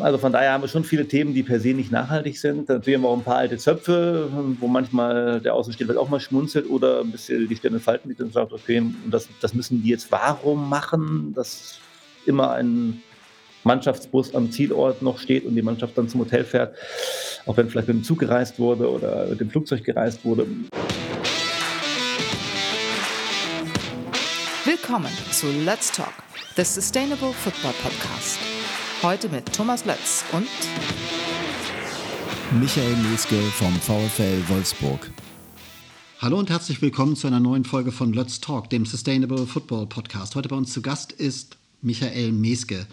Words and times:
Also 0.00 0.18
von 0.18 0.32
daher 0.32 0.52
haben 0.52 0.62
wir 0.62 0.68
schon 0.68 0.82
viele 0.82 1.06
Themen, 1.06 1.34
die 1.34 1.44
per 1.44 1.60
se 1.60 1.68
nicht 1.68 1.92
nachhaltig 1.92 2.38
sind. 2.38 2.68
Natürlich 2.68 2.96
haben 2.96 3.02
wir 3.02 3.08
auch 3.08 3.16
ein 3.16 3.22
paar 3.22 3.36
alte 3.36 3.58
Zöpfe, 3.58 4.28
wo 4.58 4.66
manchmal 4.66 5.40
der 5.40 5.54
Außenstehende 5.54 5.98
auch 5.98 6.08
mal 6.08 6.18
schmunzelt 6.18 6.68
oder 6.68 7.00
ein 7.00 7.12
bisschen 7.12 7.48
die 7.48 7.54
Stirn 7.54 7.78
falten 7.78 8.08
mit 8.08 8.20
und 8.20 8.32
sagt, 8.32 8.52
okay, 8.52 8.82
das, 9.08 9.28
das 9.40 9.54
müssen 9.54 9.82
die 9.82 9.90
jetzt 9.90 10.10
warum 10.10 10.68
machen, 10.68 11.32
dass 11.34 11.78
immer 12.26 12.52
ein 12.52 13.02
Mannschaftsbus 13.62 14.34
am 14.34 14.50
Zielort 14.50 15.00
noch 15.00 15.18
steht 15.18 15.44
und 15.44 15.54
die 15.54 15.62
Mannschaft 15.62 15.96
dann 15.96 16.08
zum 16.08 16.20
Hotel 16.22 16.44
fährt, 16.44 16.74
auch 17.46 17.56
wenn 17.56 17.70
vielleicht 17.70 17.88
mit 17.88 17.98
dem 17.98 18.04
Zug 18.04 18.18
gereist 18.18 18.58
wurde 18.58 18.90
oder 18.90 19.26
mit 19.26 19.40
dem 19.40 19.48
Flugzeug 19.48 19.84
gereist 19.84 20.24
wurde. 20.24 20.46
Willkommen 24.64 25.12
zu 25.30 25.46
Let's 25.64 25.92
Talk, 25.92 26.14
the 26.56 26.64
Sustainable 26.64 27.32
Football 27.32 27.74
Podcast. 27.82 28.38
Heute 29.04 29.28
mit 29.28 29.52
Thomas 29.52 29.84
Lötz 29.84 30.24
und 30.32 30.48
Michael 32.58 32.96
Meske 33.10 33.36
vom 33.36 33.70
VfL 33.74 34.48
Wolfsburg. 34.48 35.10
Hallo 36.22 36.38
und 36.38 36.48
herzlich 36.48 36.80
willkommen 36.80 37.14
zu 37.14 37.26
einer 37.26 37.38
neuen 37.38 37.66
Folge 37.66 37.92
von 37.92 38.14
Let's 38.14 38.40
Talk, 38.40 38.70
dem 38.70 38.86
Sustainable 38.86 39.46
Football 39.46 39.88
Podcast. 39.88 40.36
Heute 40.36 40.48
bei 40.48 40.56
uns 40.56 40.72
zu 40.72 40.80
Gast 40.80 41.12
ist 41.12 41.58
Michael 41.82 42.32
Meske. 42.32 42.86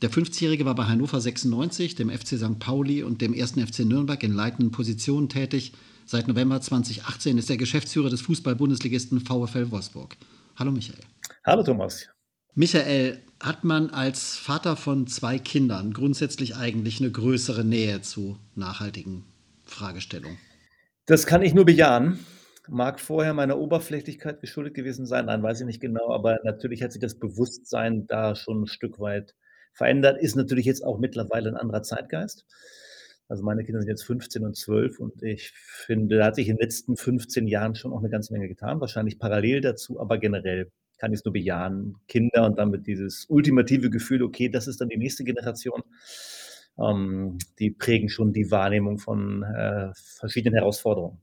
Der 0.00 0.10
50-Jährige 0.10 0.64
war 0.64 0.74
bei 0.74 0.84
Hannover 0.84 1.20
96, 1.20 1.94
dem 1.94 2.08
FC 2.08 2.38
St. 2.38 2.58
Pauli 2.58 3.02
und 3.02 3.20
dem 3.20 3.34
1. 3.34 3.50
FC 3.50 3.80
Nürnberg 3.80 4.22
in 4.22 4.32
leitenden 4.32 4.70
Positionen 4.70 5.28
tätig. 5.28 5.74
Seit 6.06 6.26
November 6.26 6.62
2018 6.62 7.36
ist 7.36 7.50
er 7.50 7.58
Geschäftsführer 7.58 8.08
des 8.08 8.22
Fußball-Bundesligisten 8.22 9.20
VfL 9.20 9.70
Wolfsburg. 9.70 10.16
Hallo 10.56 10.72
Michael. 10.72 11.00
Hallo 11.44 11.62
Thomas. 11.62 12.06
Michael, 12.54 13.18
hat 13.38 13.64
man 13.64 13.90
als 13.90 14.36
Vater 14.36 14.76
von 14.76 15.06
zwei 15.06 15.38
Kindern 15.38 15.92
grundsätzlich 15.92 16.56
eigentlich 16.56 17.00
eine 17.00 17.10
größere 17.10 17.64
Nähe 17.64 18.02
zu 18.02 18.38
nachhaltigen 18.56 19.24
Fragestellungen? 19.64 20.36
Das 21.06 21.26
kann 21.26 21.42
ich 21.42 21.54
nur 21.54 21.64
bejahen. 21.64 22.18
Mag 22.68 23.00
vorher 23.00 23.34
meiner 23.34 23.58
Oberflächlichkeit 23.58 24.40
geschuldet 24.40 24.74
gewesen 24.74 25.06
sein, 25.06 25.26
nein, 25.26 25.42
weiß 25.42 25.60
ich 25.60 25.66
nicht 25.66 25.80
genau, 25.80 26.12
aber 26.12 26.40
natürlich 26.44 26.82
hat 26.82 26.92
sich 26.92 27.00
das 27.00 27.18
Bewusstsein 27.18 28.06
da 28.06 28.34
schon 28.34 28.62
ein 28.62 28.66
Stück 28.66 28.98
weit 28.98 29.34
verändert. 29.72 30.20
Ist 30.20 30.36
natürlich 30.36 30.66
jetzt 30.66 30.84
auch 30.84 30.98
mittlerweile 30.98 31.50
ein 31.50 31.56
anderer 31.56 31.82
Zeitgeist. 31.82 32.46
Also 33.28 33.44
meine 33.44 33.64
Kinder 33.64 33.80
sind 33.80 33.88
jetzt 33.88 34.04
15 34.04 34.44
und 34.44 34.56
12 34.56 34.98
und 34.98 35.22
ich 35.22 35.52
finde, 35.54 36.18
da 36.18 36.26
hat 36.26 36.34
sich 36.34 36.48
in 36.48 36.56
den 36.56 36.62
letzten 36.62 36.96
15 36.96 37.46
Jahren 37.46 37.76
schon 37.76 37.92
auch 37.92 38.00
eine 38.00 38.10
ganze 38.10 38.32
Menge 38.32 38.48
getan, 38.48 38.80
wahrscheinlich 38.80 39.20
parallel 39.20 39.60
dazu, 39.60 40.00
aber 40.00 40.18
generell 40.18 40.72
kann 41.00 41.12
ich 41.12 41.20
es 41.20 41.24
nur 41.24 41.32
bejahen. 41.32 41.96
Kinder 42.06 42.44
und 42.44 42.58
damit 42.58 42.86
dieses 42.86 43.24
ultimative 43.28 43.90
Gefühl, 43.90 44.22
okay, 44.22 44.48
das 44.48 44.68
ist 44.68 44.80
dann 44.80 44.90
die 44.90 44.98
nächste 44.98 45.24
Generation, 45.24 45.82
ähm, 46.78 47.38
die 47.58 47.70
prägen 47.70 48.08
schon 48.08 48.32
die 48.32 48.50
Wahrnehmung 48.50 48.98
von 48.98 49.42
äh, 49.42 49.90
verschiedenen 49.94 50.54
Herausforderungen. 50.54 51.18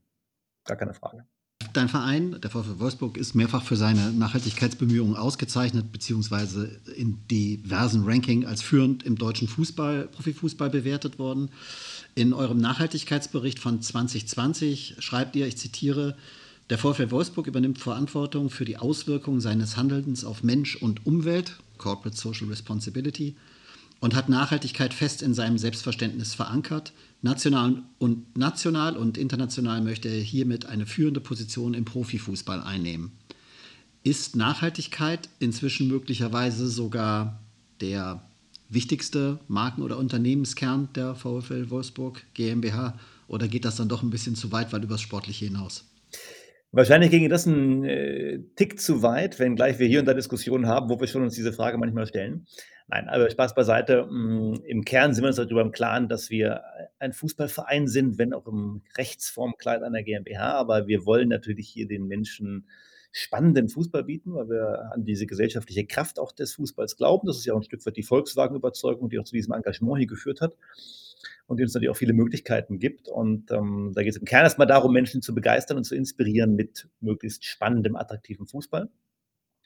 Gar 0.64 0.76
keine 0.76 0.94
Frage. 0.94 1.24
Dein 1.72 1.88
Verein, 1.88 2.40
der 2.40 2.50
VfL 2.50 2.78
Wolfsburg, 2.78 3.16
ist 3.16 3.34
mehrfach 3.34 3.62
für 3.62 3.76
seine 3.76 4.12
Nachhaltigkeitsbemühungen 4.12 5.16
ausgezeichnet, 5.16 5.92
beziehungsweise 5.92 6.80
in 6.96 7.26
diversen 7.28 8.04
Rankings 8.04 8.46
als 8.46 8.62
führend 8.62 9.02
im 9.04 9.16
deutschen 9.16 9.48
Fußball, 9.48 10.08
Profifußball 10.08 10.70
bewertet 10.70 11.18
worden. 11.18 11.50
In 12.14 12.32
eurem 12.32 12.58
Nachhaltigkeitsbericht 12.58 13.58
von 13.58 13.82
2020 13.82 14.96
schreibt 14.98 15.36
ihr, 15.36 15.46
ich 15.46 15.56
zitiere, 15.56 16.16
der 16.70 16.78
VfL 16.78 17.10
Wolfsburg 17.10 17.46
übernimmt 17.46 17.78
Verantwortung 17.78 18.50
für 18.50 18.64
die 18.64 18.76
Auswirkungen 18.76 19.40
seines 19.40 19.76
Handelns 19.76 20.24
auf 20.24 20.42
Mensch 20.42 20.76
und 20.76 21.06
Umwelt, 21.06 21.56
Corporate 21.78 22.16
Social 22.16 22.48
Responsibility, 22.48 23.36
und 24.00 24.14
hat 24.14 24.28
Nachhaltigkeit 24.28 24.94
fest 24.94 25.22
in 25.22 25.34
seinem 25.34 25.58
Selbstverständnis 25.58 26.34
verankert. 26.34 26.92
National 27.22 27.82
und, 27.98 28.36
national 28.36 28.96
und 28.96 29.18
international 29.18 29.80
möchte 29.80 30.08
er 30.08 30.20
hiermit 30.20 30.66
eine 30.66 30.86
führende 30.86 31.20
Position 31.20 31.74
im 31.74 31.84
Profifußball 31.84 32.62
einnehmen. 32.62 33.12
Ist 34.04 34.36
Nachhaltigkeit 34.36 35.28
inzwischen 35.40 35.88
möglicherweise 35.88 36.68
sogar 36.68 37.40
der 37.80 38.22
wichtigste 38.68 39.40
Marken- 39.48 39.82
oder 39.82 39.98
Unternehmenskern 39.98 40.90
der 40.94 41.14
VfL 41.14 41.70
Wolfsburg 41.70 42.22
GmbH 42.34 42.98
oder 43.26 43.48
geht 43.48 43.64
das 43.64 43.76
dann 43.76 43.88
doch 43.88 44.02
ein 44.02 44.10
bisschen 44.10 44.36
zu 44.36 44.52
weit, 44.52 44.72
weil 44.72 44.84
übers 44.84 45.00
Sportliche 45.00 45.46
hinaus? 45.46 45.84
Wahrscheinlich 46.70 47.10
ginge 47.10 47.30
das 47.30 47.46
ein 47.46 47.82
äh, 47.84 48.40
Tick 48.56 48.78
zu 48.78 49.02
weit, 49.02 49.38
wenngleich 49.38 49.78
wir 49.78 49.86
hier 49.86 50.00
und 50.00 50.06
da 50.06 50.12
Diskussionen 50.12 50.66
haben, 50.66 50.90
wo 50.90 51.00
wir 51.00 51.06
schon 51.06 51.22
uns 51.22 51.34
diese 51.34 51.52
Frage 51.52 51.78
manchmal 51.78 52.06
stellen. 52.06 52.46
Nein, 52.88 53.08
aber 53.08 53.30
Spaß 53.30 53.54
beiseite. 53.54 54.06
Hm, 54.06 54.60
Im 54.66 54.84
Kern 54.84 55.14
sind 55.14 55.24
wir 55.24 55.28
uns 55.28 55.36
darüber 55.36 55.62
im 55.62 55.72
Klaren, 55.72 56.08
dass 56.08 56.28
wir 56.28 56.62
ein 56.98 57.14
Fußballverein 57.14 57.88
sind, 57.88 58.18
wenn 58.18 58.34
auch 58.34 58.46
im 58.46 58.82
Rechtsformkleid 58.98 59.82
einer 59.82 60.02
GmbH. 60.02 60.52
Aber 60.52 60.86
wir 60.86 61.06
wollen 61.06 61.30
natürlich 61.30 61.68
hier 61.68 61.88
den 61.88 62.06
Menschen 62.06 62.68
spannenden 63.12 63.70
Fußball 63.70 64.04
bieten, 64.04 64.34
weil 64.34 64.50
wir 64.50 64.92
an 64.92 65.04
diese 65.04 65.26
gesellschaftliche 65.26 65.86
Kraft 65.86 66.18
auch 66.18 66.32
des 66.32 66.52
Fußballs 66.54 66.96
glauben. 66.98 67.26
Das 67.26 67.38
ist 67.38 67.46
ja 67.46 67.54
auch 67.54 67.58
ein 67.58 67.62
Stück 67.62 67.84
weit 67.86 67.96
die 67.96 68.02
Volkswagen-Überzeugung, 68.02 69.08
die 69.08 69.18
auch 69.18 69.24
zu 69.24 69.34
diesem 69.34 69.54
Engagement 69.54 69.96
hier 69.98 70.06
geführt 70.06 70.42
hat 70.42 70.54
und 71.46 71.58
die 71.58 71.64
uns 71.64 71.74
natürlich 71.74 71.90
auch 71.90 71.96
viele 71.96 72.12
Möglichkeiten 72.12 72.78
gibt. 72.78 73.08
Und 73.08 73.50
ähm, 73.50 73.92
da 73.94 74.02
geht 74.02 74.12
es 74.12 74.18
im 74.18 74.24
Kern 74.24 74.44
erstmal 74.44 74.66
darum, 74.66 74.92
Menschen 74.92 75.22
zu 75.22 75.34
begeistern 75.34 75.76
und 75.76 75.84
zu 75.84 75.94
inspirieren 75.94 76.54
mit 76.54 76.88
möglichst 77.00 77.44
spannendem, 77.44 77.96
attraktivem 77.96 78.46
Fußball. 78.46 78.88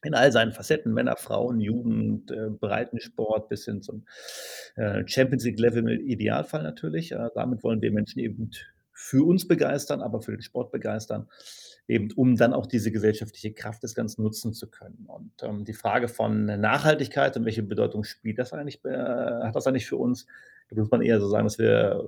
In 0.05 0.15
all 0.15 0.33
seinen 0.33 0.53
Facetten, 0.53 0.93
Männer, 0.93 1.17
Frauen, 1.17 1.61
Jugend, 1.61 2.31
äh, 2.33 2.51
Breitensport 2.51 3.49
bis 3.49 3.65
hin 3.67 3.83
zum 3.83 4.05
äh, 4.75 5.07
Champions 5.07 5.45
League-Level 5.45 5.89
im 5.89 6.07
Idealfall 6.07 6.63
natürlich. 6.63 7.13
Äh, 7.13 7.29
damit 7.35 7.63
wollen 7.63 7.83
wir 7.83 7.93
Menschen 7.93 8.19
eben 8.19 8.51
für 8.93 9.25
uns 9.25 9.47
begeistern, 9.47 10.01
aber 10.01 10.21
für 10.21 10.33
den 10.33 10.43
Sport 10.43 10.73
begeistern 10.73 11.29
eben 11.89 12.11
um 12.13 12.37
dann 12.37 12.55
auch 12.55 12.67
diese 12.67 12.93
gesellschaftliche 12.93 13.53
Kraft 13.53 13.83
des 13.83 13.95
Ganzen 13.95 14.23
nutzen 14.23 14.53
zu 14.53 14.71
können. 14.71 15.05
Und 15.07 15.33
ähm, 15.43 15.65
die 15.65 15.73
Frage 15.73 16.09
von 16.09 16.45
Nachhaltigkeit 16.45 17.37
und 17.37 17.45
welche 17.45 17.63
Bedeutung 17.63 18.05
spielt 18.05 18.39
das 18.39 18.53
eigentlich, 18.53 18.85
äh, 18.85 18.91
hat 18.91 19.57
das 19.57 19.67
eigentlich 19.67 19.87
für 19.87 19.97
uns, 19.97 20.27
da 20.75 20.81
muss 20.81 20.91
man 20.91 21.03
eher 21.03 21.21
so 21.21 21.29
sagen, 21.29 21.45
dass 21.45 21.59
wir 21.59 22.05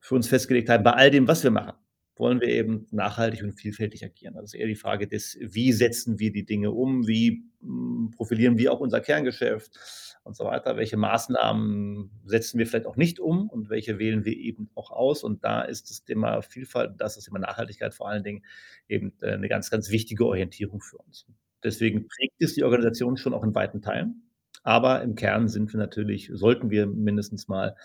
für 0.00 0.14
uns 0.14 0.28
festgelegt 0.28 0.68
haben, 0.68 0.84
bei 0.84 0.92
all 0.92 1.10
dem, 1.10 1.26
was 1.26 1.42
wir 1.42 1.50
machen, 1.50 1.72
wollen 2.16 2.40
wir 2.40 2.48
eben 2.48 2.86
nachhaltig 2.90 3.42
und 3.42 3.52
vielfältig 3.52 4.04
agieren. 4.04 4.34
Das 4.34 4.44
ist 4.44 4.54
eher 4.54 4.66
die 4.66 4.74
Frage 4.74 5.06
des, 5.06 5.36
wie 5.40 5.72
setzen 5.72 6.18
wir 6.18 6.32
die 6.32 6.46
Dinge 6.46 6.70
um, 6.70 7.06
wie 7.06 7.44
hm, 7.60 8.12
profilieren 8.16 8.56
wir 8.56 8.72
auch 8.72 8.80
unser 8.80 9.00
Kerngeschäft 9.00 9.78
und 10.24 10.34
so 10.34 10.44
weiter. 10.44 10.76
Welche 10.76 10.96
Maßnahmen 10.96 12.10
setzen 12.24 12.58
wir 12.58 12.66
vielleicht 12.66 12.86
auch 12.86 12.96
nicht 12.96 13.20
um 13.20 13.50
und 13.50 13.68
welche 13.68 13.98
wählen 13.98 14.24
wir 14.24 14.36
eben 14.36 14.70
auch 14.74 14.90
aus? 14.90 15.22
Und 15.22 15.44
da 15.44 15.62
ist 15.62 15.90
das 15.90 16.04
Thema 16.04 16.40
Vielfalt, 16.40 16.94
das 16.98 17.16
ist 17.16 17.24
Thema 17.24 17.38
Nachhaltigkeit 17.38 17.94
vor 17.94 18.08
allen 18.08 18.24
Dingen 18.24 18.44
eben 18.88 19.12
äh, 19.20 19.32
eine 19.32 19.48
ganz, 19.48 19.70
ganz 19.70 19.90
wichtige 19.90 20.26
Orientierung 20.26 20.80
für 20.80 20.98
uns. 20.98 21.26
Deswegen 21.62 22.06
prägt 22.08 22.40
es 22.40 22.54
die 22.54 22.64
Organisation 22.64 23.16
schon 23.16 23.34
auch 23.34 23.44
in 23.44 23.54
weiten 23.54 23.82
Teilen. 23.82 24.25
Aber 24.66 25.02
im 25.02 25.14
Kern 25.14 25.48
sind 25.48 25.72
wir 25.72 25.78
natürlich, 25.78 26.28
sollten 26.34 26.70
wir 26.70 26.88
mindestens 26.88 27.46
mal 27.46 27.76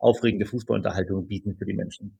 aufregende 0.00 0.44
Fußballunterhaltung 0.44 1.28
bieten 1.28 1.54
für 1.54 1.64
die 1.64 1.72
Menschen. 1.72 2.18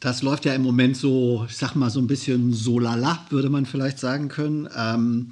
Das 0.00 0.22
läuft 0.22 0.44
ja 0.46 0.52
im 0.52 0.62
Moment 0.62 0.96
so, 0.96 1.46
ich 1.48 1.56
sag 1.56 1.76
mal, 1.76 1.88
so 1.88 2.00
ein 2.00 2.08
bisschen 2.08 2.52
so 2.52 2.80
lala, 2.80 3.24
würde 3.30 3.48
man 3.48 3.64
vielleicht 3.64 4.00
sagen 4.00 4.28
können. 4.28 4.68
Ähm, 4.76 5.30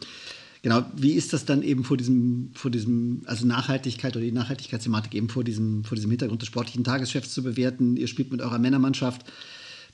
Genau, 0.62 0.82
wie 0.96 1.12
ist 1.12 1.34
das 1.34 1.44
dann 1.44 1.62
eben 1.62 1.84
vor 1.84 1.98
diesem, 1.98 2.50
vor 2.54 2.70
diesem, 2.70 3.20
also 3.26 3.46
Nachhaltigkeit 3.46 4.16
oder 4.16 4.24
die 4.24 4.32
Nachhaltigkeitsthematik 4.32 5.14
eben 5.14 5.28
vor 5.28 5.44
diesem, 5.44 5.84
vor 5.84 5.94
diesem 5.94 6.10
Hintergrund 6.10 6.40
des 6.40 6.46
sportlichen 6.46 6.84
Tagesgeschäfts 6.84 7.34
zu 7.34 7.42
bewerten? 7.42 7.98
Ihr 7.98 8.06
spielt 8.06 8.32
mit 8.32 8.40
eurer 8.40 8.58
Männermannschaft 8.58 9.30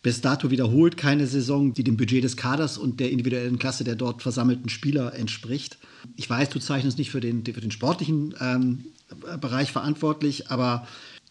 bis 0.03 0.21
dato 0.21 0.51
wiederholt 0.51 0.97
keine 0.97 1.27
Saison, 1.27 1.75
die 1.75 1.85
dem 1.85 1.97
Budget 1.97 2.25
des 2.25 2.37
Kaders 2.37 2.79
und 2.79 3.01
der 3.01 3.11
individuellen 3.11 3.59
Klasse 3.59 3.85
der 3.85 3.97
dort 3.97 4.23
versammelten 4.23 4.69
Spieler 4.69 5.15
entspricht. 5.15 5.79
Ich 6.17 6.29
weiß, 6.29 6.49
du 6.49 6.59
zeichnest 6.59 6.99
nicht 6.99 7.11
für 7.11 7.21
den, 7.21 7.45
für 7.45 7.61
den 7.61 7.71
sportlichen 7.71 8.35
ähm, 8.41 8.85
Bereich 9.41 9.73
verantwortlich, 9.73 10.51
aber 10.51 10.87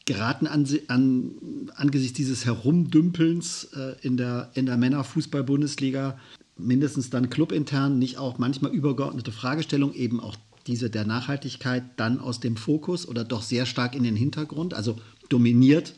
geraten 0.05 0.47
an, 0.47 0.67
an, 0.87 1.31
angesichts 1.75 2.17
dieses 2.17 2.45
Herumdümpelns 2.45 3.69
äh, 3.75 3.95
in 4.01 4.17
der, 4.17 4.51
in 4.53 4.65
der 4.65 4.77
Männerfußball-Bundesliga 4.77 6.19
mindestens 6.57 7.09
dann 7.09 7.29
clubintern 7.29 7.97
nicht 7.97 8.17
auch 8.17 8.37
manchmal 8.37 8.71
übergeordnete 8.71 9.31
Fragestellungen, 9.31 9.95
eben 9.95 10.19
auch 10.19 10.35
diese 10.67 10.89
der 10.89 11.05
Nachhaltigkeit, 11.05 11.83
dann 11.95 12.19
aus 12.19 12.39
dem 12.39 12.57
Fokus 12.57 13.07
oder 13.07 13.23
doch 13.23 13.41
sehr 13.41 13.65
stark 13.65 13.95
in 13.95 14.03
den 14.03 14.15
Hintergrund? 14.15 14.73
Also 14.73 14.97
dominiert 15.29 15.93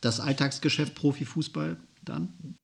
das 0.00 0.20
Alltagsgeschäft 0.20 0.94
Profifußball 0.94 1.76
dann? 2.04 2.58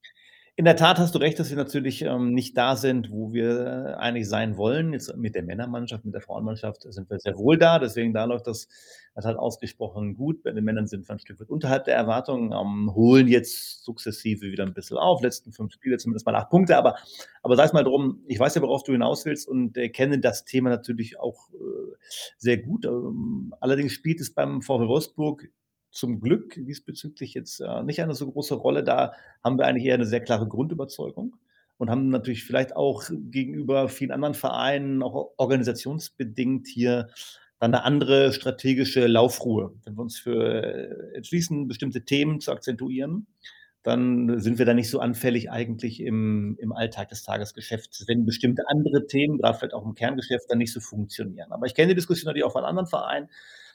In 0.57 0.67
der 0.67 0.77
Tat 0.77 0.99
hast 0.99 1.15
du 1.15 1.19
recht, 1.21 1.39
dass 1.41 1.51
wir 1.51 1.57
natürlich, 1.57 2.03
ähm, 2.03 2.35
nicht 2.35 2.57
da 2.59 2.77
sind, 2.77 3.11
wo 3.13 3.33
wir 3.33 3.97
eigentlich 4.01 4.29
sein 4.29 4.57
wollen. 4.59 4.93
Jetzt 4.93 5.17
mit 5.17 5.35
der 5.35 5.43
Männermannschaft, 5.45 6.05
mit 6.05 6.15
der 6.15 6.21
Frauenmannschaft 6.23 6.83
sind 6.93 7.11
wir 7.11 7.19
sehr 7.21 7.37
wohl 7.39 7.59
da, 7.59 7.79
deswegen 7.79 8.13
da 8.15 8.25
läuft 8.27 8.47
das 8.49 8.69
das 9.15 9.25
halt 9.27 9.39
ausgesprochen 9.39 10.17
gut. 10.17 10.43
Bei 10.45 10.53
den 10.53 10.65
Männern 10.65 10.87
sind 10.89 11.09
wir 11.09 11.15
'n 11.15 11.19
Stück 11.21 11.41
weit 11.41 11.51
unterhalb 11.51 11.85
der 11.87 11.97
Erwartungen, 11.97 12.53
ähm, 12.53 12.95
holen 12.95 13.29
jetzt 13.29 13.85
sukzessive 13.85 14.43
wieder 14.53 14.65
'n 14.65 14.75
bisschen 14.75 14.99
auf. 14.99 15.23
Letzten 15.23 15.53
5 15.53 15.73
Spiele 15.73 15.99
zumindest 15.99 16.27
mal 16.27 16.35
8 16.37 16.51
Punkte, 16.51 16.77
aber 16.79 16.97
aber 17.43 17.57
sei 17.57 17.65
es 17.65 17.73
mal 17.75 17.85
drum, 17.85 18.23
ich 18.29 18.39
weiß 18.41 18.55
ja, 18.57 18.63
worauf 18.63 18.85
du 18.85 18.93
hinaus 18.93 19.25
willst 19.27 19.49
und, 19.49 19.77
äh, 19.79 19.89
kenne 19.91 20.21
das 20.21 20.45
Thema 20.45 20.71
natürlich 20.71 21.19
auch, 21.21 21.51
äh, 21.55 21.97
sehr 22.39 22.59
gut. 22.59 22.87
Ähm, 22.87 23.55
allerdings 23.61 23.93
spielt 23.93 24.21
es 24.21 24.35
beim 24.35 24.63
VfL 24.63 24.89
Wolfsburg 24.89 25.49
zum 25.91 26.21
Glück 26.21 26.55
diesbezüglich 26.57 27.35
jetzt, 27.35 27.61
äh, 27.61 27.83
nicht 27.85 28.03
eine 28.03 28.15
so 28.15 28.31
große 28.31 28.55
Rolle. 28.55 28.85
Da 28.85 29.13
haben 29.45 29.59
wir 29.59 29.67
eigentlich 29.67 29.87
eher 29.87 29.99
'ne 29.99 30.07
sehr 30.07 30.21
klare 30.21 30.49
Grundüberzeugung 30.49 31.37
und 31.79 31.91
haben 31.91 32.09
natürlich 32.11 32.45
vielleicht 32.45 32.77
auch 32.77 33.05
gegenüber 33.11 33.89
vielen 33.89 34.13
anderen 34.13 34.35
Vereinen, 34.35 35.03
auch 35.03 35.33
organisationsbedingt 35.39 36.67
hier 36.69 37.09
dann 37.61 37.73
'ne 37.73 37.85
andere 37.85 38.33
strategische 38.33 39.07
Laufruhe. 39.07 39.75
Wenn 39.85 39.95
wir 39.97 40.03
uns 40.03 40.19
für 40.19 40.63
äh, 40.65 41.17
entschließen, 41.17 41.69
bestimmte 41.69 42.05
Themen 42.05 42.41
zu 42.41 42.53
akzentuieren, 42.53 43.27
dann 43.83 44.41
sind 44.41 44.59
wir 44.59 44.67
da 44.67 44.75
nicht 44.75 44.91
so 44.91 45.01
anfällig 45.01 45.51
eigentlich 45.51 46.01
im 46.03 46.57
im 46.61 46.73
Alltag 46.73 47.09
des 47.11 47.23
Tagesgeschäfts, 47.25 48.05
wenn 48.09 48.27
bestimmte 48.27 48.65
andere 48.69 49.07
Themen, 49.07 49.39
grad 49.39 49.59
vielleicht 49.59 49.75
auch 49.75 49.85
im 49.87 49.95
Kerngeschäft, 49.95 50.47
dann 50.51 50.59
nicht 50.59 50.73
so 50.73 50.81
funktionieren. 50.81 51.53
Aber 51.53 51.67
ich 51.67 51.75
kenne 51.75 51.89
die 51.89 51.95
Diskussion 51.97 52.27
natürlich 52.29 52.45
auch 52.45 52.53
von 52.53 52.65
anderen 52.65 52.87
Vereinen, 52.89 53.29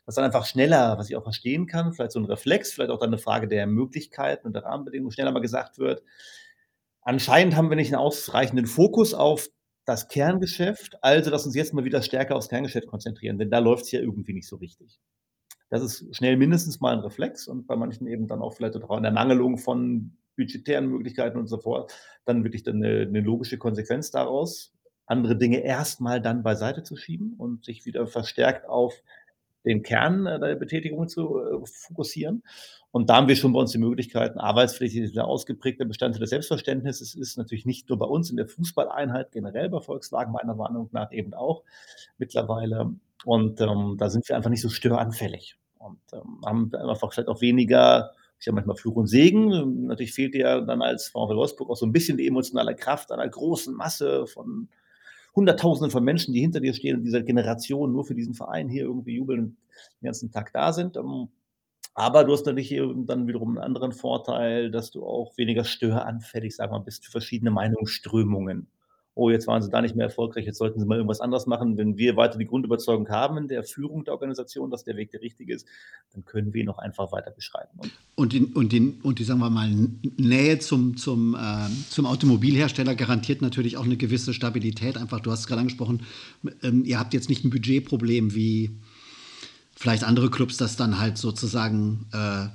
dass 0.06 0.16
dann 0.16 0.26
einfach 0.26 0.46
schneller 0.46 0.98
was 0.98 1.10
ich 1.10 1.16
auch 1.18 1.24
verstehen 1.24 1.68
kann, 1.68 1.94
vielleicht 1.94 2.12
so 2.14 2.20
'n 2.20 2.26
Reflex, 2.26 2.74
vielleicht 2.74 2.92
auch 2.92 3.00
dann 3.00 3.12
'ne 3.12 3.18
Frage 3.20 3.48
der 3.48 3.68
Möglichkeiten 3.68 4.48
und 4.48 4.54
der 4.54 4.64
Rahmenbedingungen, 4.66 5.12
schneller 5.12 5.32
mal 5.32 5.40
gesagt 5.42 5.80
wird: 5.80 6.02
„Anscheinend 7.04 7.56
haben 7.56 7.70
wir 7.70 7.76
nicht 7.76 7.92
'n 7.92 7.96
ausreichenden 7.96 8.66
Fokus 8.66 9.14
auf 9.14 9.48
das 9.86 10.08
Kerngeschäft, 10.08 10.98
also 11.04 11.30
lass 11.30 11.46
uns 11.46 11.56
jetzt 11.56 11.74
mal 11.74 11.86
wieder 11.86 12.02
stärker 12.02 12.36
aufs 12.36 12.50
Kerngeschäft 12.50 12.88
konzentrieren, 12.88 13.38
denn 13.38 13.52
da 13.52 13.60
läuft's 13.60 13.92
ja 13.92 14.00
irgendwie 14.00 14.34
nicht 14.34 14.48
so 14.48 14.56
richtig.“ 14.56 15.00
Das 15.70 15.84
ist 15.84 16.16
schnell 16.16 16.38
mindestens 16.38 16.82
mal 16.82 16.94
'n 16.96 17.02
Reflex 17.02 17.48
und 17.48 17.68
bei 17.68 17.76
manchen 17.78 18.08
eben 18.08 18.28
dann 18.28 18.42
auch 18.42 18.56
vielleicht 18.56 18.78
auch 18.78 18.90
an 18.92 19.04
der 19.04 19.12
Mangelung 19.14 19.58
von 19.60 20.18
budgetären 20.38 20.88
Möglichkeiten 20.90 21.38
und 21.40 21.48
so 21.48 21.60
fort, 21.60 21.94
dann 22.26 22.44
wirklich 22.44 22.64
dann 22.64 22.80
'ne 22.80 23.06
'ne 23.08 23.22
logische 23.22 23.58
Konsequenz 23.60 24.12
daraus, 24.12 24.74
andere 25.08 25.38
Dinge 25.38 25.60
erst 25.64 26.02
mal 26.02 26.22
dann 26.22 26.44
beiseite 26.44 26.84
zu 26.84 26.96
schieben 26.98 27.34
und 27.38 27.66
sich 27.66 27.86
wieder 27.86 28.08
verstärkt 28.08 28.68
auf 28.70 28.96
den 29.66 29.84
Kern, 29.84 30.26
äh, 30.28 30.40
der 30.40 30.56
Betätigung 30.56 31.08
zu, 31.10 31.40
äh, 31.40 31.66
fokussieren. 31.66 32.44
Und 32.92 33.10
da 33.10 33.18
haben 33.18 33.28
wir 33.28 33.36
schon 33.36 33.54
bei 33.54 33.60
uns 33.60 33.72
die 33.72 33.78
Möglichkeiten. 33.80 34.40
Arbeitspflicht 34.40 34.96
ist 34.98 35.16
'n 35.18 35.20
ausgeprägter 35.22 35.86
Bestandteil 35.86 36.22
des 36.22 36.30
Selbstverständnisses, 36.32 37.16
ist 37.16 37.38
natürlich 37.38 37.66
nicht 37.66 37.90
nur 37.90 37.98
bei 38.00 38.06
uns 38.06 38.30
in 38.32 38.38
der 38.38 38.48
Fußballeinheit, 38.48 39.32
generell 39.34 39.70
bei 39.70 39.82
Volkswagen 39.82 40.32
meiner 40.34 40.56
Meinung 40.56 40.90
nach 40.94 41.12
eben 41.12 41.34
auch 41.34 41.64
mittlerweile. 42.18 42.92
Und, 43.26 43.62
ähm, 43.62 43.96
da 44.00 44.10
sind 44.10 44.28
wir 44.30 44.36
einfach 44.38 44.50
nicht 44.52 44.62
so 44.62 44.70
störanfällig 44.70 45.58
und, 45.80 46.00
ähm, 46.14 46.42
haben 46.46 46.74
einfach 46.76 47.12
vielleicht 47.14 47.30
auch 47.30 47.42
weniger 47.42 48.12
ist 48.40 48.46
ja 48.48 48.54
manchmal 48.54 48.76
Fluch 48.78 48.96
und 48.98 49.08
Segen. 49.08 49.88
Natürlich 49.88 50.14
fehlt 50.14 50.34
dir 50.36 50.62
dann 50.62 50.82
als 50.82 51.08
VfL 51.10 51.36
Wolfsburg 51.38 51.70
auch 51.72 51.78
so 51.78 51.86
'n 51.86 51.94
bisschen 51.94 52.18
die 52.18 52.28
emotionale 52.28 52.76
Kraft 52.76 53.12
einer 53.14 53.28
großen 53.30 53.74
Masse 53.76 54.28
von 54.28 54.70
Hunderttausenden 55.36 55.92
von 55.92 56.04
Menschen, 56.04 56.34
die 56.34 56.42
hinter 56.42 56.60
dir 56.62 56.74
stehen 56.74 56.98
und 56.98 57.04
dieser 57.04 57.24
Generation 57.24 57.92
nur 57.94 58.06
für 58.06 58.16
diesen 58.16 58.34
Verein 58.36 58.70
hier 58.70 58.84
irgendwie 58.86 59.16
jubelnd 59.18 59.58
den 60.02 60.06
ganzen 60.06 60.32
Tag 60.32 60.54
da 60.54 60.74
sind. 60.74 60.98
Ähm, 60.98 61.30
aber 61.96 62.24
du 62.26 62.34
hast 62.34 62.46
natürlich 62.48 62.70
dann 63.08 63.28
wiederum 63.28 63.58
'n 63.58 63.60
anderen 63.64 63.94
Vorteil, 63.94 64.72
dass 64.72 64.92
du 64.92 65.06
auch 65.06 65.38
weniger 65.38 65.64
störanfällig, 65.66 66.56
wir 66.74 66.80
mal, 66.80 66.86
bist 66.86 67.06
für 67.06 67.12
verschiedene 67.12 67.52
Meinungsströmungen. 67.52 68.68
„Oh, 69.16 69.30
jetzt 69.30 69.48
waren 69.48 69.62
sie 69.62 69.70
da 69.70 69.82
nicht 69.82 69.96
mehr 69.96 70.06
erfolgreich, 70.08 70.46
jetzt 70.46 70.58
sollten 70.58 70.80
sie 70.80 70.86
mal 70.86 70.96
irgendwas 70.98 71.22
anderes 71.22 71.48
machen.“ 71.48 71.78
Wenn 71.78 71.98
wir 71.98 72.18
weiter 72.18 72.38
die 72.38 72.46
Grundüberzeugung 72.46 73.08
haben 73.10 73.38
in 73.38 73.48
der 73.48 73.64
Führung 73.64 74.04
der 74.04 74.14
Organisation, 74.14 74.70
dass 74.70 74.84
der 74.84 74.98
Weg 74.98 75.12
der 75.12 75.22
richtige 75.22 75.54
ist, 75.56 75.66
dann 76.14 76.26
können 76.26 76.54
wir 76.54 76.62
ihn 76.62 76.70
auch 76.70 76.80
einfach 76.80 77.12
weiter 77.14 77.32
beschreiten 77.32 77.80
und 77.80 77.92
Und 78.16 78.34
den 78.34 78.46
und 78.54 78.72
den 78.74 79.00
und 79.02 79.20
die, 79.20 79.24
sagen 79.24 79.40
wir 79.40 79.50
mal, 79.50 79.70
Nähe 80.18 80.60
zum 80.60 80.98
zum, 80.98 81.36
ähm 81.40 81.72
zum 81.90 82.06
Automobilhersteller 82.06 82.96
garantiert 82.96 83.42
natürlich 83.42 83.78
auch 83.78 83.86
'ne 83.86 83.98
gewisse 83.98 84.34
Stabilität 84.34 84.98
einfach. 84.98 85.22
Du 85.22 85.32
hast 85.32 85.42
es 85.42 85.48
grad 85.48 85.60
angesprochen, 85.60 86.04
ähm, 86.62 86.84
ihr 86.86 87.00
habt 87.00 87.14
jetzt 87.14 87.30
nicht 87.30 87.46
'n 87.46 87.50
Budgetproblem 87.52 88.36
wie 88.36 88.80
vielleicht 89.78 90.04
andere 90.04 90.30
Klubs 90.30 90.58
das 90.58 90.76
dann 90.78 91.00
halt 91.00 91.18
sozusagen, 91.18 92.08
äh, 92.14 92.48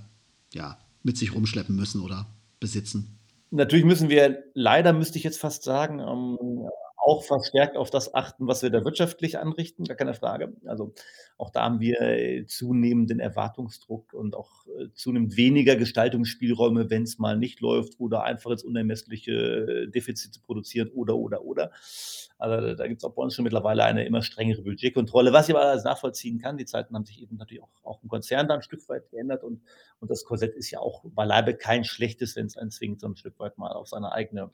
ja, 0.55 0.79
mit 1.03 1.17
sich 1.19 1.35
rumschleppen 1.35 1.77
müssen 1.77 2.01
oder 2.03 2.27
besitzen. 2.61 3.20
Natürlich 3.50 3.85
müssen 3.85 4.08
wir 4.08 4.44
leider, 4.55 4.93
müsste 4.93 5.19
ich 5.19 5.25
jetzt 5.25 5.41
fast 5.41 5.64
sagen, 5.64 5.99
ähm, 5.99 6.69
auch 6.97 7.25
verstärkt 7.25 7.76
auf 7.76 7.91
das 7.91 8.14
achten, 8.14 8.47
was 8.47 8.62
wir 8.62 8.70
da 8.70 8.85
wirtschaftlich 8.85 9.38
anrichten, 9.38 9.85
gar 9.85 9.97
keine 9.97 10.14
Frage. 10.14 10.52
Also, 10.67 10.93
auch 11.38 11.50
da 11.50 11.62
haben 11.62 11.81
wir, 11.81 12.00
äh, 12.00 12.47
zunehmenden 12.47 13.20
Erwartungsdruck 13.20 14.12
und 14.12 14.37
auch, 14.37 14.67
äh, 14.67 14.88
zunehmend 14.94 15.37
weniger 15.37 15.76
Gestaltungsspielräume, 15.76 16.91
wenn's 16.91 17.19
mal 17.19 17.37
nicht 17.37 17.61
läuft 17.61 17.99
oder 17.99 18.23
einfach 18.23 18.50
ins 18.50 18.64
Unermessliche 18.64 19.88
Defizite 19.88 20.41
produzieren 20.41 20.91
oder, 20.91 21.17
oder, 21.17 21.43
oder. 21.44 21.70
Also, 22.41 22.75
da 22.75 22.87
gibt's 22.89 23.05
auch 23.05 23.15
bei 23.15 23.23
uns 23.23 23.35
schon 23.35 23.45
mittlerweile 23.45 23.85
eine 23.85 24.05
immer 24.07 24.23
strengere 24.23 24.63
Budgetkontrolle, 24.63 25.33
was 25.33 25.49
ich 25.49 25.55
aber 25.55 25.65
alles 25.67 25.85
nachvollziehen 25.85 26.39
kann. 26.41 26.57
Die 26.59 26.65
Zeiten 26.67 26.95
haben 26.95 27.05
sich 27.05 27.21
eben 27.23 27.37
natürlich 27.37 27.63
auch 27.63 27.71
auch 27.85 28.03
im 28.03 28.09
Konzern 28.09 28.49
da 28.49 28.55
'n 28.57 28.63
Stück 28.63 28.89
weit 28.89 29.11
geändert 29.11 29.45
und 29.45 29.63
und 30.01 30.11
das 30.11 30.25
Korsett 30.25 30.55
ist 30.57 30.71
ja 30.71 30.81
auch 30.81 31.03
beileibe 31.05 31.55
kein 31.55 31.85
schlechtes, 31.85 32.37
wenn's 32.37 32.57
einen 32.57 32.71
zwingt, 32.71 33.01
so 33.01 33.07
'n 33.09 33.17
Stück 33.17 33.39
weit 33.39 33.59
mal 33.59 33.73
auf 33.73 33.89
seine 33.89 34.13
eigene 34.13 34.51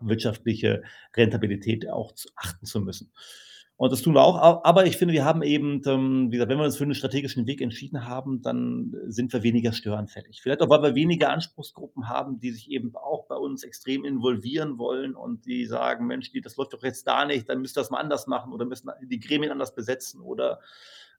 wirtschaftliche 0.00 0.82
Rentabilität 1.16 1.88
auch 1.90 2.12
zu 2.14 2.28
achten 2.36 2.66
zu 2.66 2.80
müssen. 2.80 3.12
Und 3.82 3.90
das 3.90 4.00
tun 4.00 4.14
wir 4.14 4.22
auch, 4.22 4.62
aber 4.62 4.86
ich 4.86 4.96
finde, 4.96 5.12
wir 5.12 5.24
haben 5.24 5.42
eben, 5.42 5.82
ähm 5.88 6.28
wie 6.30 6.36
gesagt, 6.36 6.48
wenn 6.52 6.58
wir 6.58 6.64
uns 6.64 6.76
für 6.76 6.84
'nen 6.86 6.94
strategischen 6.94 7.48
Weg 7.48 7.60
entschieden 7.60 8.06
haben, 8.06 8.40
dann 8.40 8.94
sind 9.08 9.32
wir 9.32 9.42
weniger 9.42 9.72
störanfällig. 9.72 10.40
Vielleicht 10.40 10.62
auch, 10.62 10.68
weil 10.70 10.82
wir 10.84 10.94
weniger 10.94 11.30
Anspruchsgruppen 11.30 12.08
haben, 12.08 12.38
die 12.38 12.52
sich 12.52 12.70
eben 12.70 12.94
auch 12.94 13.26
bei 13.26 13.34
uns 13.34 13.64
extrem 13.64 14.04
involvieren 14.04 14.78
wollen 14.78 15.16
und 15.16 15.46
die 15.46 15.66
sagen: 15.66 16.06
„Mensch, 16.06 16.30
das 16.44 16.56
läuft 16.56 16.74
doch 16.74 16.84
jetzt 16.84 17.08
da 17.08 17.24
nicht, 17.24 17.48
dann 17.48 17.60
müsst 17.60 17.76
ihr 17.76 17.80
das 17.80 17.90
mal 17.90 17.98
anders 17.98 18.28
machen 18.28 18.52
oder 18.52 18.66
müssen 18.66 18.88
die 19.02 19.18
Gremien 19.18 19.50
anders 19.50 19.74
besetzen 19.74 20.20
oder, 20.20 20.60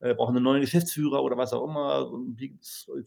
äh, 0.03 0.13
brauchen 0.15 0.35
'nen 0.35 0.43
neuen 0.43 0.61
Geschäftsführer“ 0.61 1.23
oder 1.23 1.37
was 1.37 1.53
auch 1.53 1.63
immer. 1.67 2.11
Die 2.27 2.57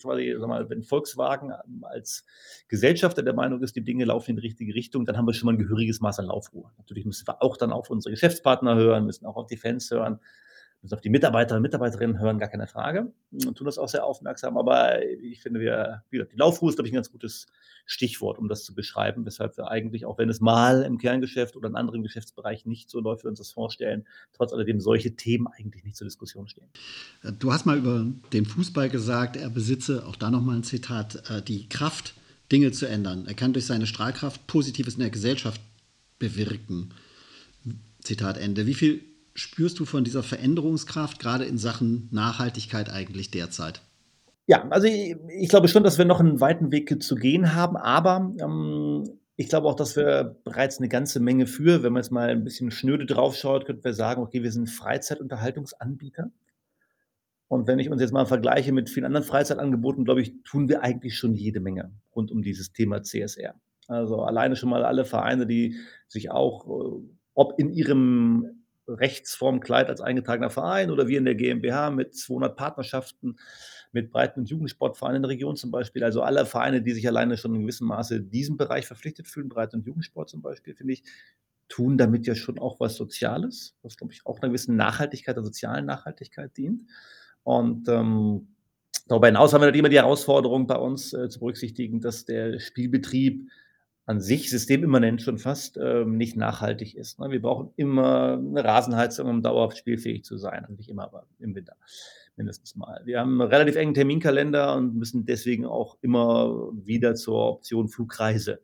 quasi, 0.02 0.32
sage 0.34 0.48
mal, 0.48 0.70
wenn 0.70 0.82
Volkswagen 0.82 1.52
als 1.82 2.25
Gesellschafter 2.69 3.22
der 3.22 3.34
Meinung 3.34 3.62
ist, 3.62 3.76
die 3.76 3.84
Dinge 3.84 4.04
laufen 4.06 4.31
in 4.32 4.37
die 4.38 4.43
richtige 4.46 4.75
Richtung, 4.75 5.06
dann 5.06 5.16
haben 5.19 5.26
wir 5.28 5.34
schon 5.34 5.46
mal 5.46 5.54
'n 5.54 5.58
gehöriges 5.58 6.00
Maß 6.00 6.20
an 6.20 6.26
Laufruhe. 6.26 6.70
Natürlich 6.78 7.06
müssen 7.06 7.28
wir 7.28 7.43
auch 7.43 7.56
dann 7.58 7.72
auf 7.72 7.90
unsere 7.90 8.12
Geschäftspartner 8.12 8.76
hören, 8.76 9.06
müssen 9.06 9.26
auch 9.26 9.37
auf 9.37 9.46
die 9.48 9.56
Fans 9.58 9.90
hören, 9.90 10.20
müssen 10.87 10.94
auf 10.94 11.00
die 11.00 11.11
Mitarbeiter 11.11 11.56
und 11.56 11.62
Mitarbeiterinnen 11.62 12.19
hören, 12.19 12.38
gar 12.38 12.49
keine 12.49 12.67
Frage, 12.67 13.12
und 13.33 13.56
tun 13.59 13.65
das 13.67 13.79
auch 13.79 13.88
sehr 13.88 14.05
aufmerksam. 14.05 14.56
Aber 14.56 15.05
ich 15.05 15.43
finde, 15.43 15.61
wir 15.61 16.03
wie 16.11 16.17
gesagt, 16.19 16.33
die 16.33 16.38
Laufruhe 16.38 16.71
ist, 16.71 16.77
glaube 16.77 16.88
ich, 16.88 16.93
'n 16.93 16.97
ganz 16.97 17.11
gutes 17.12 17.47
Stichwort, 17.85 18.38
um 18.38 18.49
das 18.49 18.65
zu 18.65 18.75
beschreiben, 18.75 19.25
weshalb 19.27 19.56
wir 19.56 19.69
eigentlich, 19.71 20.06
auch 20.06 20.19
wenn 20.19 20.29
es 20.29 20.41
mal 20.41 20.83
im 20.83 20.99
Kerngeschäft 20.99 21.56
oder 21.56 21.69
in 21.69 21.77
anderen 21.77 22.03
Geschäftsbereichen 22.03 22.69
nicht 22.69 22.91
so 22.91 23.00
läuft, 23.00 23.25
wir 23.25 23.31
uns 23.31 23.38
das 23.38 23.53
vorstellen, 23.53 24.06
trotz 24.33 24.53
alledem 24.53 24.81
solche 24.81 25.15
Themen 25.15 25.47
eigentlich 25.47 25.85
nicht 25.85 25.97
zur 25.97 26.06
Diskussion 26.06 26.49
stehen. 26.49 26.69
Du 27.39 27.53
hast 27.53 27.67
mal 27.67 27.79
über 27.79 28.06
den 28.32 28.44
Fußball 28.47 28.89
gesagt, 28.89 29.37
er 29.37 29.50
besitze, 29.50 30.06
auch 30.06 30.17
da 30.17 30.31
noch 30.31 30.43
mal 30.43 30.56
'n 30.56 30.65
Zitat, 30.65 31.31
äh, 31.31 31.43
„die 31.43 31.69
Kraft, 31.69 32.15
Dinge 32.53 32.70
zu 32.72 32.87
ändern. 32.87 33.27
Er 33.27 33.34
kann 33.34 33.53
durch 33.53 33.67
seine 33.67 33.87
Strahlkraft 33.87 34.46
Positives 34.46 34.94
in 34.94 35.01
der 35.01 35.10
Gesellschaft 35.10 35.60
bewirken.“ 36.19 36.91
Zitat 38.03 38.39
Ende. 38.39 38.67
Wie 38.67 38.75
viel 38.75 39.03
spürst 39.36 39.78
du 39.78 39.84
von 39.84 40.05
dieser 40.05 40.22
Veränderungskraft 40.22 41.19
grade 41.20 41.44
in 41.44 41.58
Sachen 41.58 42.08
Nachhaltigkeit 42.12 42.90
eigentlich 42.90 43.31
derzeit? 43.31 43.82
Ja, 44.48 44.64
also, 44.70 44.86
i 44.86 45.16
ich 45.40 45.48
glaube 45.48 45.66
schon, 45.66 45.82
dass 45.82 45.98
wir 45.98 46.05
noch 46.05 46.20
'n 46.20 46.40
weiten 46.40 46.70
Weg 46.70 47.02
zu 47.02 47.16
gehen 47.16 47.55
haben, 47.56 47.76
aber, 47.76 48.32
ähm, 48.40 49.02
ich 49.34 49.48
glaube 49.48 49.66
auch, 49.66 49.74
dass 49.74 49.96
wir 49.96 50.36
bereits 50.44 50.78
'ne 50.78 50.88
ganze 50.88 51.19
Menge 51.19 51.46
für 51.48 51.82
wenn 51.82 51.93
man 51.93 52.02
jetzt 52.02 52.12
mal 52.12 52.31
'n 52.31 52.44
bisschen 52.44 52.70
schnöde 52.70 53.06
drauf 53.06 53.34
schaut, 53.36 53.66
könnten 53.66 53.82
wir 53.84 53.93
sagen: 53.93 54.22
„Okay, 54.22 54.44
wir 54.44 54.52
sind 54.52 54.70
Freizeitunterhaltungsanbieter.“ 54.70 56.31
Und 57.50 57.66
wenn 57.69 57.78
ich 57.78 57.90
uns 57.90 58.00
jetzt 58.00 58.12
mal 58.12 58.26
vergleiche 58.26 58.72
mit 58.72 58.90
vielen 58.90 59.06
anderen 59.06 59.24
Freizeitangeboten, 59.26 60.05
glaube 60.05 60.20
ich, 60.20 60.34
tun 60.44 60.69
wir 60.69 60.82
eigentlich 60.82 61.16
schon 61.16 61.34
jede 61.34 61.60
Menge 61.60 61.93
rund 62.14 62.31
um 62.32 62.43
dieses 62.43 62.72
Thema 62.72 63.02
CSR. 63.02 63.55
Also, 63.88 64.22
alleine 64.22 64.56
schon 64.56 64.69
mal 64.70 64.84
alle 64.84 65.05
Vereine, 65.05 65.46
die 65.46 65.76
sich 66.08 66.31
auch, 66.31 66.66
äh, 66.66 67.00
ob 67.34 67.58
in 67.58 67.72
ihrem 67.72 68.64
Rechtsformkleid 68.88 69.88
als 69.90 70.00
eingetragener 70.00 70.50
Verein 70.50 70.90
oder 70.90 71.08
wir 71.08 71.19
in 71.19 71.24
der 71.24 71.34
GmbH 71.34 71.90
mit 71.90 72.14
200 72.16 72.56
Partnerschaften, 72.56 73.36
mit 73.93 74.10
Breiten 74.10 74.40
und 74.40 74.50
Jugendsportvereinen 74.50 75.16
in 75.16 75.22
der 75.22 75.31
Region 75.31 75.56
zum 75.56 75.70
Beispiel. 75.70 76.05
Also, 76.05 76.22
alle 76.22 76.46
Vereine, 76.46 76.82
die 76.82 76.93
sich 76.93 77.06
alleine 77.08 77.36
schon 77.36 77.55
in 77.55 77.62
gewissem 77.62 77.86
Maße 77.88 78.20
diesem 78.22 78.56
Bereich 78.56 78.86
verpflichtet 78.86 79.28
fühlen, 79.28 79.48
Breiten 79.48 79.76
und 79.76 79.86
Jugendsport 79.86 80.28
zum 80.31 80.43
Beispiel, 80.43 80.74
finde 80.74 80.94
ich, 80.94 81.05
tun 81.69 81.98
damit 81.98 82.26
ja 82.26 82.34
schon 82.36 82.58
auch 82.60 82.81
was 82.81 82.96
Soziales, 82.96 83.76
was, 83.82 83.96
glaube 83.96 84.12
ich, 84.12 84.24
auch 84.26 84.40
'ner 84.40 84.48
gewissen 84.48 84.76
Nachhaltigkeit, 84.76 85.36
der 85.36 85.44
sozialen 85.44 85.86
Nachhaltigkeit 85.86 86.56
dient. 86.56 86.82
Und, 87.44 87.88
ähm, 87.88 88.48
darüber 89.08 89.26
hinaus 89.28 89.52
haben 89.55 89.62
wir 89.62 89.66
halt 89.66 89.76
immer 89.76 89.88
die 89.88 89.96
Herausforderung 89.98 90.66
bei 90.69 90.76
uns, 90.76 91.12
äh, 91.12 91.28
zu 91.28 91.40
berücksichtigen, 91.40 92.00
dass 92.00 92.24
der 92.24 92.60
Spielbetrieb 92.60 93.48
an 94.06 94.20
sich 94.20 94.51
systemimmanent 94.51 95.20
schon 95.20 95.39
fast 95.39 95.79
ähm, 95.82 96.17
nicht 96.17 96.36
nachhaltig 96.36 96.94
ist. 96.94 97.19
Ne? 97.19 97.31
Wir 97.31 97.43
brauchen 97.43 97.70
immer 97.77 98.34
eine 98.34 98.65
Rasenheizung, 98.65 99.29
um 99.29 99.43
dauerhaft 99.43 99.77
spielfähig 99.77 100.25
zu 100.25 100.39
sein. 100.39 100.65
Also 100.65 100.75
nicht 100.75 100.89
immer, 100.89 101.05
aber 101.05 101.27
im 101.41 101.55
Winter 101.55 101.75
mindestens 102.36 102.77
mal. 102.77 103.01
Wir 103.05 103.20
haben 103.20 103.41
einen 103.41 103.51
relativ 103.51 103.77
engen 103.77 103.94
Terminkalender 103.94 104.77
und 104.77 104.94
müssen 104.94 105.25
deswegen 105.27 105.67
auch 105.67 105.96
immer 106.03 106.70
wieder 106.72 107.15
zur 107.15 107.48
Option 107.48 107.89
Flugreise 107.89 108.60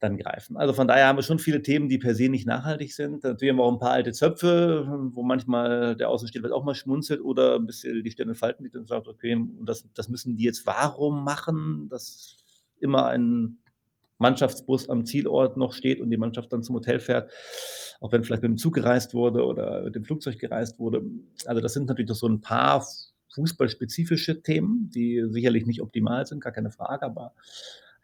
dann 0.00 0.18
greifen. 0.18 0.56
Also 0.56 0.72
von 0.72 0.88
daher 0.88 1.06
haben 1.06 1.16
wir 1.16 1.22
schon 1.22 1.38
viele 1.38 1.62
Themen, 1.62 1.88
die 1.88 1.98
per 1.98 2.14
se 2.14 2.28
nicht 2.28 2.46
nachhaltig 2.46 2.92
sind. 2.92 3.22
Natürlich 3.22 3.52
haben 3.52 3.58
wir 3.58 3.64
auch 3.64 3.72
ein 3.72 3.78
paar 3.78 3.92
alte 3.92 4.12
Zöpfe, 4.12 4.84
wo 5.12 5.22
manchmal 5.22 5.96
der 5.96 6.08
Außenstehende 6.08 6.52
auch 6.52 6.64
mal 6.64 6.74
schmunzelt 6.74 7.20
oder 7.20 7.54
ein 7.54 7.66
bisschen 7.66 8.02
die 8.02 8.10
Stirn 8.10 8.34
falten 8.34 8.64
liegt 8.64 8.74
und 8.74 8.88
sagt, 8.88 9.06
okay, 9.06 9.40
das, 9.64 9.88
das 9.94 10.08
müssen 10.08 10.36
die 10.36 10.42
jetzt 10.42 10.66
warum 10.66 11.22
machen, 11.22 11.88
dass 11.88 12.36
immer 12.80 13.06
ein 13.06 13.58
Mannschaftsbus 14.22 14.88
am 14.88 15.04
Zielort 15.04 15.56
noch 15.56 15.74
steht 15.74 16.00
und 16.00 16.10
die 16.10 16.16
Mannschaft 16.16 16.52
dann 16.52 16.62
zum 16.62 16.76
Hotel 16.76 16.98
fährt, 16.98 17.30
auch 18.00 18.12
wenn 18.12 18.24
vielleicht 18.24 18.42
mit 18.42 18.50
dem 18.50 18.56
Zug 18.56 18.74
gereist 18.74 19.12
wurde 19.12 19.44
oder 19.44 19.82
mit 19.82 19.94
dem 19.94 20.04
Flugzeug 20.04 20.38
gereist 20.38 20.78
wurde. 20.78 21.02
Also 21.44 21.60
das 21.60 21.74
sind 21.74 21.86
natürlich 21.86 22.10
so 22.12 22.28
ein 22.28 22.40
paar 22.40 22.86
fußballspezifische 23.34 24.42
Themen, 24.42 24.90
die 24.94 25.24
sicherlich 25.28 25.66
nicht 25.66 25.82
optimal 25.82 26.26
sind, 26.26 26.40
gar 26.40 26.52
keine 26.52 26.70
Frage, 26.70 27.04
aber 27.04 27.34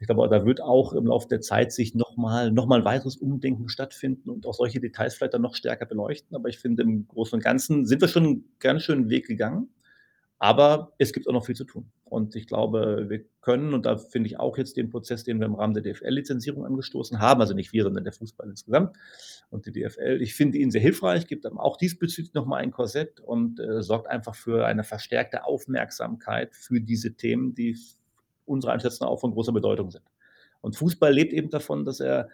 ich 0.01 0.07
glaube, 0.07 0.29
da 0.29 0.47
wird 0.47 0.61
auch 0.61 0.93
im 0.93 1.07
Laufe 1.07 1.27
der 1.29 1.41
Zeit 1.41 1.73
sich 1.73 1.95
nochmal 1.95 2.53
noch 2.53 2.67
mal 2.67 2.79
ein 2.79 2.85
weiteres 2.85 3.17
Umdenken 3.17 3.69
stattfinden 3.69 4.31
und 4.31 4.47
auch 4.47 4.55
solche 4.55 4.79
Details 4.79 5.15
vielleicht 5.15 5.35
dann 5.35 5.43
noch 5.43 5.57
stärker 5.57 5.87
beleuchten. 5.87 6.37
Aber 6.37 6.49
ich 6.49 6.61
finde, 6.61 6.85
im 6.85 7.09
Großen 7.09 7.35
und 7.35 7.43
Ganzen 7.43 7.85
sind 7.85 8.01
wir 8.01 8.07
schon 8.07 8.25
einen 8.25 8.45
ganz 8.61 8.85
schönen 8.85 9.11
Weg 9.11 9.27
gegangen. 9.27 9.69
Aber 10.41 10.93
es 10.99 11.13
gibt 11.13 11.27
auch 11.27 11.33
noch 11.33 11.45
viel 11.45 11.57
zu 11.57 11.65
tun. 11.65 11.91
Und 12.05 12.37
ich 12.37 12.47
glaube, 12.47 13.07
wir 13.09 13.25
können, 13.41 13.75
und 13.75 13.87
da 13.87 13.97
finde 13.97 14.29
ich 14.29 14.39
auch 14.39 14.57
jetzt 14.57 14.77
den 14.77 14.89
Prozess, 14.89 15.25
den 15.25 15.41
wir 15.41 15.47
im 15.47 15.57
Rahmen 15.57 15.75
der 15.75 15.83
DFL-Lizenzierung 15.83 16.65
angestoßen 16.65 17.19
haben, 17.19 17.41
also 17.41 17.55
nicht 17.55 17.73
wir, 17.73 17.83
sondern 17.83 18.05
der 18.05 18.13
Fußball 18.13 18.49
insgesamt 18.49 18.97
und 19.51 19.67
die 19.67 19.73
DFL, 19.73 20.23
ich 20.23 20.35
finde 20.35 20.59
ihn 20.59 20.71
sehr 20.71 20.81
hilfreich, 20.81 21.27
gibt 21.27 21.45
aber 21.45 21.63
auch 21.63 21.77
diesbezüglich 21.77 22.35
nochmal 22.35 22.63
ein 22.63 22.71
Korsett 22.71 23.21
und 23.21 23.59
äh, 23.59 23.83
sorgt 23.83 24.07
einfach 24.07 24.37
für 24.37 24.65
eine 24.65 24.85
verstärkte 24.85 25.45
Aufmerksamkeit 25.45 26.55
für 26.55 26.81
diese 26.81 27.15
Themen, 27.15 27.55
die 27.55 27.77
unsere 28.45 28.73
Einschätzung 28.73 29.09
auch 29.09 29.21
von 29.21 29.33
großer 29.33 29.53
Bedeutung 29.53 29.91
sind. 29.91 30.05
Und 30.61 30.77
Fußball 30.77 31.13
lebt 31.13 31.33
eben 31.33 31.51
davon, 31.51 31.85
dass 31.85 32.01
er 32.01 32.29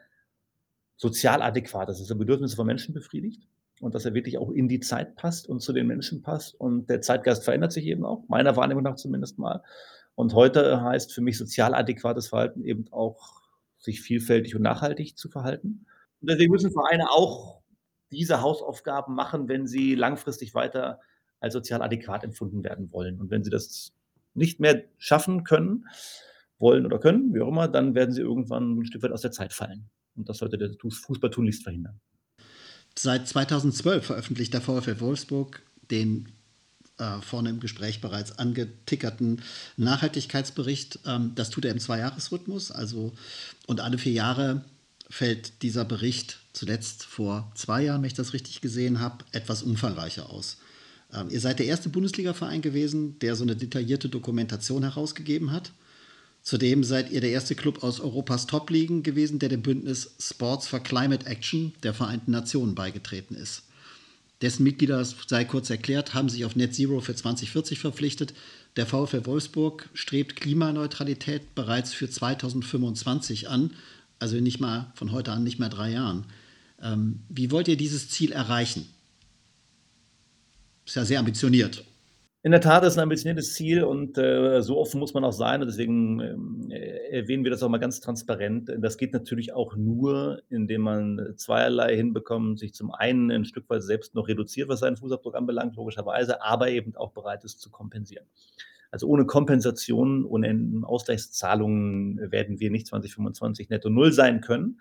sozial 0.97 1.41
adäquat 1.43 1.89
ist, 1.89 2.01
dass 2.01 2.11
er 2.11 2.17
Bedürfnisse 2.17 2.57
von 2.57 2.67
Menschen 2.67 2.95
befriedigt 2.95 3.49
und 3.81 3.95
dass 3.95 4.05
er 4.05 4.15
wirklich 4.15 4.39
auch 4.39 4.51
in 4.51 4.69
die 4.69 4.81
Zeit 4.81 5.17
passt 5.17 5.49
und 5.49 5.61
zu 5.61 5.73
den 5.73 5.87
Menschen 5.87 6.23
passt. 6.23 6.55
Und 6.55 6.89
der 6.89 7.01
Zeitgeist 7.01 7.45
verändert 7.45 7.73
sich 7.73 7.87
eben 7.87 8.05
auch, 8.05 8.25
meiner 8.29 8.57
Wahrnehmung 8.57 8.85
nach 8.85 8.97
zumindest 8.97 9.39
mal. 9.39 9.63
Und 10.15 10.35
heute 10.35 10.81
heißt 10.81 11.13
für 11.13 11.21
mich 11.21 11.39
sozial 11.39 11.75
adäquates 11.75 12.29
Verhalten 12.29 12.63
eben 12.63 12.87
auch, 12.93 13.43
sich 13.79 14.01
vielfältig 14.01 14.57
und 14.57 14.63
nachhaltig 14.63 15.19
zu 15.19 15.29
verhalten. 15.29 15.87
Und 16.21 16.31
deswegen 16.31 16.53
müssen 16.53 16.73
Vereine 16.73 17.11
auch 17.11 17.61
diese 18.11 18.41
Hausaufgaben 18.41 19.15
machen, 19.15 19.49
wenn 19.49 19.67
sie 19.67 19.95
langfristig 19.95 20.55
weiter 20.55 21.01
als 21.41 21.53
sozial 21.53 21.83
adäquat 21.83 22.25
empfunden 22.25 22.65
werden 22.65 22.91
wollen. 22.93 23.21
Und 23.21 23.31
wenn 23.31 23.45
sie 23.45 23.51
das 23.51 23.93
nicht 24.33 24.61
mehr 24.61 24.85
schaffen 24.97 25.45
können, 25.45 25.87
wollen 26.59 26.87
oder 26.87 26.99
können, 26.99 27.35
wie 27.35 27.41
auch 27.41 27.49
immer, 27.49 27.69
dann 27.69 27.95
werden 27.95 28.13
sie 28.13 28.23
irgendwann 28.23 28.79
ein 28.79 28.87
Stück 28.87 29.03
weit 29.03 29.13
aus 29.13 29.21
der 29.21 29.33
Zeit 29.33 29.53
fallen. 29.53 29.91
Und 30.17 30.29
das 30.29 30.39
sollte 30.39 30.57
der 30.57 30.71
Fußball 30.81 31.31
tunlichst 31.31 31.63
verhindern. 31.63 32.01
Seit 32.97 33.29
2012 33.29 34.07
veröffentlicht 34.07 34.55
der 34.55 34.61
VfL 34.61 35.01
Wolfsburg 35.01 35.63
den 35.91 36.29
äh, 36.99 37.21
vorne 37.21 37.51
im 37.51 37.61
Gespräch 37.61 38.01
bereits 38.01 38.39
angetickerten 38.39 39.43
Nachhaltigkeitsbericht. 39.77 41.01
Ähm, 41.07 41.33
das 41.35 41.51
tut 41.51 41.65
er 41.65 41.73
im 41.73 41.81
Zweijahresrhythmus. 41.81 42.71
Also, 42.71 43.13
und 43.67 43.81
alle 43.81 43.99
vier 43.99 44.13
Jahre 44.13 44.65
fällt 45.11 45.63
dieser 45.63 45.85
Bericht, 45.85 46.39
zuletzt 46.53 47.05
vor 47.05 47.51
zwei 47.55 47.83
Jahren, 47.83 48.03
wenn 48.03 48.09
ich 48.09 48.15
das 48.15 48.33
richtig 48.33 48.61
gesehen 48.61 49.01
habe, 49.01 49.25
etwas 49.33 49.63
umfangreicher 49.63 50.31
aus. 50.31 50.59
Ähm, 51.13 51.29
ihr 51.31 51.41
seid 51.41 51.59
der 51.59 51.67
erste 51.67 51.89
Bundesliga-Verein 51.89 52.63
gewesen, 52.63 53.19
der 53.19 53.37
so 53.37 53.43
eine 53.43 53.57
detaillierte 53.57 54.09
Dokumentation 54.09 54.83
herausgegeben 54.83 55.51
hat. 55.51 55.73
Zudem 56.45 56.85
seid 56.85 57.11
ihr 57.11 57.23
der 57.23 57.31
erste 57.31 57.55
Club 57.55 57.83
aus 57.83 58.01
Europas 58.01 58.47
Top-Ligen 58.47 59.03
gewesen, 59.03 59.39
der 59.39 59.49
dem 59.49 59.63
Bündnis 59.63 60.15
Sports 60.21 60.69
for 60.69 60.79
Climate 60.79 61.25
Action 61.25 61.73
der 61.83 61.95
Vereinten 61.95 62.33
Nationen 62.33 62.75
beigetreten 62.75 63.35
ist. 63.35 63.63
Dessen 64.43 64.63
Mitglieder, 64.63 65.03
sei 65.05 65.47
kurz 65.47 65.71
erklärt, 65.71 66.13
haben 66.13 66.29
sich 66.29 66.45
auf 66.45 66.55
Net 66.55 66.75
Zero 66.75 67.01
für 67.01 67.17
2040 67.17 67.79
verpflichtet. 67.79 68.35
Der 68.77 68.85
VfL 68.85 69.25
Wolfsburg 69.25 69.89
strebt 69.95 70.37
Klimaneutralität 70.37 71.55
bereits 71.55 71.95
für 71.95 72.11
2025 72.11 73.49
an, 73.49 73.71
also 74.19 74.37
nicht 74.37 74.61
mal 74.61 74.93
von 74.97 75.13
heute 75.13 75.33
an, 75.33 75.45
nicht 75.45 75.59
mehr 75.59 75.71
drei 75.71 75.93
Jahren. 75.93 76.27
Ähm, 76.83 77.21
wie 77.31 77.51
wollt 77.53 77.69
ihr 77.69 77.79
dieses 77.79 78.11
Ziel 78.11 78.33
erreichen? 78.33 78.87
Ist 80.85 80.97
ja 80.97 81.07
sehr 81.07 81.21
ambitioniert. 81.21 81.85
In 82.45 82.51
der 82.51 82.61
Tat 82.61 82.85
ist 82.85 82.99
ein 82.99 83.03
ambitioniertes 83.03 83.55
Ziel 83.55 83.85
und 83.85 84.19
äh, 84.19 84.61
so 84.61 84.77
offen 84.79 85.01
muss 85.01 85.15
man 85.15 85.25
auch 85.25 85.33
sein. 85.33 85.63
Und 85.63 85.67
deswegen 85.67 86.21
ähm, 86.21 86.71
erwähnen 86.71 87.43
wir 87.43 87.51
das 87.51 87.63
auch 87.63 87.71
mal 87.71 87.79
ganz 87.79 88.01
transparent. 88.01 88.71
Das 88.81 88.99
geht 88.99 89.15
natürlich 89.15 89.55
auch 89.55 89.77
nur, 89.77 90.43
indem 90.51 90.83
man 90.83 91.33
zweierlei 91.37 91.97
hinbekommt, 91.97 92.59
sich 92.59 92.75
zum 92.75 92.93
einen 92.93 93.31
ein 93.31 93.47
Stück 93.47 93.71
weit 93.71 93.83
selbst 93.83 94.15
noch 94.15 94.29
reduziert, 94.29 94.69
was 94.69 94.81
seinen 94.81 94.99
Fußabdruck 94.99 95.35
anbelangt, 95.37 95.77
logischerweise, 95.77 96.43
aber 96.43 96.69
eben 96.69 96.95
auch 96.97 97.13
bereit 97.13 97.45
ist 97.45 97.63
zu 97.63 97.71
kompensieren. 97.71 98.27
Also 98.91 99.07
ohne 99.07 99.25
Kompensation, 99.25 100.27
ohne 100.27 100.83
Ausgleichszahlungen 100.83 102.31
werden 102.31 102.61
wir 102.61 102.71
nicht 102.71 102.89
2025 102.89 103.71
netto 103.71 103.89
null 103.89 104.13
sein 104.13 104.43
können. 104.43 104.81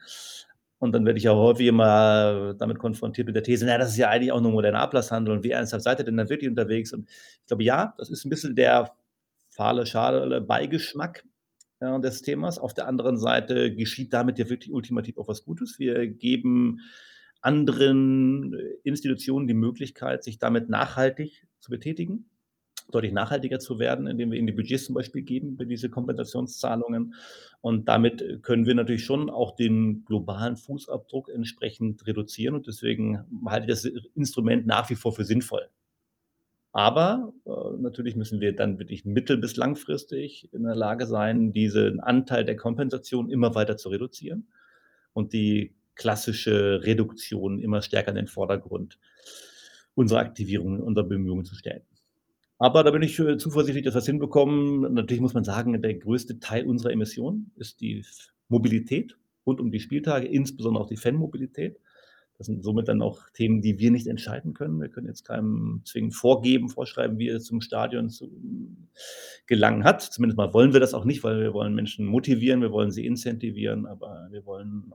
Und 0.84 0.92
dann 0.92 1.06
werde 1.06 1.18
ich 1.18 1.24
ja 1.24 1.34
häufig 1.34 1.68
immer 1.68 2.56
damit 2.56 2.78
konfrontiert 2.78 3.28
mit 3.28 3.38
der 3.38 3.44
These, 3.44 3.66
na, 3.66 3.78
das 3.78 3.92
ist 3.92 3.98
ja 3.98 4.10
eigentlich 4.10 4.34
auch 4.34 4.42
nur 4.42 4.52
moderner 4.52 4.82
Ablasshandel 4.82 5.34
und 5.34 5.44
wie 5.46 5.52
ernsthaft 5.52 5.86
seid 5.86 6.00
ihr 6.00 6.04
denn 6.04 6.18
dann 6.18 6.28
wirklich 6.28 6.50
unterwegs? 6.50 6.92
Und 6.92 7.10
ich 7.10 7.48
glaube, 7.48 7.64
ja, 7.64 7.94
das 7.98 8.10
ist 8.10 8.26
ein 8.26 8.30
bisschen 8.30 8.54
der 8.54 8.92
fahle, 9.50 9.86
schade 9.86 10.42
Beigeschmack 10.42 11.24
ja, 11.80 11.98
des 12.00 12.22
Themas. 12.22 12.60
Auf 12.60 12.74
der 12.74 12.88
anderen 12.88 13.18
Seite 13.18 13.74
geschieht 13.74 14.12
damit 14.12 14.38
ja 14.40 14.50
wirklich 14.50 14.74
ultimativ 14.74 15.18
auch 15.18 15.30
was 15.30 15.46
Gutes. 15.46 15.80
Wir 15.80 16.06
geben 16.06 16.82
anderen 17.40 18.54
Institutionen 18.84 19.48
die 19.48 19.54
Möglichkeit, 19.54 20.26
sich 20.26 20.38
damit 20.38 20.68
nachhaltig 20.68 21.48
zu 21.62 21.72
betätigen 21.72 22.30
deutlich 22.92 23.14
nachhaltiger 23.14 23.60
zu 23.60 23.80
werden, 23.80 24.08
indem 24.08 24.32
wir 24.32 24.38
ihnen 24.38 24.48
die 24.48 24.54
Budgets 24.54 24.86
zum 24.86 24.96
Beispiel 24.96 25.22
geben 25.22 25.58
für 25.58 25.66
diese 25.66 25.90
Kompensationszahlungen. 25.90 27.16
Und 27.62 27.88
damit 27.88 28.44
können 28.44 28.66
wir 28.66 28.76
natürlich 28.76 29.06
schon 29.06 29.30
auch 29.30 29.56
den 29.56 30.06
globalen 30.06 30.58
Fußabdruck 30.58 31.30
entsprechend 31.30 32.06
reduzieren. 32.06 32.56
Und 32.56 32.68
deswegen 32.68 33.24
halte 33.46 33.66
ich 33.66 33.72
das 33.72 33.86
Instrument 34.16 34.66
nach 34.66 34.90
wie 34.90 34.96
vor 34.96 35.14
für 35.14 35.24
sinnvoll. 35.24 35.68
Aber 36.74 37.34
äh, 37.46 37.52
natürlich 37.80 38.16
müssen 38.16 38.42
wir 38.42 38.56
dann 38.56 38.80
wirklich 38.80 39.06
mittel- 39.06 39.38
bis 39.38 39.56
langfristig 39.56 40.50
in 40.54 40.64
der 40.64 40.76
Lage 40.76 41.06
sein, 41.06 41.54
diesen 41.54 42.00
Anteil 42.00 42.46
der 42.46 42.58
Kompensation 42.58 43.30
immer 43.30 43.54
weiter 43.54 43.78
zu 43.78 43.90
reduzieren 43.90 44.48
und 45.14 45.34
die 45.34 45.76
klassische 45.96 46.82
Reduktion 46.84 47.60
immer 47.60 47.84
stärker 47.84 48.10
in 48.10 48.16
den 48.16 48.28
Vordergrund 48.28 48.98
unserer 49.94 50.22
Aktivierungen, 50.22 50.82
unserer 50.82 51.06
Bemühungen 51.06 51.46
zu 51.46 51.54
stellen. 51.54 51.84
Aber 52.60 52.84
da 52.84 52.92
bin 52.92 53.02
ich 53.02 53.20
äh, 53.20 53.38
zuversichtlich, 53.38 53.84
dass 53.86 53.96
wir 53.96 54.00
es 54.00 54.06
hinbekommen. 54.06 54.94
Natürlich 54.94 55.22
muss 55.22 55.34
man 55.34 55.44
sagen, 55.44 55.82
der 55.82 55.96
größte 55.96 56.40
Teil 56.40 56.66
unserer 56.66 56.92
Emissionen 56.92 57.52
ist 57.56 57.82
die 57.82 58.06
Mobilität 58.48 59.18
rund 59.46 59.60
um 59.60 59.72
die 59.72 59.80
Spieltage, 59.80 60.28
insbesondere 60.28 60.84
auch 60.84 60.88
die 60.88 60.98
Fanmobilität. 60.98 61.80
Das 62.38 62.48
sind 62.48 62.64
somit 62.64 62.88
dann 62.88 63.02
auch 63.02 63.30
Themen, 63.30 63.62
die 63.62 63.78
wir 63.78 63.92
nicht 63.92 64.08
entscheiden 64.08 64.54
können. 64.54 64.82
Wir 64.82 64.90
können 64.90 65.08
jetzt 65.08 65.24
keinem 65.24 65.82
zwingend 65.86 66.16
vorgeben, 66.16 66.70
vorschreiben, 66.70 67.20
wie 67.20 67.28
er 67.28 67.40
zum 67.40 67.62
Stadion 67.62 68.10
zu 68.10 68.32
gelangen 69.46 69.84
hat. 69.84 70.02
Zumindest 70.02 70.38
mal 70.38 70.54
wollen 70.54 70.74
wir 70.74 70.80
das 70.80 70.94
auch 70.94 71.06
nicht, 71.06 71.24
weil 71.24 71.40
wir 71.40 71.54
wollen 71.54 71.76
Menschen 71.76 72.06
motivieren, 72.06 72.62
wir 72.62 72.72
wollen 72.72 72.92
sie 72.92 73.06
incentivieren, 73.06 73.86
aber 73.86 74.28
wir 74.32 74.46
wollen 74.46 74.92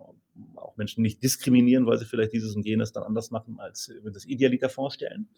auch 0.56 0.76
Menschen 0.76 1.02
nicht 1.02 1.22
diskriminieren, 1.22 1.86
weil 1.86 1.98
sie 1.98 2.06
vielleicht 2.06 2.32
dieses 2.32 2.56
und 2.56 2.66
jenes 2.66 2.92
dann 2.92 3.04
anders 3.04 3.30
machen, 3.30 3.60
als 3.60 3.92
wir 4.02 4.10
das 4.10 4.24
Idealiter 4.24 4.68
vorstellen 4.68 5.28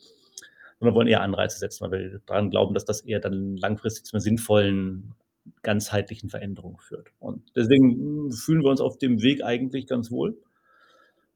sondern 0.81 0.95
wollen 0.97 1.09
eher 1.09 1.21
Anreize 1.21 1.59
setzen, 1.59 1.85
weil 1.85 2.11
wir 2.13 2.21
daran 2.27 2.51
glauben, 2.51 2.75
dass 2.75 2.85
das 2.85 3.03
eher 3.03 3.21
dann 3.21 3.57
langfristig 3.57 4.05
zu 4.05 4.15
einer 4.15 4.21
sinnvollen, 4.21 5.15
ganzheitlichen 5.63 6.31
Veränderung 6.31 6.79
führt. 6.81 7.09
Und 7.19 7.43
deswegen 7.55 7.91
hm, 7.91 8.33
fühlen 8.33 8.63
wir 8.63 8.71
uns 8.71 8.81
auf 8.81 8.99
dem 8.99 9.23
Weg 9.23 9.45
eigentlich 9.45 9.87
ganz 9.87 10.11
wohl 10.11 10.39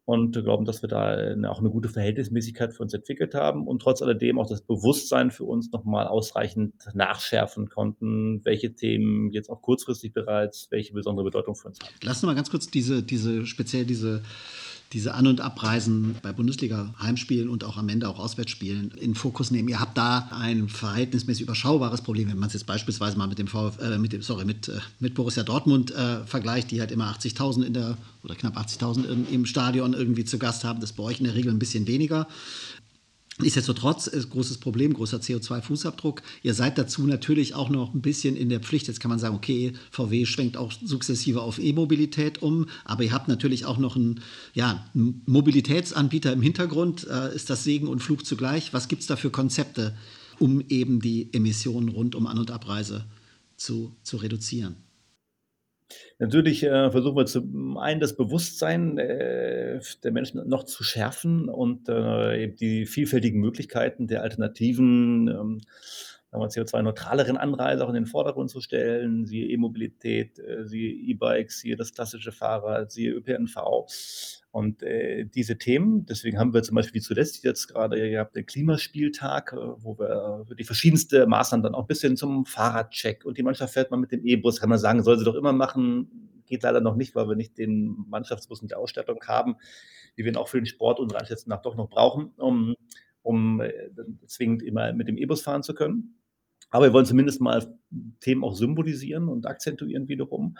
und 0.06 0.32
glauben, 0.32 0.64
dass 0.64 0.82
wir 0.82 0.88
da 0.88 1.34
auch 1.48 1.60
eine 1.60 1.70
gute 1.70 1.88
Verhältnismäßigkeit 1.88 2.74
für 2.74 2.82
uns 2.82 2.92
entwickelt 2.92 3.34
haben 3.34 3.66
und 3.66 3.80
trotz 3.80 4.02
alledem 4.02 4.38
auch 4.38 4.46
das 4.46 4.60
Bewusstsein 4.62 5.30
für 5.30 5.44
uns 5.44 5.72
nochmal 5.72 6.06
ausreichend 6.06 6.74
nachschärfen 6.92 7.68
konnten, 7.68 8.44
welche 8.44 8.74
Themen 8.74 9.30
jetzt 9.30 9.48
auch 9.48 9.62
kurzfristig 9.62 10.12
bereits 10.12 10.68
welche 10.70 10.92
besondere 10.92 11.24
Bedeutung 11.24 11.54
für 11.54 11.68
uns 11.68 11.80
haben. 11.80 11.90
Lass 12.02 12.18
uns 12.18 12.24
mal 12.24 12.34
ganz 12.34 12.50
kurz 12.50 12.66
diese, 12.66 13.02
diese 13.02 13.46
speziell 13.46 13.86
diese 13.86 14.22
diese 14.94 15.14
An- 15.14 15.26
und 15.26 15.40
Abreisen 15.40 16.14
bei 16.22 16.32
Bundesliga-Heimspielen 16.32 17.48
und 17.48 17.64
auch 17.64 17.76
am 17.76 17.88
Ende 17.88 18.08
auch 18.08 18.20
Auswärtsspielen 18.20 18.92
in 18.92 19.16
Fokus 19.16 19.50
nehmen. 19.50 19.68
Ihr 19.68 19.80
habt 19.80 19.98
da 19.98 20.28
ein 20.30 20.68
verhältnismäßig 20.68 21.42
überschaubares 21.42 22.00
Problem, 22.00 22.30
wenn 22.30 22.38
man 22.38 22.46
es 22.46 22.52
jetzt 22.52 22.66
beispielsweise 22.66 23.18
mal 23.18 23.26
mit 23.26 23.38
dem, 23.38 23.48
VfL, 23.48 23.94
äh, 23.94 23.98
mit 23.98 24.12
dem 24.12 24.22
sorry, 24.22 24.44
mit, 24.44 24.68
äh, 24.68 24.78
mit 25.00 25.14
Borussia 25.14 25.42
Dortmund 25.42 25.90
äh, 25.90 26.24
vergleicht, 26.24 26.70
die 26.70 26.80
halt 26.80 26.92
immer 26.92 27.12
80.000 27.12 27.64
in 27.64 27.74
der 27.74 27.98
oder 28.22 28.36
knapp 28.36 28.56
80.000 28.56 29.04
im, 29.06 29.26
im 29.30 29.46
Stadion 29.46 29.92
irgendwie 29.92 30.24
zu 30.24 30.38
Gast 30.38 30.64
haben. 30.64 30.80
Das 30.80 30.90
ist 30.90 30.96
bei 30.96 31.02
euch 31.02 31.18
in 31.18 31.24
der 31.24 31.34
Regel 31.34 31.52
ein 31.52 31.58
bisschen 31.58 31.86
weniger. 31.86 32.26
Nichtsdestotrotz 33.40 34.06
ist 34.06 34.30
großes 34.30 34.58
Problem, 34.58 34.94
großer 34.94 35.16
CO2-Fußabdruck. 35.16 36.22
Ihr 36.42 36.54
seid 36.54 36.78
dazu 36.78 37.04
natürlich 37.04 37.54
auch 37.54 37.68
noch 37.68 37.92
ein 37.92 38.00
bisschen 38.00 38.36
in 38.36 38.48
der 38.48 38.60
Pflicht. 38.60 38.86
Jetzt 38.86 39.00
kann 39.00 39.08
man 39.08 39.18
sagen, 39.18 39.34
okay, 39.34 39.72
VW 39.90 40.24
schwenkt 40.24 40.56
auch 40.56 40.72
sukzessive 40.72 41.42
auf 41.42 41.58
E-Mobilität 41.58 42.42
um, 42.42 42.66
aber 42.84 43.02
ihr 43.02 43.12
habt 43.12 43.26
natürlich 43.26 43.64
auch 43.64 43.78
noch 43.78 43.96
einen, 43.96 44.20
ja, 44.52 44.88
einen 44.94 45.22
Mobilitätsanbieter 45.26 46.32
im 46.32 46.42
Hintergrund. 46.42 47.08
Äh, 47.08 47.34
ist 47.34 47.50
das 47.50 47.64
Segen 47.64 47.88
und 47.88 48.00
Flug 48.00 48.24
zugleich? 48.24 48.72
Was 48.72 48.86
gibt 48.86 49.02
es 49.02 49.08
da 49.08 49.16
für 49.16 49.30
Konzepte, 49.30 49.96
um 50.38 50.62
eben 50.68 51.00
die 51.00 51.28
Emissionen 51.32 51.88
rund 51.88 52.14
um 52.14 52.28
An- 52.28 52.38
und 52.38 52.52
Abreise 52.52 53.04
zu, 53.56 53.96
zu 54.04 54.16
reduzieren? 54.18 54.76
Natürlich 56.18 56.62
äh, 56.62 56.90
versuchen 56.90 57.16
wir 57.16 57.26
zum 57.26 57.76
einen 57.76 58.00
das 58.00 58.16
Bewusstsein 58.16 58.98
äh, 58.98 59.80
der 60.02 60.12
Menschen 60.12 60.48
noch 60.48 60.64
zu 60.64 60.84
schärfen 60.84 61.48
und 61.48 61.88
äh, 61.88 62.42
eben 62.42 62.56
die 62.56 62.86
vielfältigen 62.86 63.40
Möglichkeiten 63.40 64.06
der 64.06 64.22
alternativen, 64.22 65.28
ähm, 65.28 65.60
CO2-neutraleren 66.42 67.36
Anreise 67.36 67.84
auch 67.84 67.88
in 67.88 67.94
den 67.94 68.06
Vordergrund 68.06 68.50
zu 68.50 68.60
stellen, 68.60 69.24
siehe 69.26 69.48
E-Mobilität, 69.48 70.38
äh, 70.38 70.66
siehe 70.66 70.92
E-Bikes, 70.92 71.60
siehe 71.60 71.76
das 71.76 71.94
klassische 71.94 72.32
Fahrrad, 72.32 72.92
siehe 72.92 73.12
ÖPNV. 73.12 73.86
Und 74.50 74.82
äh, 74.84 75.24
diese 75.24 75.58
Themen, 75.58 76.06
deswegen 76.06 76.38
haben 76.38 76.54
wir 76.54 76.62
zum 76.62 76.76
Beispiel 76.76 77.02
zuletzt 77.02 77.42
jetzt 77.42 77.66
gerade 77.66 77.98
gehabt, 78.10 78.36
den 78.36 78.46
Klimaspieltag, 78.46 79.52
äh, 79.52 79.56
wo 79.56 79.98
wir 79.98 80.46
die 80.56 80.64
verschiedenste 80.64 81.26
Maßnahmen 81.26 81.64
dann 81.64 81.74
auch 81.74 81.86
bis 81.86 82.00
hin 82.00 82.16
zum 82.16 82.44
Fahrradcheck 82.46 83.24
und 83.24 83.36
die 83.36 83.42
Mannschaft 83.42 83.74
fährt 83.74 83.90
mal 83.90 83.96
mit 83.96 84.12
dem 84.12 84.24
E-Bus, 84.24 84.60
kann 84.60 84.68
man 84.68 84.78
sagen, 84.78 85.02
soll 85.02 85.18
sie 85.18 85.24
doch 85.24 85.34
immer 85.34 85.52
machen, 85.52 86.30
geht 86.46 86.62
leider 86.62 86.80
noch 86.80 86.96
nicht, 86.96 87.14
weil 87.14 87.28
wir 87.28 87.36
nicht 87.36 87.58
den 87.58 87.96
Mannschaftsbus 88.08 88.62
in 88.62 88.68
der 88.68 88.78
Ausstattung 88.78 89.18
haben, 89.26 89.56
die 90.16 90.24
wir 90.24 90.38
auch 90.38 90.48
für 90.48 90.58
den 90.58 90.66
Sport 90.66 91.00
unserer 91.00 91.20
Einschätzung 91.20 91.50
nach 91.50 91.62
doch 91.62 91.74
noch 91.74 91.88
brauchen, 91.88 92.32
um, 92.36 92.74
um 93.22 93.60
äh, 93.60 93.90
zwingend 94.26 94.62
immer 94.62 94.92
mit 94.92 95.08
dem 95.08 95.18
E-Bus 95.18 95.42
fahren 95.42 95.62
zu 95.62 95.74
können. 95.74 96.16
Aber 96.74 96.86
wir 96.86 96.92
wollen 96.92 97.06
zumindest 97.06 97.40
mal 97.40 97.64
Themen 98.18 98.42
auch 98.42 98.56
symbolisieren 98.56 99.28
und 99.28 99.46
akzentuieren 99.46 100.08
wiederum. 100.08 100.58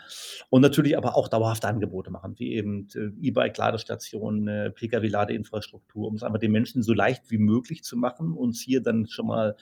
Und 0.49 0.61
natürlich 0.61 0.97
aber 0.97 1.17
auch 1.17 1.27
dauerhafte 1.27 1.67
Angebote 1.67 2.09
machen, 2.09 2.35
wie 2.39 2.53
eben 2.53 2.87
äh, 2.95 3.11
E-Bike-Ladestationen, 3.19 4.47
äh, 4.47 4.71
Pkw-Ladeinfrastruktur, 4.71 6.07
um 6.07 6.15
es 6.15 6.23
einfach 6.23 6.39
den 6.39 6.53
Menschen 6.53 6.83
so 6.83 6.93
leicht 6.93 7.29
wie 7.31 7.37
möglich 7.37 7.83
zu 7.83 7.97
machen, 7.97 8.31
uns 8.31 8.61
hier 8.61 8.81
dann 8.81 9.07
schon 9.07 9.27
mal 9.27 9.57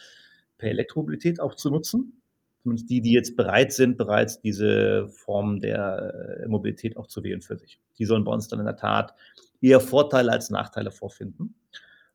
per 0.60 0.70
Elektromobilität 0.70 1.40
auch 1.40 1.56
zu 1.56 1.72
nutzen. 1.72 2.22
Zumindest 2.62 2.88
die, 2.88 3.02
die 3.02 3.14
jetzt 3.14 3.36
bereit 3.36 3.74
sind, 3.74 3.98
bereits 3.98 4.40
diese 4.40 5.08
Form 5.08 5.60
der 5.60 6.44
äh, 6.44 6.48
Mobilität 6.48 6.98
auch 6.98 7.08
zu 7.08 7.24
wählen 7.24 7.42
für 7.42 7.58
sich. 7.58 7.80
Die 7.98 8.06
sollen 8.06 8.26
bei 8.26 8.32
uns 8.32 8.48
dann 8.48 8.60
in 8.60 8.68
der 8.68 8.78
Tat 8.78 9.16
eher 9.60 9.80
Vorteile 9.80 10.32
als 10.32 10.52
Nachteile 10.52 10.92
vorfinden. 10.92 11.56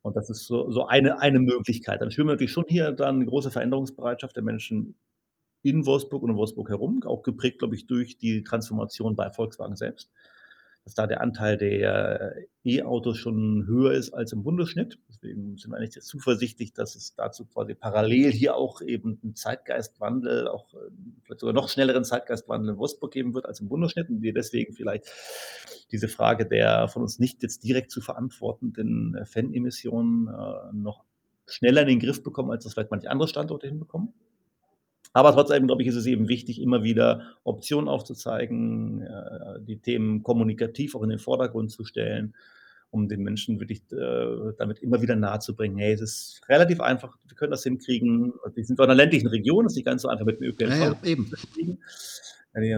Und 0.02 0.16
das 0.16 0.30
ist 0.30 0.46
so, 0.46 0.70
so 0.70 0.86
eine, 0.86 1.20
eine 1.20 1.40
Möglichkeit. 1.40 2.00
Dann 2.00 2.10
spüren 2.10 2.28
wir 2.28 2.32
natürlich 2.34 2.52
schon 2.52 2.66
hier 2.68 2.92
dann 2.92 3.16
eine 3.16 3.26
große 3.26 3.50
Veränderungsbereitschaft 3.50 4.36
der 4.36 4.42
Menschen 4.42 4.94
in 5.62 5.86
Wolfsburg 5.86 6.22
und 6.22 6.30
um 6.30 6.36
Wolfsburg 6.36 6.68
herum, 6.68 7.02
auch 7.04 7.22
geprägt, 7.22 7.58
glaube 7.58 7.74
ich, 7.74 7.86
durch 7.86 8.16
die 8.16 8.44
Transformation 8.44 9.16
bei 9.16 9.30
Volkswagen 9.30 9.76
selbst 9.76 10.10
dass 10.88 10.94
da 10.94 11.06
der 11.06 11.20
Anteil 11.20 11.58
der 11.58 12.34
E-Autos 12.64 13.18
schon 13.18 13.66
höher 13.66 13.92
ist 13.92 14.14
als 14.14 14.32
im 14.32 14.42
Bundesschnitt. 14.42 14.98
Deswegen 15.10 15.58
sind 15.58 15.70
wir 15.70 15.76
eigentlich 15.76 16.02
zuversichtlich, 16.02 16.72
dass 16.72 16.96
es 16.96 17.14
dazu 17.14 17.44
quasi 17.44 17.74
parallel 17.74 18.32
hier 18.32 18.56
auch 18.56 18.80
eben 18.80 19.20
einen 19.22 19.34
Zeitgeistwandel, 19.34 20.48
auch 20.48 20.72
äh, 20.72 20.88
vielleicht 21.24 21.40
sogar 21.40 21.52
noch 21.52 21.68
schnelleren 21.68 22.04
Zeitgeistwandel 22.04 22.70
in 22.70 22.78
Wolfsburg 22.78 23.12
geben 23.12 23.34
wird 23.34 23.44
als 23.44 23.60
im 23.60 23.68
Bundesschnitt 23.68 24.08
und 24.08 24.22
wir 24.22 24.32
deswegen 24.32 24.72
vielleicht 24.72 25.12
diese 25.92 26.08
Frage 26.08 26.46
der 26.46 26.88
von 26.88 27.02
uns 27.02 27.18
nicht 27.18 27.42
jetzt 27.42 27.64
direkt 27.64 27.90
zu 27.90 28.00
verantwortenden 28.00 29.14
äh, 29.14 29.26
Fan-Emissionen 29.26 30.28
äh, 30.28 30.72
noch 30.72 31.04
schneller 31.44 31.82
in 31.82 31.88
den 31.88 32.00
Griff 32.00 32.22
bekommen, 32.22 32.50
als 32.50 32.64
das 32.64 32.72
vielleicht 32.72 32.90
manche 32.90 33.10
andere 33.10 33.28
Standorte 33.28 33.66
hinbekommen. 33.66 34.14
Aber 35.18 35.32
trotzdem, 35.32 35.66
glaube 35.66 35.82
ich, 35.82 35.88
ist 35.88 35.96
es 35.96 36.06
eben 36.06 36.28
wichtig, 36.28 36.62
immer 36.62 36.84
wieder 36.84 37.22
Optionen 37.42 37.88
aufzuzeigen, 37.88 39.02
äh, 39.02 39.60
die 39.60 39.80
Themen 39.80 40.22
kommunikativ 40.22 40.94
auch 40.94 41.02
in 41.02 41.08
den 41.08 41.18
Vordergrund 41.18 41.72
zu 41.72 41.82
stellen, 41.82 42.36
um 42.90 43.08
den 43.08 43.24
Menschen 43.24 43.58
wirklich 43.58 43.82
äh, 43.90 44.52
damit 44.58 44.78
immer 44.78 45.02
wieder 45.02 45.16
nahezubringen, 45.16 45.76
hey, 45.76 45.92
es 45.92 46.00
ist 46.00 46.40
relativ 46.48 46.80
einfach, 46.80 47.16
wir 47.26 47.36
können 47.36 47.50
das 47.50 47.64
hinkriegen. 47.64 48.32
Wir 48.54 48.64
sind 48.64 48.78
in 48.78 48.84
einer 48.84 48.94
ländlichen 48.94 49.26
Region, 49.26 49.66
es 49.66 49.72
ist 49.72 49.78
nicht 49.78 49.86
ganz 49.86 50.02
so 50.02 50.08
einfach 50.08 50.24
mit 50.24 50.38
dem 50.38 50.50
ÖPNV. 50.50 50.78
Ja, 50.78 50.92
ja, 50.92 50.96
eben. 51.02 51.32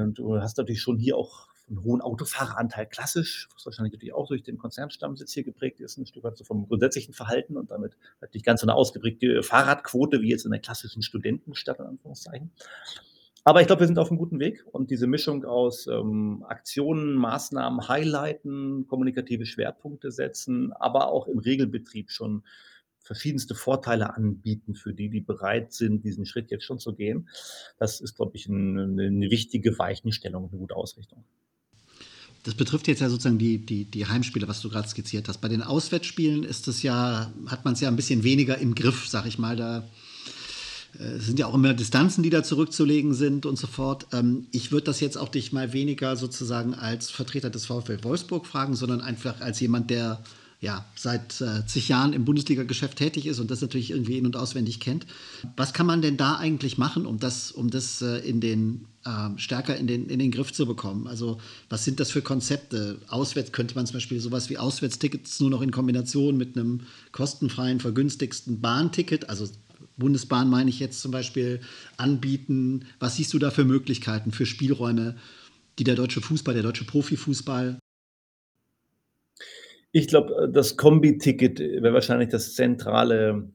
Und 0.02 0.18
du 0.18 0.40
hast 0.40 0.56
natürlich 0.56 0.80
schon 0.80 0.99
hier 0.99 1.18
auch 1.18 1.50
einen 1.71 1.83
hohen 1.83 2.00
Autofahreranteil 2.00 2.87
klassisch, 2.87 3.49
was 3.54 3.65
wahrscheinlich 3.65 3.93
natürlich 3.93 4.13
auch 4.13 4.28
durch 4.28 4.43
den 4.43 4.59
Konzernstammsitz 4.59 5.33
hier 5.33 5.45
geprägt 5.45 5.80
ist, 5.80 5.97
ein 5.97 6.06
Stück 6.06 6.25
weit 6.25 6.37
so 6.37 6.45
vom 6.45 6.67
grundsätzlichen 6.67 7.15
Verhalten 7.15 7.56
und 7.56 7.71
damit 7.71 7.97
halt 8.21 8.35
nicht 8.35 8.45
ganz 8.45 8.61
so 8.61 8.67
eine 8.67 8.75
ausgeprägte 8.75 9.43
Fahrradquote 9.43 10.21
wie 10.21 10.30
jetzt 10.30 10.45
in 10.45 10.50
der 10.50 10.61
klassischen 10.61 11.02
Studentenstadt, 11.02 11.78
in 11.78 11.87
Anführungszeichen. 11.87 12.50
Aber 13.45 13.63
ich 13.63 13.67
glaube, 13.67 13.80
wir 13.80 13.87
sind 13.87 13.99
auf 13.99 14.11
einem 14.11 14.19
guten 14.19 14.39
Weg 14.39 14.65
und 14.71 14.91
diese 14.91 15.06
Mischung 15.06 15.45
aus 15.45 15.87
ähm, 15.87 16.45
Aktionen, 16.47 17.15
Maßnahmen, 17.15 17.89
Highlighten, 17.89 18.87
kommunikative 18.87 19.47
Schwerpunkte 19.47 20.11
setzen, 20.11 20.73
aber 20.75 21.09
auch 21.09 21.26
im 21.26 21.39
Regelbetrieb 21.39 22.11
schon 22.11 22.43
verschiedenste 22.99 23.54
Vorteile 23.54 24.15
anbieten 24.15 24.75
für 24.75 24.93
die, 24.93 25.09
die 25.09 25.21
bereit 25.21 25.73
sind, 25.73 26.04
diesen 26.04 26.26
Schritt 26.26 26.50
jetzt 26.50 26.65
schon 26.65 26.78
zu 26.78 26.95
gehen. 26.95 27.28
Das 27.78 28.00
ist, 28.00 28.15
glaube 28.15 28.37
ich, 28.37 28.49
eine, 28.49 28.83
eine 28.83 29.30
wichtige 29.30 29.78
Weichenstellung, 29.78 30.50
eine 30.50 30.59
gute 30.59 30.76
Ausrichtung. 30.76 31.25
Das 32.43 32.55
betrifft 32.55 32.89
jetzt 32.89 33.00
ja 33.00 33.11
sozusagen 33.11 33.39
die, 33.39 33.59
die, 33.59 33.85
die 33.85 34.07
Heimspiele, 34.07 34.49
was 34.49 34.63
du 34.63 34.71
gerade 34.71 34.89
skizziert 34.89 35.29
hast. 35.29 35.41
Bei 35.43 35.49
den 35.49 35.63
Auswärtsspielen 35.63 36.43
ist 36.45 36.69
es 36.69 36.83
ja, 36.83 37.31
hat 37.47 37.65
man 37.65 37.75
es 37.75 37.81
ja 37.81 37.89
ein 37.89 37.97
bisschen 37.97 38.23
weniger 38.23 38.57
im 38.59 38.75
Griff, 38.75 39.09
sag 39.09 39.26
ich 39.26 39.39
mal. 39.39 39.57
Da 39.57 39.85
äh, 40.99 41.19
sind 41.19 41.39
ja 41.39 41.47
auch 41.47 41.55
immer 41.55 41.75
Distanzen, 41.75 42.23
die 42.23 42.31
da 42.31 42.43
zurückzulegen 42.43 43.15
sind 43.15 43.45
und 43.45 43.59
so 43.59 43.67
fort. 43.67 44.07
Ähm, 44.13 44.47
ich 44.53 44.73
würde 44.73 44.87
das 44.87 45.00
jetzt 45.00 45.19
auch 45.19 45.29
dich 45.29 45.53
mal 45.53 45.73
weniger 45.73 46.17
sozusagen 46.17 46.75
als 46.75 47.11
Vertreter 47.11 47.50
des 47.50 47.67
VfL 47.67 48.03
Wolfsburg 48.03 48.47
fragen, 48.47 48.75
sondern 48.75 49.00
einfach 49.00 49.41
als 49.41 49.61
jemand, 49.61 49.91
der 49.91 50.23
ja, 50.60 50.84
seit 50.94 51.40
äh, 51.40 51.64
zig 51.66 51.88
Jahren 51.88 52.12
im 52.12 52.26
Bundesliga-Geschäft 52.26 52.99
tätig 52.99 53.26
ist 53.26 53.38
und 53.38 53.50
das 53.50 53.62
natürlich 53.62 53.92
irgendwie 53.92 54.18
in- 54.18 54.26
und 54.26 54.36
auswendig 54.36 54.78
kennt. 54.78 55.06
Was 55.56 55.73
kann 55.73 55.86
man 55.86 56.02
denn 56.02 56.18
da 56.18 56.36
eigentlich 56.36 56.76
machen, 56.76 57.06
um 57.06 57.18
das, 57.18 57.50
um 57.50 57.70
das 57.70 58.02
äh, 58.02 58.18
in 58.18 58.42
den, 58.42 58.84
äh, 59.06 59.38
stärker 59.38 59.76
in 59.78 59.86
den, 59.86 60.10
in 60.10 60.18
den 60.18 60.30
Griff 60.30 60.52
zu 60.52 60.66
bekommen? 60.66 61.06
Also 61.06 61.40
was 61.70 61.86
sind 61.86 61.99
das 61.99 62.10
für 62.10 62.20
Konzepte? 62.20 62.99
Auswärts 63.08 63.52
könnte 63.52 63.75
man 63.75 63.86
zum 63.86 63.94
Beispiel 63.94 64.20
sowas 64.20 64.50
wie 64.50 64.58
Auswärtstickets 64.58 65.40
nur 65.40 65.49
noch 65.49 65.62
in 65.62 65.70
Kombination 65.70 66.36
mit 66.36 66.58
einem 66.58 66.82
kostenfreien, 67.12 67.80
vergünstigsten 67.80 68.60
Bahnticket, 68.60 69.30
also 69.30 69.49
Bundesbahn 69.96 70.50
meine 70.50 70.68
ich 70.68 70.78
jetzt 70.78 71.00
zum 71.00 71.10
Beispiel, 71.10 71.60
anbieten. 71.96 72.84
Was 72.99 73.16
siehst 73.16 73.32
du 73.32 73.38
da 73.38 73.50
für 73.50 73.64
Möglichkeiten, 73.64 74.32
für 74.32 74.46
Spielräume, 74.46 75.16
die 75.78 75.84
der 75.84 75.94
deutsche 75.94 76.20
Fußball, 76.20 76.54
der 76.54 76.62
deutsche 76.62 76.84
Profifußball 76.84 77.78
ich 79.93 80.09
glaube, 80.09 80.50
das 80.53 80.76
Kombi-Ticket 80.76 81.59
wäre 81.59 81.93
wahrscheinlich 81.95 82.29
das 82.29 82.55
zentrale 82.55 83.50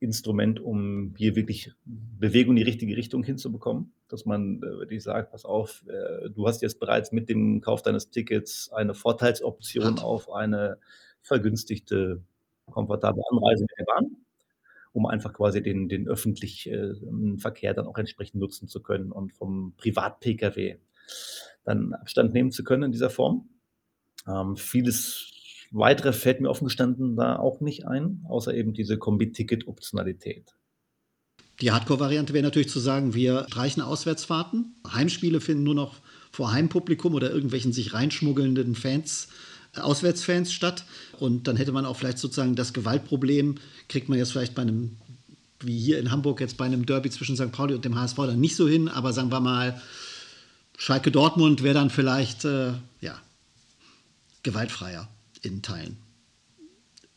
Instrument, 0.00 0.60
um 0.60 1.14
hier 1.16 1.34
wirklich 1.34 1.72
Bewegung 1.84 2.56
in 2.56 2.64
die 2.64 2.70
richtige 2.70 2.96
Richtung 2.96 3.24
hinzubekommen. 3.24 3.92
Dass 4.08 4.24
man 4.24 4.58
äh, 4.58 4.78
wirklich 4.78 5.02
sagt, 5.02 5.32
pass 5.32 5.44
auf, 5.44 5.84
äh, 5.88 6.30
du 6.30 6.46
hast 6.46 6.62
jetzt 6.62 6.78
bereits 6.78 7.12
mit 7.12 7.28
dem 7.28 7.60
Kauf 7.60 7.82
deines 7.82 8.10
Tickets 8.10 8.70
eine 8.72 8.94
Vorteilsoption 8.94 9.98
auf 9.98 10.30
eine 10.30 10.78
vergünstigte, 11.22 12.22
komfortable 12.70 13.22
Anreise 13.30 13.62
mit 13.62 13.78
der 13.78 13.84
Bahn, 13.84 14.16
um 14.92 15.06
einfach 15.06 15.32
quasi 15.32 15.62
den, 15.62 15.88
den 15.88 16.06
öffentlichen 16.06 17.36
äh, 17.36 17.38
Verkehr 17.38 17.74
dann 17.74 17.86
auch 17.86 17.98
entsprechend 17.98 18.40
nutzen 18.40 18.68
zu 18.68 18.82
können 18.82 19.10
und 19.10 19.32
vom 19.32 19.74
Privat-Pkw 19.76 20.76
dann 21.64 21.92
Abstand 21.92 22.32
nehmen 22.32 22.52
zu 22.52 22.62
können 22.62 22.84
in 22.84 22.92
dieser 22.92 23.10
Form. 23.10 23.48
Ähm, 24.26 24.56
vieles 24.56 25.37
weitere 25.70 26.12
fällt 26.12 26.40
mir 26.40 26.48
offen 26.48 26.66
gestanden 26.66 27.16
da 27.16 27.36
auch 27.36 27.60
nicht 27.60 27.86
ein, 27.86 28.24
außer 28.28 28.54
eben 28.54 28.72
diese 28.72 28.98
Kombi-Ticket-Optionalität. 28.98 30.54
Die 31.60 31.72
Hardcore-Variante 31.72 32.32
wäre 32.34 32.44
natürlich 32.44 32.68
zu 32.68 32.78
sagen, 32.78 33.14
wir 33.14 33.46
streichen 33.48 33.82
Auswärtsfahrten. 33.82 34.76
Heimspiele 34.92 35.40
finden 35.40 35.64
nur 35.64 35.74
noch 35.74 35.96
vor 36.30 36.52
Heimpublikum 36.52 37.14
oder 37.14 37.32
irgendwelchen 37.32 37.72
sich 37.72 37.94
reinschmuggelnden 37.94 38.76
Fans, 38.76 39.28
äh, 39.74 39.80
Auswärtsfans 39.80 40.52
statt. 40.52 40.84
Und 41.18 41.48
dann 41.48 41.56
hätte 41.56 41.72
man 41.72 41.84
auch 41.84 41.96
vielleicht 41.96 42.18
sozusagen 42.18 42.54
das 42.54 42.72
Gewaltproblem, 42.72 43.56
kriegt 43.88 44.08
man 44.08 44.18
jetzt 44.18 44.32
vielleicht 44.32 44.54
bei 44.54 44.62
einem, 44.62 44.96
wie 45.60 45.78
hier 45.78 45.98
in 45.98 46.12
Hamburg 46.12 46.40
jetzt 46.40 46.56
bei 46.56 46.64
einem 46.64 46.86
Derby 46.86 47.10
zwischen 47.10 47.36
St. 47.36 47.50
Pauli 47.50 47.74
und 47.74 47.84
dem 47.84 47.96
HSV 47.96 48.16
dann 48.16 48.40
nicht 48.40 48.54
so 48.54 48.68
hin, 48.68 48.88
aber 48.88 49.12
sagen 49.12 49.32
wir 49.32 49.40
mal, 49.40 49.80
Schalke 50.76 51.10
Dortmund 51.10 51.64
wäre 51.64 51.74
dann 51.74 51.90
vielleicht, 51.90 52.44
äh, 52.44 52.72
ja, 53.00 53.20
gewaltfreier. 54.44 55.08
In 55.44 55.62
Teilen. 55.62 55.98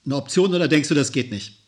Eine 0.05 0.15
Option 0.15 0.53
oder 0.53 0.67
denkst 0.67 0.89
du, 0.89 0.95
das 0.95 1.11
geht 1.11 1.31
nicht? 1.31 1.61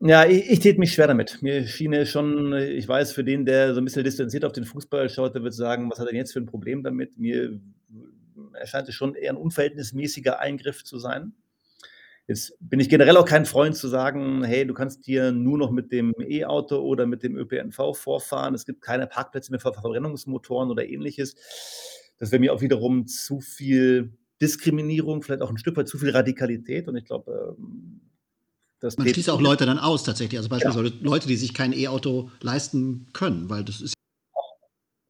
Ja, 0.00 0.24
ich, 0.26 0.50
ich 0.50 0.58
tät 0.58 0.78
mich 0.78 0.92
schwer 0.92 1.06
damit. 1.06 1.42
Mir 1.42 1.64
schien 1.66 1.92
es 1.92 2.10
schon, 2.10 2.52
ich 2.54 2.88
weiß, 2.88 3.12
für 3.12 3.22
den, 3.22 3.44
der 3.44 3.72
so 3.72 3.80
ein 3.80 3.84
bisschen 3.84 4.02
distanziert 4.02 4.44
auf 4.44 4.52
den 4.52 4.64
Fußball 4.64 5.08
schaut, 5.08 5.34
der 5.36 5.44
wird 5.44 5.54
sagen, 5.54 5.88
was 5.88 6.00
hat 6.00 6.06
er 6.06 6.10
denn 6.10 6.16
jetzt 6.16 6.32
für 6.32 6.40
ein 6.40 6.46
Problem 6.46 6.82
damit? 6.82 7.18
Mir 7.18 7.60
erscheint 8.54 8.88
es 8.88 8.96
schon 8.96 9.14
eher 9.14 9.30
ein 9.30 9.36
unverhältnismäßiger 9.36 10.40
Eingriff 10.40 10.82
zu 10.82 10.98
sein. 10.98 11.34
Jetzt 12.26 12.56
bin 12.60 12.80
ich 12.80 12.88
generell 12.88 13.16
auch 13.16 13.24
kein 13.24 13.46
Freund 13.46 13.76
zu 13.76 13.88
sagen, 13.88 14.42
hey, 14.42 14.66
du 14.66 14.74
kannst 14.74 15.04
hier 15.04 15.30
nur 15.30 15.58
noch 15.58 15.70
mit 15.70 15.92
dem 15.92 16.14
E-Auto 16.18 16.78
oder 16.78 17.06
mit 17.06 17.22
dem 17.22 17.36
ÖPNV 17.36 17.94
vorfahren. 17.94 18.54
Es 18.54 18.64
gibt 18.64 18.80
keine 18.80 19.06
Parkplätze 19.06 19.52
mehr 19.52 19.60
für 19.60 19.72
Verbrennungsmotoren 19.72 20.70
oder 20.70 20.84
ähnliches. 20.84 21.34
Das 22.18 22.32
wäre 22.32 22.40
mir 22.40 22.52
auch 22.52 22.60
wiederum 22.60 23.06
zu 23.06 23.40
viel 23.40 24.16
Diskriminierung, 24.42 25.22
vielleicht 25.22 25.42
auch 25.42 25.50
ein 25.50 25.58
Stück 25.58 25.76
weit 25.76 25.88
zu 25.88 25.98
viel 25.98 26.10
Radikalität. 26.10 26.88
Und 26.88 26.96
ich 26.96 27.04
glaube, 27.04 27.56
ähm, 27.58 28.00
das 28.80 28.98
Man 28.98 29.08
schließt 29.08 29.30
auch 29.30 29.40
Leute 29.40 29.64
dann 29.64 29.78
aus 29.78 30.02
tatsächlich. 30.02 30.38
Also 30.38 30.48
beispielsweise 30.48 30.88
ja. 30.88 30.94
Leute, 31.00 31.28
die 31.28 31.36
sich 31.36 31.54
kein 31.54 31.72
E-Auto 31.72 32.30
leisten 32.40 33.06
können, 33.12 33.48
weil 33.48 33.64
das 33.64 33.80
ist 33.80 33.94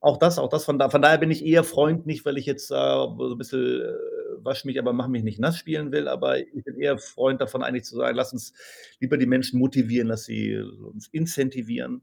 auch 0.02 0.18
das, 0.18 0.38
auch 0.38 0.48
das. 0.48 0.64
Von, 0.64 0.78
da, 0.78 0.90
von 0.90 1.00
daher 1.00 1.18
bin 1.18 1.30
ich 1.30 1.44
eher 1.44 1.64
Freund, 1.64 2.06
nicht 2.06 2.24
weil 2.24 2.36
ich 2.36 2.44
jetzt 2.44 2.70
äh, 2.70 2.74
so 2.74 3.30
ein 3.32 3.38
bisschen 3.38 3.82
äh, 3.82 4.44
wasch 4.44 4.64
mich, 4.64 4.78
aber 4.78 4.92
mach 4.92 5.06
mich 5.06 5.22
nicht 5.22 5.38
nass 5.38 5.56
spielen 5.56 5.92
will, 5.92 6.08
aber 6.08 6.40
ich 6.40 6.64
bin 6.64 6.78
eher 6.78 6.98
Freund 6.98 7.40
davon, 7.40 7.62
eigentlich 7.62 7.84
zu 7.84 7.96
sagen, 7.96 8.16
lass 8.16 8.32
uns 8.32 8.52
lieber 8.98 9.16
die 9.16 9.26
Menschen 9.26 9.60
motivieren, 9.60 10.08
lass 10.08 10.24
sie 10.24 10.58
uns 10.58 11.06
incentivieren, 11.08 12.02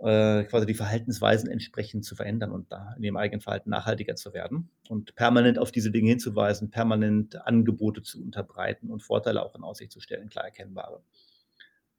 äh, 0.00 0.44
quasi 0.44 0.66
die 0.66 0.74
Verhaltensweisen 0.74 1.50
entsprechend 1.50 2.04
zu 2.04 2.14
verändern 2.14 2.52
und 2.52 2.70
da 2.70 2.94
in 2.96 3.02
ihrem 3.02 3.16
eigenen 3.16 3.40
Verhalten 3.40 3.70
nachhaltiger 3.70 4.14
zu 4.14 4.32
werden 4.32 4.70
und 4.88 5.14
permanent 5.16 5.58
auf 5.58 5.72
diese 5.72 5.90
Dinge 5.90 6.10
hinzuweisen, 6.10 6.70
permanent 6.70 7.44
Angebote 7.46 8.02
zu 8.02 8.22
unterbreiten 8.22 8.90
und 8.90 9.02
Vorteile 9.02 9.42
auch 9.42 9.54
in 9.54 9.64
Aussicht 9.64 9.90
zu 9.90 10.00
stellen, 10.00 10.28
klar 10.28 10.44
erkennbare. 10.44 11.02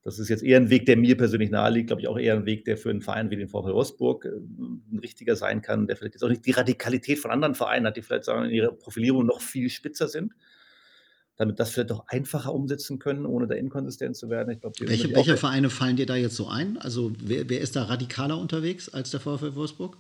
Das 0.02 0.18
ist 0.18 0.30
jetzt 0.30 0.44
eher 0.44 0.58
ein 0.58 0.70
Weg, 0.70 0.86
der 0.86 0.96
mir 0.96 1.18
persönlich 1.18 1.50
naheliegt, 1.50 1.88
glaube 1.88 2.02
ich, 2.02 2.08
auch 2.08 2.18
eher 2.18 2.36
ein 2.36 2.46
Weg, 2.46 2.64
der 2.64 2.78
für 2.78 2.90
einen 2.90 3.02
Verein 3.02 3.32
wie 3.32 3.36
den 3.36 3.50
VfL 3.50 3.74
Wolfsburg 3.74 4.26
äh, 4.26 4.30
ein 4.30 5.00
richtiger 5.00 5.36
sein 5.36 5.62
kann, 5.62 5.88
der 5.88 5.98
vielleicht 5.98 6.14
jetzt 6.16 6.24
auch 6.24 6.30
nicht 6.30 6.46
die 6.46 6.52
Radikalität 6.52 7.20
von 7.20 7.32
anderen 7.32 7.54
Vereinen 7.54 7.86
hat, 7.86 7.98
die 7.98 8.02
vielleicht 8.02 8.24
sagen, 8.24 8.46
in 8.46 8.52
ihrer 8.52 8.72
Profilierung 8.72 9.26
noch 9.26 9.42
viel 9.42 9.70
spitzer 9.70 10.08
sind, 10.08 10.34
damit 11.40 11.58
das 11.58 11.72
vielleicht 11.72 11.94
auch 11.94 12.06
einfacher 12.08 12.54
umsetzen 12.54 13.00
können, 13.00 13.26
ohne 13.26 13.48
da 13.48 13.56
inkonsistent 13.56 14.18
zu 14.18 14.30
werden. 14.30 14.52
Ich 14.52 14.60
glaube, 14.60 14.76
welche, 14.82 15.16
welche 15.16 15.38
Vereine 15.38 15.70
fallen 15.70 15.96
dir 15.96 16.06
da 16.06 16.18
jetzt 16.18 16.36
so 16.36 16.50
ein? 16.50 16.78
Also 16.78 17.14
wer, 17.18 17.50
wer 17.50 17.62
ist 17.62 17.78
da 17.78 17.84
radikaler 17.84 18.38
unterwegs 18.38 18.90
als 18.90 19.12
der 19.12 19.22
VfL 19.22 19.56
Wolfsburg? 19.56 19.98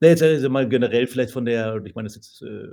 Ne, 0.00 0.08
jetzt 0.08 0.22
also 0.22 0.50
mal 0.50 0.68
generell 0.68 1.06
vielleicht 1.06 1.32
von 1.32 1.46
der, 1.46 1.82
ich 1.86 1.94
meine, 1.94 2.08
das 2.08 2.16
ist 2.16 2.40
jetzt 2.40 2.42
äh, 2.42 2.68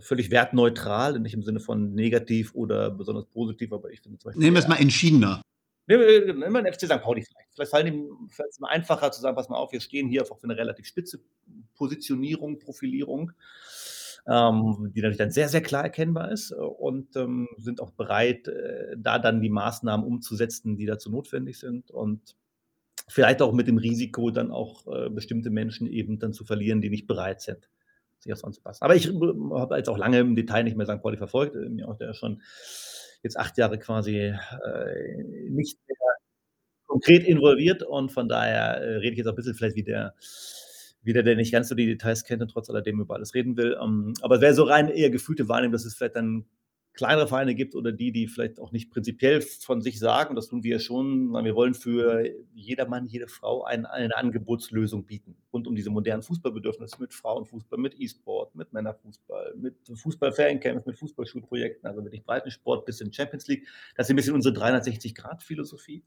völlig 0.00 0.32
wertneutral, 0.32 1.20
nicht 1.20 1.34
im 1.34 1.44
Sinne 1.44 1.60
von 1.60 1.94
negativ 1.94 2.52
oder 2.56 2.90
besonders 2.90 3.26
positiv, 3.26 3.72
aber 3.72 3.90
ich 3.92 4.00
finde 4.00 4.18
zum 4.18 4.30
Beispiel. 4.30 4.42
Nehmen 4.42 4.56
wir 4.56 4.60
es 4.62 4.68
mal 4.68 4.80
entschiedener. 4.80 5.40
Nehmen 5.86 6.02
wir 6.02 6.62
den 6.62 6.72
FC 6.72 6.86
St. 6.86 7.00
Pauli 7.00 7.22
vielleicht. 7.22 7.54
Vielleicht 7.54 7.70
fallen 7.70 7.86
ihm 7.86 8.28
vielleicht 8.28 8.50
es 8.50 8.62
einfacher 8.62 9.12
zu 9.12 9.20
sagen, 9.20 9.36
pass 9.36 9.48
mal 9.48 9.56
auf, 9.56 9.72
wir 9.72 9.80
stehen 9.80 10.08
hier 10.08 10.22
auf 10.22 10.42
eine 10.42 10.56
relativ 10.56 10.86
spitze 10.86 11.20
Positionierung, 11.76 12.58
Profilierung, 12.58 13.30
ähm, 14.26 14.92
die 14.94 15.00
natürlich 15.00 15.18
dann 15.18 15.30
sehr, 15.30 15.48
sehr 15.48 15.62
klar 15.62 15.84
erkennbar 15.84 16.30
ist 16.30 16.52
und 16.52 17.16
ähm, 17.16 17.48
sind 17.58 17.80
auch 17.80 17.90
bereit, 17.90 18.48
äh, 18.48 18.96
da 18.96 19.18
dann 19.18 19.40
die 19.40 19.50
Maßnahmen 19.50 20.06
umzusetzen, 20.06 20.76
die 20.76 20.86
dazu 20.86 21.10
notwendig 21.10 21.58
sind 21.58 21.90
und 21.90 22.36
vielleicht 23.08 23.42
auch 23.42 23.52
mit 23.52 23.66
dem 23.66 23.78
Risiko, 23.78 24.30
dann 24.30 24.50
auch 24.50 24.86
äh, 24.86 25.10
bestimmte 25.10 25.50
Menschen 25.50 25.86
eben 25.86 26.18
dann 26.18 26.32
zu 26.32 26.44
verlieren, 26.44 26.80
die 26.80 26.90
nicht 26.90 27.06
bereit 27.06 27.40
sind 27.40 27.68
sich 28.22 28.34
sonst 28.36 28.60
passt. 28.60 28.82
Aber 28.82 28.94
ich 28.94 29.08
äh, 29.08 29.12
habe 29.54 29.76
jetzt 29.76 29.88
auch 29.88 29.98
lange 29.98 30.20
im 30.20 30.36
Detail 30.36 30.64
nicht 30.64 30.76
mehr 30.76 30.86
St. 30.86 31.02
Pauli 31.02 31.16
verfolgt, 31.16 31.56
äh, 31.56 31.68
mir 31.68 31.88
auch 31.88 31.96
der 31.96 32.14
schon 32.14 32.42
jetzt 33.22 33.38
acht 33.38 33.58
Jahre 33.58 33.78
quasi 33.78 34.16
äh, 34.18 35.22
nicht 35.48 35.78
mehr 35.86 35.96
konkret 36.86 37.24
involviert 37.24 37.82
und 37.82 38.12
von 38.12 38.28
daher 38.28 38.82
äh, 38.82 38.96
rede 38.96 39.12
ich 39.12 39.18
jetzt 39.18 39.26
auch 39.26 39.32
ein 39.32 39.36
bisschen 39.36 39.54
vielleicht 39.54 39.76
wie 39.76 39.84
der, 39.84 40.14
wie 41.02 41.12
der, 41.12 41.36
nicht 41.36 41.52
ganz 41.52 41.68
so 41.68 41.74
die 41.74 41.86
Details 41.86 42.24
kennt 42.24 42.42
und 42.42 42.48
trotz 42.48 42.70
alledem 42.70 43.00
über 43.00 43.14
alles 43.14 43.34
reden 43.34 43.56
will. 43.56 43.76
Ähm, 43.82 44.14
aber 44.22 44.40
wäre 44.40 44.54
so 44.54 44.64
rein 44.64 44.88
eher 44.88 45.10
gefühlte 45.10 45.48
Wahrnehmung, 45.48 45.72
dass 45.72 45.84
es 45.84 45.94
vielleicht 45.94 46.16
dann 46.16 46.44
kleinere 46.94 47.26
Vereine 47.26 47.54
gibt 47.54 47.74
oder 47.74 47.90
die, 47.90 48.12
die 48.12 48.28
vielleicht 48.28 48.60
auch 48.60 48.70
nicht 48.70 48.90
prinzipiell 48.90 49.40
von 49.40 49.80
sich 49.80 49.98
sagen, 49.98 50.34
das 50.34 50.48
tun 50.48 50.62
wir 50.62 50.78
schon, 50.78 51.32
wir 51.32 51.54
wollen 51.54 51.74
für 51.74 52.24
jedermann, 52.54 53.06
jede 53.06 53.28
Frau 53.28 53.64
eine, 53.64 53.90
eine 53.90 54.16
Angebotslösung 54.16 55.06
bieten 55.06 55.36
rund 55.52 55.66
um 55.66 55.74
diese 55.74 55.90
modernen 55.90 56.22
Fußballbedürfnisse 56.22 57.00
mit 57.00 57.14
Frauenfußball, 57.14 57.78
mit 57.78 57.98
E-Sport, 57.98 58.54
mit 58.54 58.72
Männerfußball, 58.72 59.54
mit 59.56 59.76
Fußball-Fancamps, 59.94 60.86
mit 60.86 60.98
Fußballschulprojekten, 60.98 61.88
also 61.88 62.04
wirklich 62.04 62.24
Breitensport 62.24 62.84
bis 62.84 63.00
in 63.00 63.12
Champions 63.12 63.46
League. 63.48 63.66
Das 63.96 64.06
ist 64.06 64.10
ein 64.10 64.16
bisschen 64.16 64.34
unsere 64.34 64.54
360-Grad-Philosophie 64.54 66.04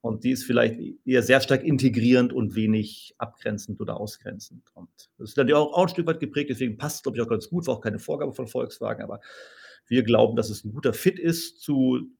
und 0.00 0.24
die 0.24 0.30
ist 0.30 0.44
vielleicht 0.44 0.78
eher 1.04 1.22
sehr 1.22 1.40
stark 1.40 1.64
integrierend 1.64 2.32
und 2.32 2.54
wenig 2.54 3.14
abgrenzend 3.18 3.80
oder 3.80 3.98
ausgrenzend. 3.98 4.70
Und 4.74 4.88
das 5.18 5.30
ist 5.30 5.38
dann 5.38 5.48
ja 5.48 5.56
auch, 5.56 5.72
auch 5.72 5.82
ein 5.82 5.88
Stück 5.88 6.06
weit 6.06 6.20
geprägt, 6.20 6.50
deswegen 6.50 6.76
passt 6.76 6.96
es, 6.96 7.02
glaube 7.02 7.18
ich, 7.18 7.22
auch 7.22 7.28
ganz 7.28 7.48
gut, 7.48 7.66
war 7.66 7.76
auch 7.76 7.80
keine 7.80 7.98
Vorgabe 7.98 8.32
von 8.32 8.46
Volkswagen, 8.46 9.02
aber 9.02 9.20
wir 9.88 10.02
glauben, 10.02 10.36
dass 10.36 10.50
es 10.50 10.64
ein 10.64 10.72
guter 10.72 10.92
Fit 10.92 11.18
ist 11.18 11.60
zu 11.60 12.10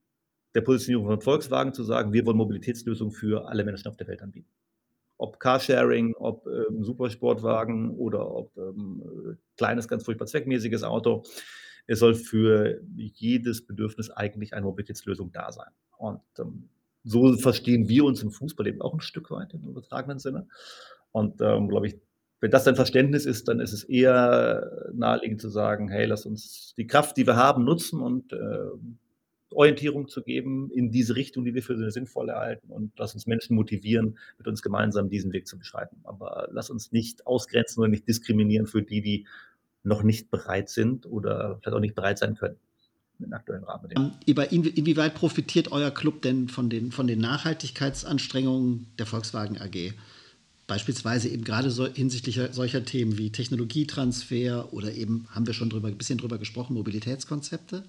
der 0.55 0.63
Positionierung 0.63 1.07
von 1.07 1.21
Volkswagen 1.21 1.75
zu 1.75 1.85
sagen, 1.85 2.13
wir 2.13 2.25
wollen 2.25 2.39
Mobilitätslösungen 2.39 3.13
für 3.13 3.47
alle 3.47 3.63
Menschen 3.63 3.89
auf 3.89 3.97
der 3.97 4.07
Welt 4.09 4.23
anbieten. 4.23 4.49
Ob 5.19 5.39
Carsharing, 5.39 6.15
ob 6.17 6.47
ähm, 6.47 6.83
Supersportwagen 6.83 7.91
oder 7.91 8.31
ob 8.31 8.57
ähm, 8.57 9.37
kleines, 9.57 9.87
ganz 9.87 10.05
furchtbar 10.05 10.27
zweckmäßiges 10.27 10.83
Auto. 10.83 11.25
Es 11.87 11.99
soll 12.01 12.15
für 12.15 12.81
jedes 12.95 13.67
Bedürfnis 13.67 14.11
eigentlich 14.11 14.55
eine 14.55 14.65
Mobilitätslösung 14.65 15.31
da 15.31 15.53
sein. 15.53 15.71
Und 15.99 16.23
ähm, 16.39 16.71
so 17.07 17.37
verstehen 17.37 17.89
wir 17.89 18.05
uns 18.05 18.23
im 18.23 18.33
Fußball 18.33 18.67
eben 18.67 18.83
auch 18.83 18.93
ein 18.93 19.01
Stück 19.01 19.31
weit 19.31 19.55
im 19.55 19.63
übertragenen 19.63 20.19
Sinne. 20.19 20.49
Und 21.13 21.41
ähm, 21.41 21.69
glaube 21.69 21.87
ich, 21.87 21.97
wenn 22.41 22.51
das 22.51 22.65
dein 22.65 22.77
Verständnis 22.77 23.25
ist, 23.25 23.49
dann 23.49 23.61
ist 23.61 23.73
es 23.73 23.85
eher 23.85 24.91
naheliegend 24.93 25.41
zu 25.41 25.49
sagen, 25.49 25.89
hey, 25.89 26.05
lass 26.05 26.27
uns 26.27 26.75
die 26.77 26.87
Kraft, 26.87 27.17
die 27.17 27.27
wir 27.27 27.37
haben, 27.37 27.65
nutzen 27.65 28.01
und 28.01 28.33
äh, 28.33 28.37
Orientierung 29.51 30.09
zu 30.09 30.23
geben 30.23 30.71
in 30.71 30.91
diese 30.91 31.15
Richtung, 31.17 31.45
die 31.45 31.55
wir 31.55 31.63
für 31.63 31.91
sinnvoll 31.91 32.29
erhalten 32.29 32.69
und 32.69 32.93
lass 32.99 33.15
uns 33.15 33.27
Menschen 33.27 33.55
motivieren, 33.55 34.19
mit 34.37 34.49
uns 34.49 34.61
gemeinsam 34.61 35.09
diesen 35.09 35.33
Weg 35.33 35.47
zu 35.47 35.57
beschreiten. 35.57 36.01
Aber 36.03 36.49
lass 36.51 36.69
uns 36.69 36.93
nicht 36.93 37.27
ausgrenzen 37.27 37.81
oder 37.81 37.89
nicht 37.89 38.09
diskriminieren 38.09 38.67
für 38.67 38.83
die, 38.83 39.01
die 39.01 39.27
noch 39.85 40.03
nicht 40.03 40.31
bereit 40.31 40.69
sind 40.69 41.07
oder 41.07 41.59
vielleicht 41.63 41.77
auch 41.77 41.81
nicht 41.81 41.95
bereit 41.95 42.19
sein 42.19 42.35
können 42.35 42.59
in 43.19 43.27
den 43.27 43.33
aktuellen 43.33 43.65
Rahmenbedingungen. 43.65 44.15
Inwieweit 44.27 45.15
profitiert 45.15 45.73
euer 45.73 45.91
Club 45.91 46.23
denn 46.23 46.49
von 46.49 46.69
den, 46.69 46.93
von 46.93 47.07
den 47.07 47.21
Nachhaltigkeitsanstrengungen 47.21 48.87
der 48.99 49.07
Volkswagen 49.07 49.59
AG? 49.59 49.95
Beispielsweise 50.67 51.29
eben 51.29 51.45
gerade 51.45 51.71
so, 51.71 51.87
hinsichtlich 51.87 52.41
solcher 52.51 52.85
Themen 52.85 53.19
wie 53.19 53.31
Technologietransfer 53.31 54.73
oder 54.73 54.93
eben, 54.93 55.29
haben 55.31 55.47
wir 55.47 55.55
schon 55.55 55.71
drüber, 55.71 55.89
ein 55.89 55.97
bisschen 55.97 56.19
drüber 56.19 56.39
gesprochen, 56.39 56.75
Mobilitätskonzepte. 56.75 57.85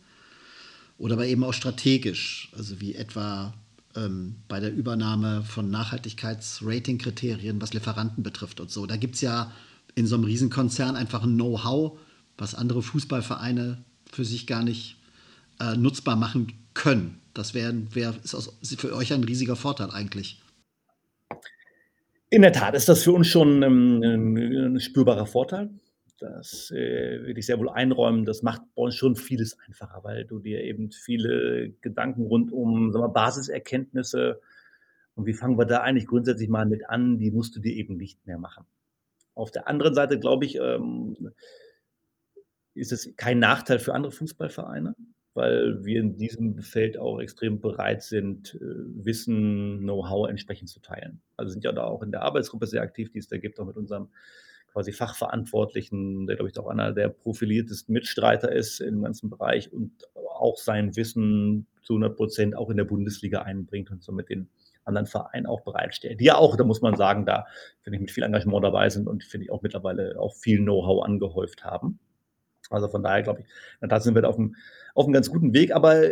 Oder 1.00 1.14
aber 1.14 1.26
eben 1.26 1.44
auch 1.44 1.54
strategisch, 1.54 2.52
also 2.56 2.80
wie 2.80 2.96
etwa 2.96 3.54
ähm, 3.96 4.36
bei 4.48 4.60
der 4.60 4.74
Übernahme 4.74 5.44
von 5.44 5.70
Nachhaltigkeitsratingkriterien, 5.70 7.62
was 7.62 7.74
Lieferanten 7.74 8.24
betrifft 8.24 8.60
und 8.60 8.72
so. 8.72 8.86
Da 8.86 8.96
gibt 8.96 9.16
es 9.16 9.22
ja 9.22 9.52
in 9.96 10.06
so 10.06 10.16
einem 10.16 10.26
Riesenkonzern 10.26 10.96
einfach 10.96 11.24
ein 11.24 11.36
Know-how, 11.36 12.00
was 12.38 12.54
andere 12.54 12.84
Fußballvereine 12.84 13.84
für 14.12 14.26
sich 14.26 14.46
gar 14.46 14.64
nicht 14.64 14.97
äh, 15.60 15.76
nutzbar 15.76 16.16
machen 16.16 16.54
können. 16.74 17.22
Das 17.34 17.54
wär, 17.54 17.74
wär, 17.94 18.14
ist 18.24 18.36
aus, 18.36 18.58
für 18.78 18.96
euch 18.96 19.14
ein 19.14 19.24
riesiger 19.24 19.56
Vorteil 19.56 19.92
eigentlich. 19.92 20.42
In 22.30 22.42
der 22.42 22.52
Tat 22.52 22.74
ist 22.74 22.90
das 22.90 23.04
für 23.04 23.14
uns 23.14 23.28
schon 23.28 23.64
ähm, 23.64 24.04
'n 24.04 24.80
spürbarer 24.80 25.26
Vorteil. 25.26 25.70
Das, 26.20 26.72
äh, 26.72 27.24
will 27.24 27.38
ich 27.38 27.46
sehr 27.46 27.60
wohl 27.60 27.70
einräumen. 27.70 28.26
Das 28.26 28.42
macht 28.42 28.62
bei 28.76 28.82
uns 28.84 28.96
schon 28.96 29.16
vieles 29.16 29.58
einfacher, 29.60 30.04
weil 30.04 30.26
du 30.26 30.40
dir 30.40 30.64
eben 30.64 30.92
viele 30.92 31.74
Gedanken 31.82 32.24
rund 32.24 32.52
um, 32.52 32.94
wir, 32.94 33.08
Basiserkenntnisse 33.10 34.42
und 35.16 35.26
wie 35.26 35.34
fangen 35.34 35.58
wir 35.58 35.66
da 35.66 35.82
eigentlich 35.82 36.08
grundsätzlich 36.08 36.50
mal 36.50 36.66
mit 36.66 36.90
an, 36.90 37.18
die 37.18 37.32
musst 37.32 37.56
du 37.56 37.60
dir 37.60 37.74
eben 37.74 37.98
nicht 37.98 38.26
mehr 38.26 38.38
machen. 38.38 38.66
Auf 39.34 39.52
der 39.52 39.68
anderen 39.68 39.94
Seite 39.94 40.20
glaube 40.20 40.46
ich, 40.46 40.58
ähm, 40.58 41.32
ist 42.74 42.92
es 42.92 43.16
kein 43.16 43.40
Nachteil 43.40 43.80
für 43.80 43.94
andere 43.94 44.12
Fußballvereine 44.12 44.96
weil 45.38 45.86
wir 45.86 46.00
in 46.00 46.18
diesem 46.18 46.64
Feld 46.64 46.98
auch 46.98 47.20
extrem 47.20 47.62
bereit 47.62 48.02
sind, 48.02 48.56
äh, 48.56 49.06
Wissen, 49.06 49.82
Know-how 49.82 50.28
entsprechend 50.28 50.68
zu 50.68 50.80
teilen. 50.80 51.22
Also 51.38 51.52
sind 51.52 51.64
ja 51.64 51.72
da 51.72 51.84
auch 51.84 52.02
in 52.02 52.12
der 52.12 52.24
Arbeitsgruppe 52.24 52.66
sehr 52.66 52.82
aktiv, 52.82 53.12
die 53.12 53.20
es 53.20 53.28
da 53.28 53.38
gibt, 53.38 53.60
auch 53.60 53.68
mit 53.68 53.78
unserem 53.78 54.10
quasi 54.74 54.92
Fachverantwortlichen, 54.92 56.26
der, 56.26 56.38
glaube 56.38 56.50
ich, 56.50 56.58
auch 56.58 56.68
einer 56.68 56.92
der 56.92 57.10
profiliertesten 57.10 57.94
Mitstreiter 57.94 58.52
ist 58.52 58.80
im 58.80 59.04
ganzen 59.04 59.30
Bereich 59.30 59.72
und 59.72 59.92
auch 60.16 60.58
sein 60.58 60.96
Wissen 60.96 61.68
zu 61.84 61.94
100 61.94 62.18
Prozent 62.18 62.56
auch 62.58 62.72
in 62.72 62.78
der 62.78 62.86
Bundesliga 62.86 63.44
einbringt 63.44 63.92
und 63.92 64.04
so 64.04 64.12
mit 64.12 64.30
den 64.30 64.50
anderen 64.86 65.06
Vereinen 65.06 65.46
auch 65.46 65.62
bereitstellt. 65.62 66.20
Die 66.20 66.26
ja 66.26 66.38
auch, 66.38 66.56
da 66.56 66.64
muss 66.64 66.82
man 66.82 66.96
sagen, 66.96 67.28
da 67.28 67.46
finde 67.82 67.98
ich 67.98 68.02
mit 68.02 68.12
viel 68.12 68.24
Engagement 68.24 68.64
dabei 68.64 68.90
sind 68.90 69.08
und 69.08 69.24
finde 69.24 69.46
ich 69.46 69.52
auch 69.52 69.62
mittlerweile 69.62 70.20
auch 70.20 70.36
viel 70.36 70.60
Know-how 70.60 71.06
angehäuft 71.06 71.64
haben. 71.64 72.00
Also 72.70 72.88
von 72.88 73.04
daher 73.04 73.24
glaube 73.24 73.42
ich, 73.42 73.48
da 73.88 74.00
sind 74.00 74.16
wir 74.16 74.22
da 74.22 74.30
auf 74.30 74.38
einem, 74.38 74.56
auf 74.94 75.06
einem 75.06 75.14
ganz 75.14 75.30
guten 75.30 75.54
Weg. 75.54 75.74
Aber 75.74 76.04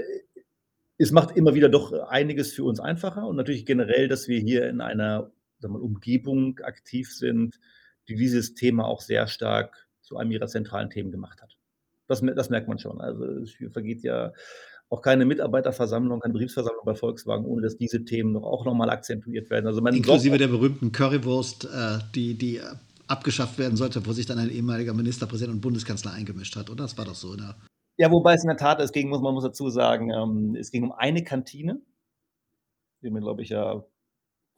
es 0.97 1.11
macht 1.11 1.35
immer 1.35 1.53
wieder 1.55 1.69
doch 1.69 1.91
einiges 2.07 2.53
für 2.53 2.63
uns 2.63 2.79
einfacher 2.79 3.27
und 3.27 3.35
natürlich 3.35 3.65
generell, 3.65 4.07
dass 4.07 4.27
wir 4.27 4.39
hier 4.39 4.69
in 4.69 4.81
einer 4.81 5.31
wir, 5.59 5.81
Umgebung 5.81 6.59
aktiv 6.59 7.13
sind, 7.13 7.59
die 8.07 8.15
dieses 8.15 8.53
Thema 8.53 8.85
auch 8.85 9.01
sehr 9.01 9.27
stark 9.27 9.87
zu 10.01 10.17
einem 10.17 10.31
ihrer 10.31 10.47
zentralen 10.47 10.89
Themen 10.89 11.11
gemacht 11.11 11.41
hat. 11.41 11.57
Das, 12.07 12.21
das 12.21 12.49
merkt 12.49 12.67
man 12.67 12.77
schon. 12.77 13.01
Also 13.01 13.25
es 13.25 13.55
vergeht 13.71 14.03
ja 14.03 14.31
auch 14.89 15.01
keine 15.01 15.25
Mitarbeiterversammlung, 15.25 16.19
keine 16.19 16.33
Betriebsversammlung 16.33 16.85
bei 16.85 16.93
Volkswagen, 16.93 17.45
ohne 17.45 17.63
dass 17.63 17.77
diese 17.77 18.05
Themen 18.05 18.31
noch, 18.31 18.43
auch 18.43 18.65
nochmal 18.65 18.91
akzentuiert 18.91 19.49
werden. 19.49 19.65
Also 19.65 19.83
Inklusive 19.83 20.37
der 20.37 20.47
berühmten 20.47 20.91
Currywurst, 20.91 21.65
äh, 21.65 21.97
die, 22.13 22.35
die 22.35 22.61
abgeschafft 23.07 23.57
werden 23.57 23.77
sollte, 23.77 24.05
wo 24.05 24.13
sich 24.13 24.25
dann 24.25 24.39
ein 24.39 24.49
ehemaliger 24.49 24.93
Ministerpräsident 24.93 25.55
und 25.55 25.61
Bundeskanzler 25.61 26.13
eingemischt 26.13 26.55
hat, 26.55 26.69
oder? 26.69 26.83
Das 26.83 26.97
war 26.97 27.05
doch 27.05 27.15
so, 27.15 27.29
oder? 27.29 27.57
Ja, 27.97 28.11
wobei 28.11 28.33
es 28.33 28.43
in 28.43 28.49
der 28.49 28.57
Tat, 28.57 28.81
es 28.81 28.91
ging, 28.91 29.09
muss, 29.09 29.21
man 29.21 29.33
muss 29.33 29.43
dazu 29.43 29.69
sagen, 29.69 30.11
ähm, 30.11 30.55
es 30.55 30.71
ging 30.71 30.83
um 30.83 30.91
eine 30.91 31.23
Kantine. 31.23 31.81
Wir 33.01 33.11
haben, 33.11 33.21
glaube 33.21 33.41
ich, 33.41 33.49
ja 33.49 33.85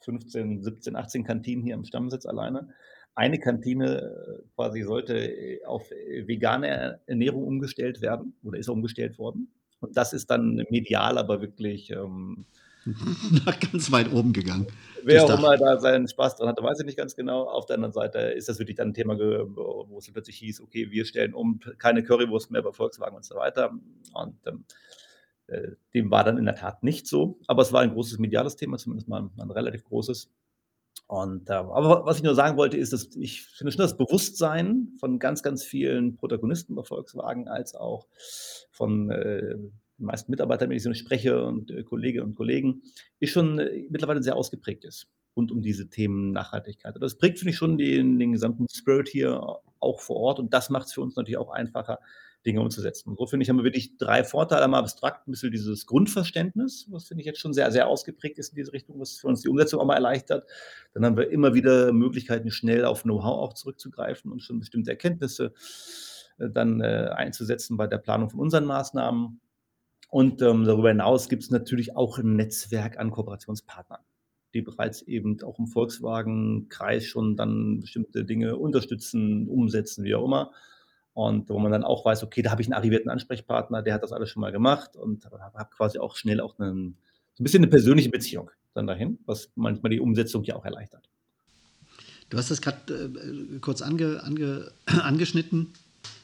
15, 0.02 0.64
17, 0.64 0.96
18 0.96 1.24
Kantinen 1.24 1.64
hier 1.64 1.76
im 1.76 1.86
Stammsitz 1.86 2.26
alleine. 2.26 2.70
Eine 3.14 3.40
Kantine 3.40 4.02
äh, 4.02 4.44
quasi 4.56 4.84
sollte 4.84 5.18
äh, 5.18 5.66
auf 5.66 5.90
vegane 5.90 7.00
Ernährung 7.06 7.44
umgestellt 7.44 8.02
werden 8.02 8.36
oder 8.44 8.58
ist 8.58 8.70
umgestellt 8.70 9.20
worden. 9.20 9.52
Und 9.80 9.96
das 9.98 10.14
ist 10.14 10.32
dann 10.32 10.66
medial 10.70 11.18
aber 11.18 11.42
wirklich 11.42 11.92
ähm, 11.92 12.46
ganz 13.72 13.92
weit 13.92 14.12
oben 14.12 14.34
gegangen. 14.34 14.68
Wer 15.04 15.24
auch 15.24 15.38
immer 15.38 15.58
da 15.58 15.80
seinen 15.80 16.08
Spaß 16.08 16.36
dran 16.36 16.50
hatte, 16.50 16.64
weiß 16.64 16.80
ich 16.80 16.86
nicht 16.86 16.98
ganz 16.98 17.16
genau. 17.16 17.44
Auf 17.44 17.66
der 17.66 17.76
anderen 17.76 17.94
Seite 17.94 18.20
ist 18.20 18.50
das 18.50 18.60
wirklich 18.60 18.78
dann 18.78 18.90
ein 18.90 18.94
Thema, 18.94 19.18
wo 19.18 19.98
es 19.98 20.12
plötzlich 20.12 20.38
hieß, 20.38 20.62
okay, 20.62 20.92
wir 20.92 21.06
stellen 21.06 21.34
um, 21.34 21.60
keine 21.78 22.04
Currywurst 22.04 22.52
mehr 22.52 22.62
bei 22.62 22.72
Volkswagen 22.72 23.16
und 23.16 23.26
so 23.26 23.36
weiter. 23.36 23.72
Und 24.14 24.36
ähm, 24.46 24.66
äh, 25.48 25.72
dem 25.94 26.12
war 26.12 26.24
dann 26.24 26.38
in 26.38 26.46
der 26.46 26.56
Tat 26.56 26.84
nicht 26.84 27.08
so. 27.08 27.40
Aber 27.48 27.62
es 27.62 27.72
war 27.74 27.82
ein 27.82 27.94
großes 27.94 28.20
mediales 28.20 28.56
Thema, 28.56 28.78
zumindest 28.78 29.08
mal 29.08 29.22
ein, 29.22 29.32
ein 29.40 29.52
relativ 29.52 29.84
großes. 29.86 30.30
Und, 31.08 31.50
äh, 31.50 31.54
aber 31.54 32.06
was 32.06 32.18
ich 32.18 32.24
nur 32.24 32.36
sagen 32.36 32.58
wollte, 32.58 32.78
ist, 32.78 32.92
dass 32.92 33.16
ich 33.16 33.44
finde 33.44 33.72
schon 33.72 33.82
das 33.82 33.98
Bewusstsein 33.98 34.90
von 35.00 35.20
ganz, 35.20 35.42
ganz 35.42 35.64
vielen 35.64 36.16
Protagonisten 36.18 36.76
bei 36.76 36.84
Volkswagen 36.84 37.48
als 37.48 37.76
auch 37.76 38.08
von 38.72 39.10
äh, 39.10 39.56
den 40.00 40.06
meisten 40.06 40.32
Mitarbeitern, 40.32 40.70
wenn 40.70 40.78
ich 40.78 40.84
so 40.84 40.94
spreche 40.94 41.44
und 41.44 41.72
äh, 41.72 41.84
Kolleginnen 41.84 42.26
und 42.26 42.36
Kollegen, 42.36 42.84
ist 43.20 43.32
schon 43.32 43.60
äh, 43.60 43.88
mittlerweile 43.90 44.24
sehr 44.24 44.36
ausgeprägt 44.36 44.86
ist 44.86 45.08
rund 45.36 45.52
um 45.52 45.62
diese 45.62 45.88
Themen 45.88 46.32
Nachhaltigkeit. 46.32 46.96
Das 47.00 47.16
prägt, 47.16 47.38
finde 47.38 47.52
ich, 47.52 47.58
schon 47.58 47.78
den, 47.78 48.18
den 48.18 48.32
gesamten 48.32 48.66
Spirit 48.74 49.08
hier 49.08 49.40
auch 49.80 50.02
vor 50.02 50.16
Ort 50.18 50.40
und 50.40 50.52
das 50.54 50.72
macht 50.72 50.88
es 50.88 50.94
für 50.94 51.02
uns 51.02 51.16
natürlich 51.16 51.38
auch 51.38 51.52
einfacher, 51.52 52.00
Dinge 52.46 52.62
umzusetzen. 52.62 53.10
Und 53.10 53.18
so 53.18 53.28
finde 53.28 53.44
ich, 53.44 53.50
haben 53.50 53.58
wir 53.58 53.64
wirklich 53.64 53.98
drei 53.98 54.24
Vorteile. 54.24 54.64
Einmal 54.64 54.82
abstrakt 54.82 55.28
ein 55.28 55.32
bisschen 55.32 55.52
dieses 55.52 55.86
Grundverständnis, 55.86 56.88
was 56.90 57.08
finde 57.08 57.22
ich 57.22 57.26
jetzt 57.26 57.40
schon 57.40 57.54
sehr, 57.54 57.72
sehr 57.72 57.88
ausgeprägt 57.88 58.40
ist 58.40 58.50
in 58.50 58.56
diese 58.56 58.74
Richtung, 58.74 59.00
was 59.00 59.18
für 59.18 59.28
uns 59.28 59.42
die 59.42 59.50
Umsetzung 59.50 59.80
auch 59.80 59.86
mal 59.86 59.96
erleichtert. 59.96 60.48
Dann 60.94 61.06
haben 61.06 61.18
wir 61.18 61.30
immer 61.30 61.54
wieder 61.54 61.92
Möglichkeiten, 61.92 62.50
schnell 62.50 62.86
auf 62.86 63.04
Know-how 63.04 63.50
auch 63.50 63.54
zurückzugreifen 63.54 64.32
und 64.32 64.42
schon 64.42 64.60
bestimmte 64.60 64.92
Erkenntnisse 64.92 65.54
äh, 66.40 66.50
dann 66.50 66.80
äh, 66.80 67.10
einzusetzen 67.14 67.76
bei 67.76 67.88
der 67.88 67.98
Planung 67.98 68.30
von 68.30 68.40
unseren 68.40 68.66
Maßnahmen. 68.66 69.42
Und 70.10 70.42
ähm, 70.42 70.64
darüber 70.66 70.90
hinaus 70.90 71.30
gibt 71.30 71.44
es 71.44 71.52
natürlich 71.52 71.96
auch 71.96 72.18
ein 72.18 72.36
Netzwerk 72.36 72.98
an 72.98 73.12
Kooperationspartnern, 73.12 74.00
die 74.54 74.62
bereits 74.62 75.02
eben 75.02 75.42
auch 75.44 75.60
im 75.60 75.68
Volkswagen-Kreis 75.68 77.06
schon 77.06 77.36
dann 77.36 77.82
bestimmte 77.82 78.24
Dinge 78.24 78.56
unterstützen, 78.56 79.48
umsetzen, 79.48 80.04
wie 80.04 80.16
auch 80.16 80.26
immer. 80.26 80.52
Und 81.14 81.50
wo 81.50 81.58
man 81.60 81.72
dann 81.72 81.84
auch 81.84 82.06
weiß, 82.06 82.24
okay, 82.24 82.42
da 82.42 82.52
habe 82.52 82.62
ich 82.62 82.68
einen 82.68 82.76
arrivierten 82.76 83.10
Ansprechpartner, 83.10 83.82
der 83.82 83.96
hat 83.96 84.04
das 84.04 84.14
alles 84.14 84.30
schon 84.30 84.42
mal 84.42 84.52
gemacht 84.52 84.96
und 84.96 85.26
habe 85.26 85.70
quasi 85.76 85.98
auch 85.98 86.16
schnell 86.16 86.40
auch 86.40 86.60
einen, 86.60 86.96
so 87.34 87.42
ein 87.42 87.44
bisschen 87.44 87.64
eine 87.64 87.72
persönliche 87.72 88.10
Beziehung 88.10 88.52
dann 88.76 88.88
dahin, 88.88 89.18
was 89.26 89.50
manchmal 89.56 89.90
die 89.90 90.00
Umsetzung 90.00 90.44
ja 90.44 90.56
auch 90.56 90.64
erleichtert. 90.64 91.10
Du 92.30 92.38
hast 92.38 92.52
das 92.52 92.62
gerade 92.62 92.94
äh, 92.94 93.60
kurz 93.60 93.82
ange, 93.82 94.22
ange, 94.24 94.72
angeschnitten, 94.86 95.74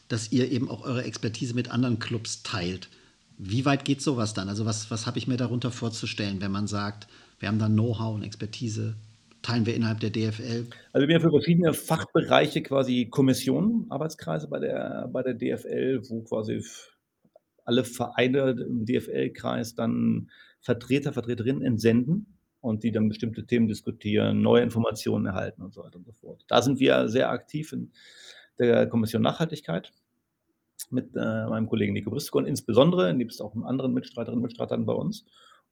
dass 0.07 0.31
ihr 0.31 0.51
eben 0.51 0.69
auch 0.69 0.83
eure 0.83 1.03
Expertise 1.03 1.55
mit 1.55 1.71
anderen 1.71 1.99
Clubs 1.99 2.43
teilt. 2.43 2.89
Wie 3.37 3.65
weit 3.65 3.85
geht 3.85 4.01
sowas 4.01 4.33
dann? 4.33 4.49
Also 4.49 4.65
was, 4.65 4.91
was 4.91 5.07
habe 5.07 5.17
ich 5.17 5.27
mir 5.27 5.37
darunter 5.37 5.71
vorzustellen, 5.71 6.41
wenn 6.41 6.51
man 6.51 6.67
sagt, 6.67 7.07
wir 7.39 7.47
haben 7.47 7.59
dann 7.59 7.73
Know-how 7.73 8.15
und 8.15 8.23
Expertise, 8.23 8.95
teilen 9.41 9.65
wir 9.65 9.75
innerhalb 9.75 9.99
der 9.99 10.09
DFL? 10.09 10.67
Also 10.93 11.07
wir 11.07 11.15
haben 11.15 11.21
für 11.21 11.31
verschiedene 11.31 11.73
Fachbereiche 11.73 12.61
quasi 12.63 13.07
Kommissionen, 13.09 13.87
Arbeitskreise 13.89 14.47
bei 14.47 14.59
der, 14.59 15.09
bei 15.11 15.23
der 15.23 15.33
DFL, 15.33 16.01
wo 16.09 16.21
quasi 16.21 16.63
alle 17.65 17.83
Vereine 17.83 18.51
im 18.51 18.85
DFL-Kreis 18.85 19.75
dann 19.75 20.29
Vertreter, 20.61 21.13
Vertreterinnen 21.13 21.61
entsenden 21.61 22.37
und 22.61 22.83
die 22.83 22.91
dann 22.91 23.09
bestimmte 23.09 23.45
Themen 23.45 23.67
diskutieren, 23.67 24.41
neue 24.41 24.63
Informationen 24.63 25.25
erhalten 25.25 25.61
und 25.61 25.73
so 25.73 25.83
weiter 25.83 25.97
und 25.97 26.05
so 26.05 26.13
fort. 26.13 26.43
Da 26.47 26.61
sind 26.61 26.79
wir 26.79 27.09
sehr 27.09 27.29
aktiv 27.29 27.73
in 27.73 27.91
der 28.59 28.87
Kommission 28.87 29.21
Nachhaltigkeit 29.21 29.91
mit 30.93 31.15
äh, 31.15 31.45
meinem 31.47 31.67
Kollegen 31.67 31.93
Nico 31.93 32.09
Briskon, 32.09 32.45
insbesondere, 32.45 33.15
gibt 33.17 33.31
es 33.31 33.41
auch 33.41 33.55
anderen 33.63 33.93
Mitstreiterinnen 33.93 34.39
und 34.39 34.43
Mitstreitern 34.43 34.85
bei 34.85 34.93
uns. 34.93 35.25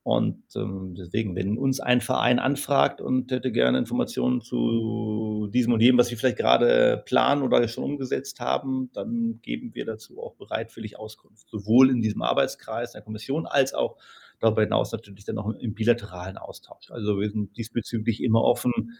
Und 0.04 0.42
ähm, 0.56 0.96
deswegen, 0.98 1.36
wenn 1.36 1.56
uns 1.56 1.78
ein 1.78 2.00
Verein 2.00 2.40
anfragt 2.40 3.00
und 3.00 3.30
hätte 3.30 3.52
gerne 3.52 3.78
Informationen 3.78 4.40
zu 4.40 5.48
diesem 5.52 5.72
und 5.72 5.80
jenem, 5.80 5.98
was 5.98 6.10
wir 6.10 6.18
vielleicht 6.18 6.38
gerade 6.38 7.02
planen 7.06 7.42
oder 7.42 7.66
schon 7.68 7.84
umgesetzt 7.84 8.40
haben, 8.40 8.90
dann 8.94 9.38
geben 9.42 9.74
wir 9.74 9.84
dazu 9.84 10.20
auch 10.20 10.34
bereitwillig 10.34 10.98
Auskunft, 10.98 11.48
sowohl 11.48 11.88
in 11.88 12.02
diesem 12.02 12.22
Arbeitskreis 12.22 12.92
der 12.92 13.02
Kommission 13.02 13.46
als 13.46 13.74
auch 13.74 13.96
darüber 14.40 14.62
hinaus 14.62 14.90
natürlich 14.90 15.24
dann 15.24 15.38
auch 15.38 15.54
im 15.54 15.74
bilateralen 15.74 16.36
Austausch. 16.36 16.90
Also 16.90 17.20
wir 17.20 17.30
sind 17.30 17.56
diesbezüglich 17.56 18.24
immer 18.24 18.42
offen, 18.42 18.98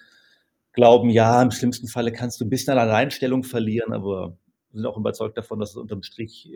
glauben, 0.72 1.10
ja, 1.10 1.42
im 1.42 1.50
schlimmsten 1.50 1.88
Falle 1.88 2.12
kannst 2.12 2.40
du 2.40 2.44
ein 2.44 2.50
bisschen 2.50 2.74
an 2.74 2.88
Alleinstellung 2.88 3.42
verlieren, 3.42 3.92
aber 3.92 4.36
sind 4.72 4.86
auch 4.86 4.96
überzeugt 4.96 5.36
davon, 5.36 5.60
dass 5.60 5.70
es 5.70 5.76
unterm 5.76 6.02
Strich 6.02 6.50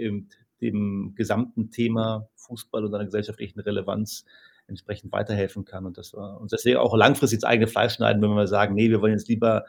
dem 0.61 1.15
gesamten 1.15 1.71
Thema 1.71 2.29
Fußball 2.37 2.85
und 2.85 2.91
seiner 2.91 3.05
gesellschaftlichen 3.05 3.61
Relevanz 3.61 4.25
entsprechend 4.69 5.13
weiterhelfen 5.13 5.65
kann 5.65 5.87
und 5.87 5.97
dass 5.97 6.13
wir 6.13 6.41
uns 6.41 6.51
deswegen 6.51 6.79
auch 6.79 6.97
langfristig 6.97 7.37
ins 7.37 7.45
eigene 7.45 7.69
Fleisch 7.69 7.95
schneiden, 7.95 8.21
wenn 8.23 8.31
wir 8.31 8.47
sagen, 8.47 8.75
nee, 8.75 8.91
wir 8.91 9.01
wollen 9.01 9.13
jetzt 9.13 9.29
lieber 9.29 9.65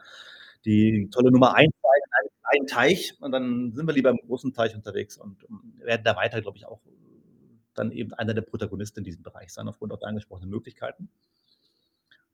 die 0.66 1.10
tolle 1.12 1.32
Nummer 1.32 1.56
1 1.56 1.72
sein 1.72 2.02
in 2.04 2.14
einem 2.20 2.30
kleinen 2.42 2.68
Teich 2.68 3.14
und 3.20 3.32
dann 3.32 3.74
sind 3.74 3.86
wir 3.86 3.94
lieber 3.94 4.10
im 4.10 4.18
großen 4.26 4.54
Teich 4.54 4.76
unterwegs 4.76 5.18
und 5.18 5.46
werden 5.80 6.02
da 6.04 6.16
weiter, 6.16 6.42
glaube 6.42 6.58
ich, 6.58 6.66
auch 6.66 6.82
dann 7.76 7.92
eben 7.92 8.14
einer 8.14 8.34
der 8.34 8.42
Protagonisten 8.42 9.02
in 9.02 9.06
diesem 9.06 9.22
Bereich 9.22 9.54
sein, 9.54 9.68
aufgrund 9.68 9.94
auch 9.94 10.00
der 10.00 10.08
angesprochenen 10.08 10.50
Möglichkeiten. 10.50 11.10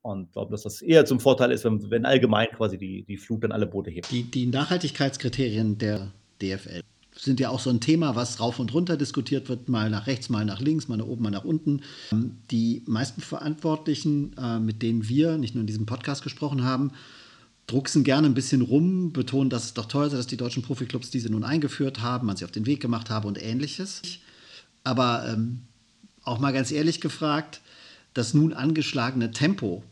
Und 0.03 0.33
glaube, 0.33 0.51
dass 0.51 0.63
das 0.63 0.81
eher 0.81 1.05
zum 1.05 1.21
Vorteil 1.21 1.51
ist, 1.51 1.63
wenn, 1.63 1.89
wenn 1.89 2.05
allgemein 2.05 2.49
quasi 2.49 2.77
die, 2.77 3.03
die 3.03 3.17
Flut 3.17 3.43
dann 3.43 3.53
alle 3.53 3.65
Boote 3.65 3.89
hebt. 3.89 4.11
Die, 4.11 4.23
die 4.23 4.45
Nachhaltigkeitskriterien 4.45 5.77
der 5.77 6.11
DFL 6.41 6.81
sind 7.15 7.39
ja 7.39 7.49
auch 7.49 7.59
so 7.59 7.69
ein 7.69 7.79
Thema, 7.79 8.15
was 8.15 8.39
rauf 8.39 8.59
und 8.59 8.73
runter 8.73 8.97
diskutiert 8.97 9.47
wird, 9.47 9.69
mal 9.69 9.89
nach 9.89 10.07
rechts, 10.07 10.29
mal 10.29 10.45
nach 10.45 10.59
links, 10.59 10.87
mal 10.87 10.97
nach 10.97 11.05
oben, 11.05 11.23
mal 11.23 11.29
nach 11.29 11.45
unten. 11.45 11.81
Die 12.51 12.83
meisten 12.85 13.21
Verantwortlichen, 13.21 14.35
äh, 14.37 14.59
mit 14.59 14.81
denen 14.81 15.07
wir 15.07 15.37
nicht 15.37 15.55
nur 15.55 15.61
in 15.61 15.67
diesem 15.67 15.85
Podcast 15.85 16.23
gesprochen 16.23 16.63
haben, 16.63 16.91
drucksen 17.67 18.03
gerne 18.03 18.27
ein 18.27 18.33
bisschen 18.33 18.61
rum, 18.61 19.13
betonen, 19.13 19.49
dass 19.49 19.65
es 19.65 19.73
doch 19.73 19.85
toll 19.85 20.09
sei, 20.09 20.17
dass 20.17 20.27
die 20.27 20.37
deutschen 20.37 20.63
Profiklubs 20.63 21.11
diese 21.11 21.29
nun 21.29 21.43
eingeführt 21.43 22.01
haben, 22.01 22.27
man 22.27 22.35
sie 22.35 22.45
auf 22.45 22.51
den 22.51 22.65
Weg 22.65 22.81
gemacht 22.81 23.09
habe 23.09 23.27
und 23.27 23.41
ähnliches. 23.41 24.01
Aber 24.83 25.25
ähm, 25.29 25.61
auch 26.23 26.39
mal 26.39 26.51
ganz 26.51 26.71
ehrlich 26.71 26.99
gefragt, 26.99 27.61
das 28.13 28.33
nun 28.33 28.53
angeschlagene 28.53 29.31
Tempo 29.31 29.83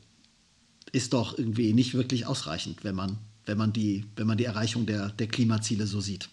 ist 0.91 1.13
doch 1.13 1.37
irgendwie 1.37 1.73
nicht 1.73 1.93
wirklich 1.93 2.25
ausreichend, 2.25 2.83
wenn 2.83 2.95
man, 2.95 3.17
wenn 3.45 3.57
man, 3.57 3.73
die, 3.73 4.05
wenn 4.15 4.27
man 4.27 4.37
die 4.37 4.45
Erreichung 4.45 4.85
der, 4.85 5.09
der 5.09 5.27
Klimaziele 5.27 5.85
so 5.85 6.01
sieht. 6.01 6.29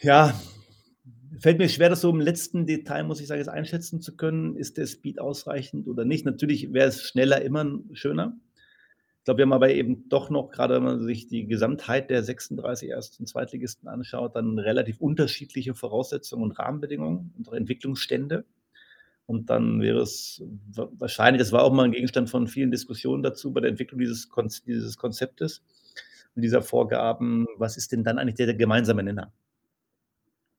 Ja, 0.00 0.34
fällt 1.38 1.58
mir 1.58 1.68
schwer, 1.68 1.88
das 1.88 2.00
so 2.00 2.10
im 2.10 2.20
letzten 2.20 2.66
Detail, 2.66 3.04
muss 3.04 3.20
ich 3.20 3.26
sagen, 3.26 3.40
jetzt 3.40 3.48
einschätzen 3.48 4.00
zu 4.00 4.16
können. 4.16 4.56
Ist 4.56 4.76
der 4.76 4.86
Speed 4.86 5.20
ausreichend 5.20 5.88
oder 5.88 6.04
nicht? 6.04 6.24
Natürlich 6.24 6.72
wäre 6.72 6.88
es 6.88 7.02
schneller 7.02 7.42
immer 7.42 7.78
schöner. 7.92 8.36
Ich 9.18 9.24
glaube, 9.24 9.38
wir 9.38 9.42
haben 9.44 9.52
aber 9.52 9.70
eben 9.70 10.08
doch 10.08 10.30
noch, 10.30 10.50
gerade 10.50 10.76
wenn 10.76 10.82
man 10.82 11.02
sich 11.02 11.26
die 11.26 11.46
Gesamtheit 11.46 12.08
der 12.08 12.22
36 12.22 12.88
Erst- 12.88 13.20
und 13.20 13.26
Zweitligisten 13.26 13.86
anschaut, 13.86 14.34
dann 14.34 14.58
relativ 14.58 14.98
unterschiedliche 14.98 15.74
Voraussetzungen 15.74 16.44
und 16.44 16.58
Rahmenbedingungen 16.58 17.34
und 17.36 17.52
Entwicklungsstände. 17.52 18.46
Und 19.30 19.48
dann 19.48 19.80
wäre 19.80 20.00
es 20.00 20.42
wahrscheinlich, 20.74 21.38
das 21.38 21.52
war 21.52 21.62
auch 21.62 21.72
mal 21.72 21.84
ein 21.84 21.92
Gegenstand 21.92 22.28
von 22.28 22.48
vielen 22.48 22.72
Diskussionen 22.72 23.22
dazu 23.22 23.52
bei 23.52 23.60
der 23.60 23.70
Entwicklung 23.70 24.00
dieses, 24.00 24.28
dieses 24.66 24.96
Konzeptes 24.96 25.62
und 26.34 26.42
dieser 26.42 26.62
Vorgaben, 26.62 27.46
was 27.56 27.76
ist 27.76 27.92
denn 27.92 28.02
dann 28.02 28.18
eigentlich 28.18 28.34
der 28.34 28.52
gemeinsame 28.54 29.04
Nenner? 29.04 29.32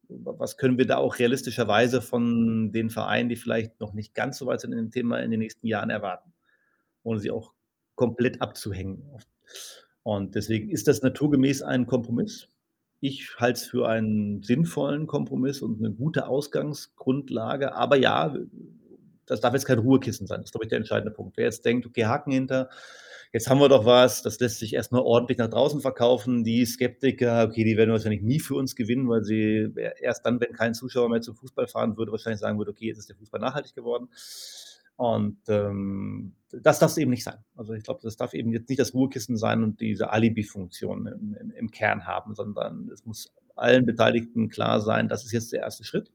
Was 0.07 0.55
können 0.55 0.77
wir 0.77 0.87
da 0.87 0.95
auch 0.95 1.19
realistischerweise 1.19 2.01
von 2.01 2.71
den 2.71 2.89
Vereinen, 2.89 3.27
die 3.27 3.35
vielleicht 3.35 3.77
noch 3.81 3.91
nicht 3.91 4.15
ganz 4.15 4.37
so 4.37 4.45
weit 4.45 4.61
sind 4.61 4.71
in 4.71 4.77
dem 4.77 4.91
Thema, 4.91 5.19
in 5.19 5.31
den 5.31 5.41
nächsten 5.41 5.67
Jahren 5.67 5.89
erwarten, 5.89 6.31
ohne 7.03 7.19
sie 7.19 7.29
auch 7.29 7.51
komplett 7.95 8.41
abzuhängen? 8.41 9.03
Und 10.03 10.35
deswegen 10.35 10.69
ist 10.69 10.87
das 10.87 11.01
naturgemäß 11.01 11.61
ein 11.61 11.87
Kompromiss 11.87 12.47
ich 13.01 13.35
halte 13.37 13.59
es 13.59 13.65
für 13.65 13.89
einen 13.89 14.43
sinnvollen 14.43 15.07
Kompromiss 15.07 15.61
und 15.61 15.79
eine 15.79 15.91
gute 15.91 16.27
Ausgangsgrundlage. 16.27 17.73
Aber 17.75 17.97
ja, 17.97 18.33
das 19.25 19.41
darf 19.41 19.53
jetzt 19.53 19.65
kein 19.65 19.79
Ruhekissen 19.79 20.27
sein. 20.27 20.37
Das 20.37 20.45
ist, 20.45 20.51
glaube 20.51 20.65
ich, 20.65 20.69
der 20.69 20.77
entscheidende 20.77 21.11
Punkt. 21.11 21.35
Wer 21.35 21.45
jetzt 21.45 21.65
denkt, 21.65 21.87
okay, 21.87 22.05
Haken 22.05 22.31
hinter, 22.31 22.69
jetzt 23.33 23.49
haben 23.49 23.59
wir 23.59 23.69
doch 23.69 23.85
was, 23.85 24.21
das 24.21 24.39
lässt 24.39 24.59
sich 24.59 24.75
erstmal 24.75 25.01
ordentlich 25.01 25.39
nach 25.39 25.49
draußen 25.49 25.81
verkaufen. 25.81 26.43
Die 26.43 26.63
Skeptiker, 26.63 27.45
okay, 27.45 27.63
die 27.63 27.75
werden 27.75 27.91
wahrscheinlich 27.91 28.21
nie 28.21 28.39
für 28.39 28.53
uns 28.53 28.75
gewinnen, 28.75 29.09
weil 29.09 29.23
sie 29.23 29.73
erst 29.99 30.25
dann, 30.27 30.39
wenn 30.39 30.53
kein 30.53 30.75
Zuschauer 30.75 31.09
mehr 31.09 31.21
zum 31.21 31.35
Fußball 31.35 31.67
fahren 31.67 31.97
würde, 31.97 32.11
wahrscheinlich 32.11 32.39
sagen 32.39 32.59
würde, 32.59 32.69
okay, 32.69 32.87
jetzt 32.87 32.99
ist 32.99 33.09
der 33.09 33.15
Fußball 33.15 33.41
nachhaltig 33.41 33.73
geworden. 33.73 34.09
Und 35.01 35.39
ähm, 35.47 36.35
das 36.51 36.77
darf 36.77 36.91
es 36.91 36.97
eben 36.99 37.09
nicht 37.09 37.23
sein. 37.23 37.39
Also 37.55 37.73
ich 37.73 37.83
glaube, 37.83 38.01
das 38.03 38.17
darf 38.17 38.35
eben 38.35 38.51
jetzt 38.51 38.69
nicht 38.69 38.79
das 38.79 38.93
Ruhekissen 38.93 39.35
sein 39.35 39.63
und 39.63 39.81
diese 39.81 40.11
Alibi-Funktion 40.11 41.07
im, 41.07 41.35
im, 41.41 41.49
im 41.49 41.71
Kern 41.71 42.05
haben, 42.05 42.35
sondern 42.35 42.87
es 42.93 43.03
muss 43.03 43.33
allen 43.55 43.87
Beteiligten 43.87 44.49
klar 44.49 44.79
sein, 44.79 45.09
das 45.09 45.25
ist 45.25 45.31
jetzt 45.31 45.53
der 45.53 45.61
erste 45.61 45.83
Schritt. 45.85 46.11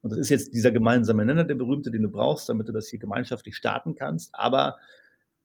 Und 0.00 0.08
das 0.08 0.18
ist 0.20 0.30
jetzt 0.30 0.54
dieser 0.54 0.70
gemeinsame 0.70 1.26
Nenner, 1.26 1.44
der 1.44 1.54
berühmte, 1.54 1.90
den 1.90 2.00
du 2.00 2.08
brauchst, 2.08 2.48
damit 2.48 2.66
du 2.66 2.72
das 2.72 2.88
hier 2.88 2.98
gemeinschaftlich 2.98 3.56
starten 3.56 3.94
kannst. 3.94 4.34
Aber 4.34 4.78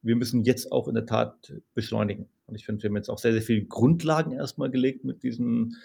wir 0.02 0.16
müssen 0.16 0.44
jetzt 0.44 0.72
auch 0.72 0.88
in 0.88 0.96
der 0.96 1.06
Tat 1.06 1.54
beschleunigen. 1.74 2.30
Und 2.46 2.56
ich 2.56 2.66
finde, 2.66 2.82
wir 2.82 2.90
haben 2.90 2.96
jetzt 2.96 3.10
auch 3.10 3.20
sehr, 3.20 3.34
sehr 3.34 3.42
viele 3.42 3.66
Grundlagen 3.66 4.32
erstmal 4.32 4.72
gelegt 4.72 5.04
mit 5.04 5.22
diesen 5.22 5.76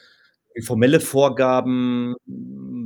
formelle 0.63 1.01
Vorgaben. 1.01 2.15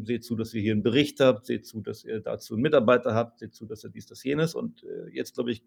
Seht 0.05 0.25
zu, 0.25 0.35
dass 0.37 0.53
ihr 0.55 0.63
hier 0.63 0.73
einen 0.73 0.83
Bericht 0.83 1.21
habt, 1.21 1.47
seht 1.47 1.67
zu, 1.67 1.81
dass 1.81 2.05
ihr 2.05 2.21
dazu 2.21 2.55
einen 2.55 2.63
Mitarbeiter 2.63 3.15
habt, 3.15 3.39
seht 3.39 3.55
zu, 3.55 3.67
dass 3.67 3.85
ihr 3.85 3.91
dies, 3.91 4.07
das, 4.07 4.23
jenes. 4.25 4.55
Und 4.55 4.83
äh, 4.85 5.11
jetzt, 5.13 5.35
glaube 5.35 5.53
ich, 5.53 5.63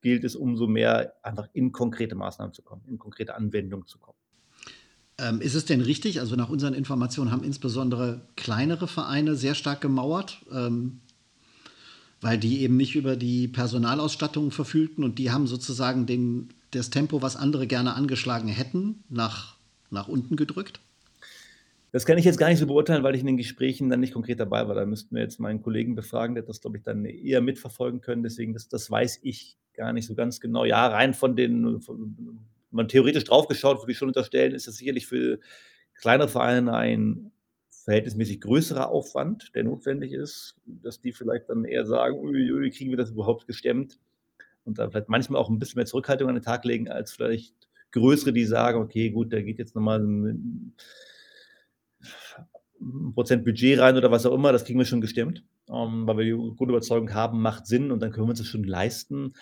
gilt 0.00 0.24
es 0.24 0.36
umso 0.36 0.66
mehr, 0.66 1.14
einfach 1.22 1.48
in 1.52 1.72
konkrete 1.72 2.14
Maßnahmen 2.14 2.52
zu 2.52 2.62
kommen, 2.62 2.82
in 2.86 2.98
konkrete 2.98 3.34
Anwendungen 3.34 3.86
zu 3.86 3.98
kommen. 3.98 4.18
Ähm, 5.18 5.40
ist 5.40 5.54
es 5.54 5.64
denn 5.64 5.80
richtig? 5.80 6.20
Also 6.20 6.36
nach 6.36 6.50
unseren 6.50 6.74
Informationen 6.74 7.30
haben 7.30 7.44
insbesondere 7.44 8.20
kleinere 8.36 8.86
Vereine 8.86 9.34
sehr 9.34 9.54
stark 9.54 9.80
gemauert. 9.80 10.44
Ähm, 10.52 11.00
weil 12.24 12.38
die 12.38 12.62
eben 12.62 12.78
nicht 12.78 12.94
über 12.94 13.16
die 13.16 13.48
Personalausstattung 13.48 14.50
verfügten 14.50 15.04
und 15.04 15.18
die 15.18 15.30
haben 15.30 15.46
sozusagen 15.46 16.06
den, 16.06 16.48
das 16.70 16.88
Tempo, 16.88 17.20
was 17.20 17.36
andere 17.36 17.66
gerne 17.66 17.92
angeschlagen 17.92 18.48
hätten, 18.48 19.04
nach, 19.10 19.56
nach 19.90 20.08
unten 20.08 20.34
gedrückt? 20.34 20.80
Das 21.94 22.06
kann 22.06 22.18
ich 22.18 22.24
jetzt 22.24 22.38
gar 22.38 22.48
nicht 22.48 22.58
so 22.58 22.66
beurteilen, 22.66 23.04
weil 23.04 23.14
ich 23.14 23.20
in 23.20 23.28
den 23.28 23.36
Gesprächen 23.36 23.88
dann 23.88 24.00
nicht 24.00 24.14
konkret 24.14 24.40
dabei 24.40 24.66
war. 24.66 24.74
Da 24.74 24.84
müssten 24.84 25.14
wir 25.14 25.22
jetzt 25.22 25.38
meinen 25.38 25.62
Kollegen 25.62 25.94
befragen, 25.94 26.34
der 26.34 26.42
das, 26.42 26.60
glaube 26.60 26.76
ich, 26.76 26.82
dann 26.82 27.04
eher 27.04 27.40
mitverfolgen 27.40 28.00
können. 28.00 28.24
Deswegen, 28.24 28.52
das, 28.52 28.68
das 28.68 28.90
weiß 28.90 29.20
ich 29.22 29.58
gar 29.74 29.92
nicht 29.92 30.04
so 30.04 30.16
ganz 30.16 30.40
genau. 30.40 30.64
Ja, 30.64 30.88
rein 30.88 31.14
von 31.14 31.36
den, 31.36 31.80
von, 31.80 32.40
man 32.72 32.88
theoretisch 32.88 33.22
draufgeschaut, 33.22 33.80
würde 33.80 33.92
ich 33.92 33.98
schon 33.98 34.08
unterstellen, 34.08 34.56
ist 34.56 34.66
das 34.66 34.78
sicherlich 34.78 35.06
für 35.06 35.38
kleinere 35.94 36.26
Vereine 36.26 36.74
ein 36.74 37.30
verhältnismäßig 37.70 38.40
größerer 38.40 38.88
Aufwand, 38.88 39.54
der 39.54 39.62
notwendig 39.62 40.10
ist, 40.10 40.56
dass 40.66 41.00
die 41.00 41.12
vielleicht 41.12 41.48
dann 41.48 41.64
eher 41.64 41.86
sagen, 41.86 42.18
ui, 42.18 42.70
kriegen 42.70 42.90
wir 42.90 42.96
das 42.96 43.12
überhaupt 43.12 43.46
gestemmt? 43.46 44.00
Und 44.64 44.80
da 44.80 44.90
vielleicht 44.90 45.08
manchmal 45.08 45.40
auch 45.40 45.48
ein 45.48 45.60
bisschen 45.60 45.78
mehr 45.78 45.86
Zurückhaltung 45.86 46.28
an 46.28 46.34
den 46.34 46.42
Tag 46.42 46.64
legen, 46.64 46.88
als 46.88 47.12
vielleicht 47.12 47.54
größere, 47.92 48.32
die 48.32 48.46
sagen, 48.46 48.80
okay, 48.80 49.10
gut, 49.10 49.32
da 49.32 49.40
geht 49.40 49.60
jetzt 49.60 49.76
nochmal 49.76 50.00
ein 50.00 50.74
Prozent 53.14 53.44
Budget 53.44 53.78
rein 53.78 53.96
oder 53.96 54.10
was 54.10 54.26
auch 54.26 54.34
immer, 54.34 54.52
das 54.52 54.64
kriegen 54.64 54.78
wir 54.78 54.86
schon 54.86 55.00
gestemmt, 55.00 55.44
ähm, 55.68 56.06
weil 56.06 56.18
wir 56.18 56.24
die 56.24 56.56
Grundüberzeugung 56.56 57.14
haben, 57.14 57.40
macht 57.40 57.66
Sinn 57.66 57.90
und 57.90 58.00
dann 58.00 58.10
können 58.10 58.26
wir 58.26 58.30
uns 58.30 58.40
das 58.40 58.48
schon 58.48 58.64
leisten. 58.64 59.34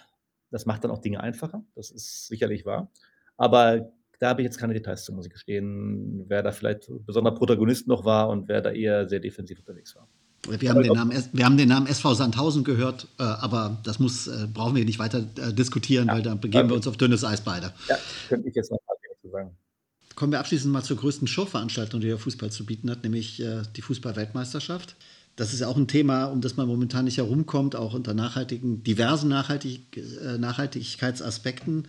Das 0.51 0.67
macht 0.67 0.85
dann 0.85 0.91
auch 0.91 1.01
Dinge 1.01 1.21
einfacher, 1.21 1.65
das 1.75 1.91
ist 1.91 2.29
sicherlich 2.29 2.67
wahr. 2.67 2.91
Aber 3.37 3.91
da 4.19 4.29
habe 4.29 4.43
ich 4.43 4.45
jetzt 4.45 4.59
keine 4.59 4.75
Details 4.75 5.05
zu, 5.05 5.13
muss 5.13 5.27
ich 5.27 5.33
gestehen, 5.33 6.25
wer 6.29 6.43
da 6.43 6.53
vielleicht 6.53 6.89
besonderer 7.07 7.35
Protagonist 7.35 7.89
noch 7.89 8.05
war 8.05 8.29
und 8.29 8.49
wer 8.49 8.61
da 8.61 8.71
eher 8.71 9.09
sehr 9.09 9.19
defensiv 9.19 9.59
unterwegs 9.59 9.97
war. 9.97 10.07
Wir 10.49 10.71
haben, 10.71 10.83
den 10.83 10.93
Namen, 10.93 11.25
wir 11.33 11.45
haben 11.45 11.57
den 11.57 11.69
Namen 11.69 11.87
SV 11.87 12.15
Sandhausen 12.15 12.65
gehört, 12.65 13.07
äh, 13.19 13.23
aber 13.23 13.81
das 13.85 14.01
muss, 14.01 14.27
äh, 14.27 14.49
brauchen 14.53 14.75
wir 14.75 14.85
nicht 14.85 14.99
weiter 14.99 15.25
äh, 15.39 15.53
diskutieren, 15.53 16.09
ja, 16.09 16.15
weil 16.15 16.23
da 16.23 16.35
begeben 16.35 16.69
wir 16.69 16.77
uns 16.77 16.89
auf 16.89 16.97
dünnes 16.97 17.25
Eis 17.25 17.41
beide. 17.41 17.73
Ja, 17.89 17.97
könnte 18.29 18.49
ich 18.49 18.55
jetzt 18.55 18.73
noch 18.73 18.79
mal 18.87 18.97
zu 19.23 19.29
sagen. 19.31 19.57
Kommen 20.15 20.33
wir 20.33 20.41
abschließend 20.41 20.73
mal 20.73 20.83
zur 20.83 20.97
größten 20.97 21.27
Showveranstaltung, 21.27 22.01
die 22.01 22.09
der 22.09 22.19
Fußball 22.19 22.51
zu 22.51 22.67
bieten 22.67 22.91
hat, 22.91 23.03
nämlich 23.03 23.43
die 23.77 23.83
Fußball-Weltmeisterschaft. 23.83 24.95
Das 25.37 25.55
ist 25.55 25.61
ja 25.61 25.69
auch 25.69 25.77
ein 25.77 25.89
Thema, 25.89 26.27
um 26.27 26.43
das 26.43 26.57
man 26.57 26.67
momentan 26.67 27.07
nicht 27.07 27.17
herumkommt, 27.17 27.75
auch 27.75 27.95
unter 27.95 28.13
nachhaltigen, 28.13 28.83
diversen 28.83 29.29
Nachhaltig 29.29 29.81
Nachhaltigkeitsaspekten. 30.39 31.87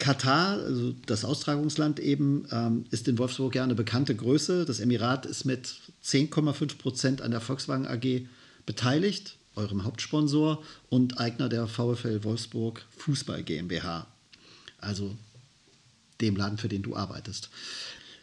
Katar, 0.00 0.58
also 0.58 0.94
das 1.06 1.24
Austragungsland 1.24 2.00
eben, 2.00 2.46
ähm, 2.50 2.84
ist 2.90 3.06
in 3.06 3.18
Wolfsburg 3.18 3.54
ja 3.54 3.62
eine 3.62 3.76
bekannte 3.76 4.16
Größe. 4.16 4.64
Das 4.64 4.80
Emirat 4.80 5.26
ist 5.26 5.44
mit 5.44 5.76
10,5 6.02 6.78
Prozent 6.78 7.22
an 7.22 7.30
der 7.30 7.40
Volkswagen 7.40 7.86
AG 7.86 8.26
beteiligt, 8.66 9.36
eurem 9.54 9.84
Hauptsponsor 9.84 10.62
und 10.88 11.20
Eigner 11.20 11.48
der 11.48 11.66
VfL 11.68 12.24
Wolfsburg 12.24 12.86
Fußball 12.96 13.44
GmbH. 13.44 14.06
Also 14.78 15.16
dem 16.20 16.36
Laden, 16.36 16.58
für 16.58 16.68
den 16.68 16.82
du 16.82 16.96
arbeitest. 16.96 17.50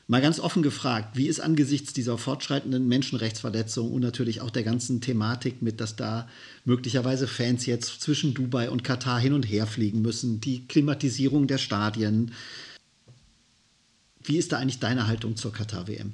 Mal 0.09 0.21
ganz 0.21 0.39
offen 0.39 0.63
gefragt, 0.63 1.17
wie 1.17 1.27
ist 1.27 1.41
angesichts 1.41 1.91
dieser 1.91 2.17
fortschreitenden 2.17 2.87
Menschenrechtsverletzungen 2.87 3.91
und 3.91 4.01
natürlich 4.01 4.39
auch 4.39 4.49
der 4.49 4.63
ganzen 4.63 5.01
Thematik 5.01 5.61
mit, 5.61 5.81
dass 5.81 5.97
da 5.97 6.29
möglicherweise 6.63 7.27
Fans 7.27 7.65
jetzt 7.65 7.99
zwischen 7.99 8.33
Dubai 8.33 8.69
und 8.69 8.85
Katar 8.85 9.19
hin 9.19 9.33
und 9.33 9.43
her 9.43 9.67
fliegen 9.67 10.01
müssen, 10.01 10.39
die 10.39 10.65
Klimatisierung 10.65 11.47
der 11.47 11.57
Stadien. 11.57 12.31
Wie 14.23 14.37
ist 14.37 14.53
da 14.53 14.59
eigentlich 14.59 14.79
deine 14.79 15.07
Haltung 15.07 15.35
zur 15.35 15.51
Katar-WM? 15.51 16.13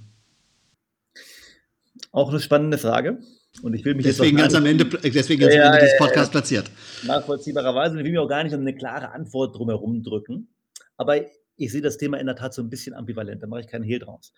Auch 2.11 2.29
eine 2.29 2.39
spannende 2.39 2.79
Frage. 2.79 3.19
Und 3.61 3.75
ich 3.75 3.85
will 3.85 3.93
mich 3.93 4.05
deswegen 4.05 4.37
ganz 4.37 4.55
am 4.55 4.65
Ende, 4.65 4.85
deswegen 4.85 5.41
ganz 5.41 5.53
ja, 5.53 5.67
am 5.67 5.73
Ende 5.73 5.85
des 5.85 5.97
Podcasts 5.99 6.31
platziert. 6.31 6.71
Nachvollziehbarerweise. 7.03 7.97
Ich 7.99 8.03
will 8.03 8.11
mir 8.11 8.23
auch 8.23 8.27
gar 8.27 8.43
nicht 8.43 8.53
eine 8.53 8.75
klare 8.75 9.11
Antwort 9.11 9.55
drumherum 9.55 10.01
drücken. 10.01 10.47
Aber 10.97 11.21
ich 11.57 11.71
sehe 11.71 11.81
das 11.81 11.97
Thema 11.97 12.19
in 12.19 12.25
der 12.25 12.35
Tat 12.35 12.53
so 12.53 12.61
ein 12.61 12.69
bisschen 12.69 12.93
ambivalent, 12.93 13.41
da 13.41 13.47
mache 13.47 13.61
ich 13.61 13.67
keinen 13.67 13.83
Hehl 13.83 13.99
draus. 13.99 14.33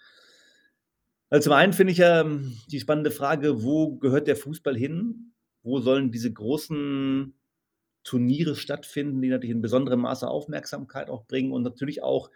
Also 1.30 1.46
zum 1.46 1.54
einen 1.54 1.74
finde 1.74 1.92
ich 1.92 2.00
ja 2.00 2.22
ähm, 2.22 2.58
die 2.70 2.80
spannende 2.80 3.12
Frage, 3.12 3.64
wo 3.64 3.98
gehört 3.98 4.28
der 4.28 4.36
Fußball 4.36 4.78
hin? 4.78 5.34
Wo 5.64 5.80
sollen 5.80 6.12
diese 6.12 6.32
großen 6.32 7.34
Turniere 8.04 8.56
stattfinden, 8.56 9.22
die 9.22 9.30
natürlich 9.30 9.56
in 9.56 9.62
besonderem 9.62 10.02
Maße 10.02 10.28
Aufmerksamkeit 10.28 11.10
auch 11.10 11.26
bringen 11.26 11.52
und 11.52 11.64
natürlich 11.64 12.04
auch, 12.04 12.30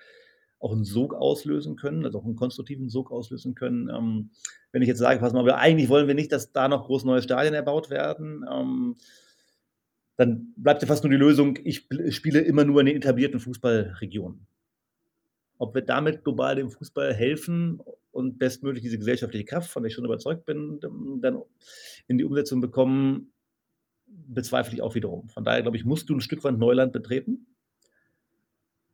auch 0.60 0.74
einen 0.74 0.84
Sog 0.84 1.14
auslösen 1.14 1.76
können, 1.76 2.04
also 2.04 2.20
auch 2.20 2.26
einen 2.26 2.36
konstruktiven 2.36 2.90
Sog 2.90 3.12
auslösen 3.12 3.54
können. 3.54 3.90
Ähm, 3.90 4.32
wenn 4.72 4.82
ich 4.82 4.88
jetzt 4.88 4.98
sage, 4.98 5.20
pass 5.20 5.34
mal, 5.34 5.46
wir, 5.46 5.58
eigentlich 5.58 5.90
wollen 5.90 6.08
wir 6.08 6.16
nicht, 6.16 6.32
dass 6.32 6.52
da 6.52 6.68
noch 6.68 6.86
groß 6.86 7.06
neue 7.06 7.22
Stadien 7.22 7.54
erbaut 7.54 7.92
werden, 7.92 8.44
ähm, 8.52 8.96
dann 10.18 10.54
bleibt 10.58 10.82
ja 10.82 10.88
fast 10.88 11.04
nur 11.04 11.12
die 11.12 11.18
Lösung, 11.18 11.58
ich 11.64 11.88
spiele 12.10 12.42
immer 12.42 12.66
nur 12.66 12.82
in 12.82 12.88
den 12.88 12.98
etablierten 12.98 13.40
Fußballregionen 13.40 14.48
ob 15.60 15.76
wir 15.76 15.82
damit 15.84 16.24
global 16.24 16.56
dem 16.56 16.72
Fußball 16.72 17.14
helfen 17.14 17.80
und 18.12 18.40
bestmöglich 18.40 18.82
diese 18.82 18.98
gesellschaftliche 18.98 19.46
Kraft, 19.46 19.70
von 19.70 19.84
der 19.84 19.90
ich 19.90 19.94
schon 19.94 20.06
überzeugt 20.06 20.46
bin, 20.46 20.80
dann 20.80 21.44
in 22.08 22.18
die 22.18 22.24
Umsetzung 22.24 22.62
bekommen, 22.62 23.32
bezweifle 24.08 24.74
ich 24.74 24.82
auch 24.82 24.96
wiederum. 24.96 25.30
Von 25.30 25.44
daher, 25.44 25.62
glaube 25.62 25.78
ich, 25.78 25.86
musst 25.86 26.10
du 26.10 26.16
ein 26.16 26.22
Stück 26.22 26.44
weit 26.44 26.58
Neuland 26.58 26.94
betreten. 26.94 27.46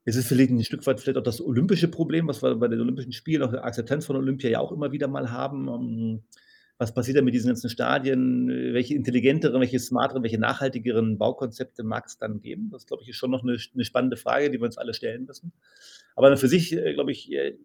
Es 0.04 0.16
ist 0.16 0.28
vielleicht 0.28 0.52
ein 0.52 0.64
Stück 0.64 0.86
weit 0.86 1.00
vielleicht 1.00 1.18
auch 1.18 1.24
das 1.24 1.40
olympische 1.40 1.88
Problem, 1.88 2.28
was 2.28 2.44
wir 2.44 2.56
bei 2.56 2.68
den 2.68 2.82
Olympischen 2.82 3.14
Spielen, 3.14 3.44
auch 3.44 3.52
der 3.52 3.64
Akzeptanz 3.64 4.06
von 4.06 4.16
Olympia 4.16 4.50
ja 4.50 4.60
auch 4.60 4.72
immer 4.72 4.92
wieder 4.92 5.08
mal 5.08 5.32
haben. 5.32 5.68
Ähm, 5.68 6.24
was 6.78 6.94
passiert 6.94 7.18
da 7.18 7.22
mit 7.22 7.34
diesen 7.34 7.48
ganzen 7.48 7.70
Stadien? 7.70 8.48
Welche 8.48 8.96
intelligenteren, 8.96 9.62
welche 9.62 9.80
smarteren, 9.80 10.24
welche 10.24 10.40
nachhaltigeren 10.40 11.18
Baukonzepte 11.18 11.84
mag 11.84 12.06
es 12.08 12.18
dann 12.18 12.42
geben? 12.42 12.70
Das, 12.72 12.86
glaube 12.86 13.04
ich, 13.04 13.10
ist 13.10 13.16
schon 13.16 13.32
noch 13.32 13.44
eine, 13.44 13.58
eine 13.74 13.86
spannende 13.86 14.18
Frage, 14.18 14.52
die 14.52 14.60
wir 14.60 14.66
uns 14.66 14.78
alle 14.78 14.94
stellen 14.94 15.26
müssen. 15.26 15.54
Aber 16.16 16.36
für 16.38 16.48
sich, 16.48 16.74
äh, 16.74 16.94
glaube 16.94 17.12
ich, 17.12 17.32
äh, 17.32 17.58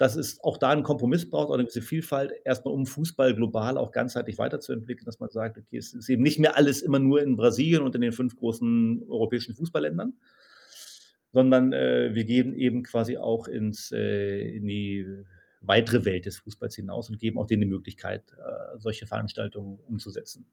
dass 0.00 0.16
es 0.16 0.42
auch 0.42 0.56
da 0.56 0.70
einen 0.70 0.82
Kompromiss 0.82 1.28
braucht, 1.28 1.50
auch 1.50 1.54
eine 1.54 1.64
gewisse 1.64 1.82
Vielfalt, 1.82 2.32
erstmal 2.46 2.72
um 2.72 2.86
Fußball 2.86 3.34
global 3.34 3.76
auch 3.76 3.92
ganzheitlich 3.92 4.38
weiterzuentwickeln, 4.38 5.04
dass 5.04 5.20
man 5.20 5.28
sagt, 5.28 5.58
okay, 5.58 5.76
es 5.76 5.92
ist 5.92 6.08
eben 6.08 6.22
nicht 6.22 6.38
mehr 6.38 6.56
alles 6.56 6.80
immer 6.80 6.98
nur 6.98 7.22
in 7.22 7.36
Brasilien 7.36 7.82
und 7.82 7.94
in 7.94 8.00
den 8.00 8.12
fünf 8.12 8.34
großen 8.34 9.04
europäischen 9.10 9.54
Fußballländern, 9.54 10.14
sondern 11.32 11.74
äh, 11.74 12.14
wir 12.14 12.24
gehen 12.24 12.54
eben 12.54 12.82
quasi 12.82 13.18
auch 13.18 13.46
ins, 13.46 13.92
äh, 13.92 14.40
in 14.56 14.66
die 14.66 15.06
weitere 15.60 16.06
Welt 16.06 16.24
des 16.24 16.38
Fußballs 16.38 16.76
hinaus 16.76 17.10
und 17.10 17.18
geben 17.18 17.38
auch 17.38 17.46
denen 17.46 17.60
die 17.60 17.68
Möglichkeit, 17.68 18.24
äh, 18.38 18.78
solche 18.78 19.06
Veranstaltungen 19.06 19.80
umzusetzen. 19.80 20.46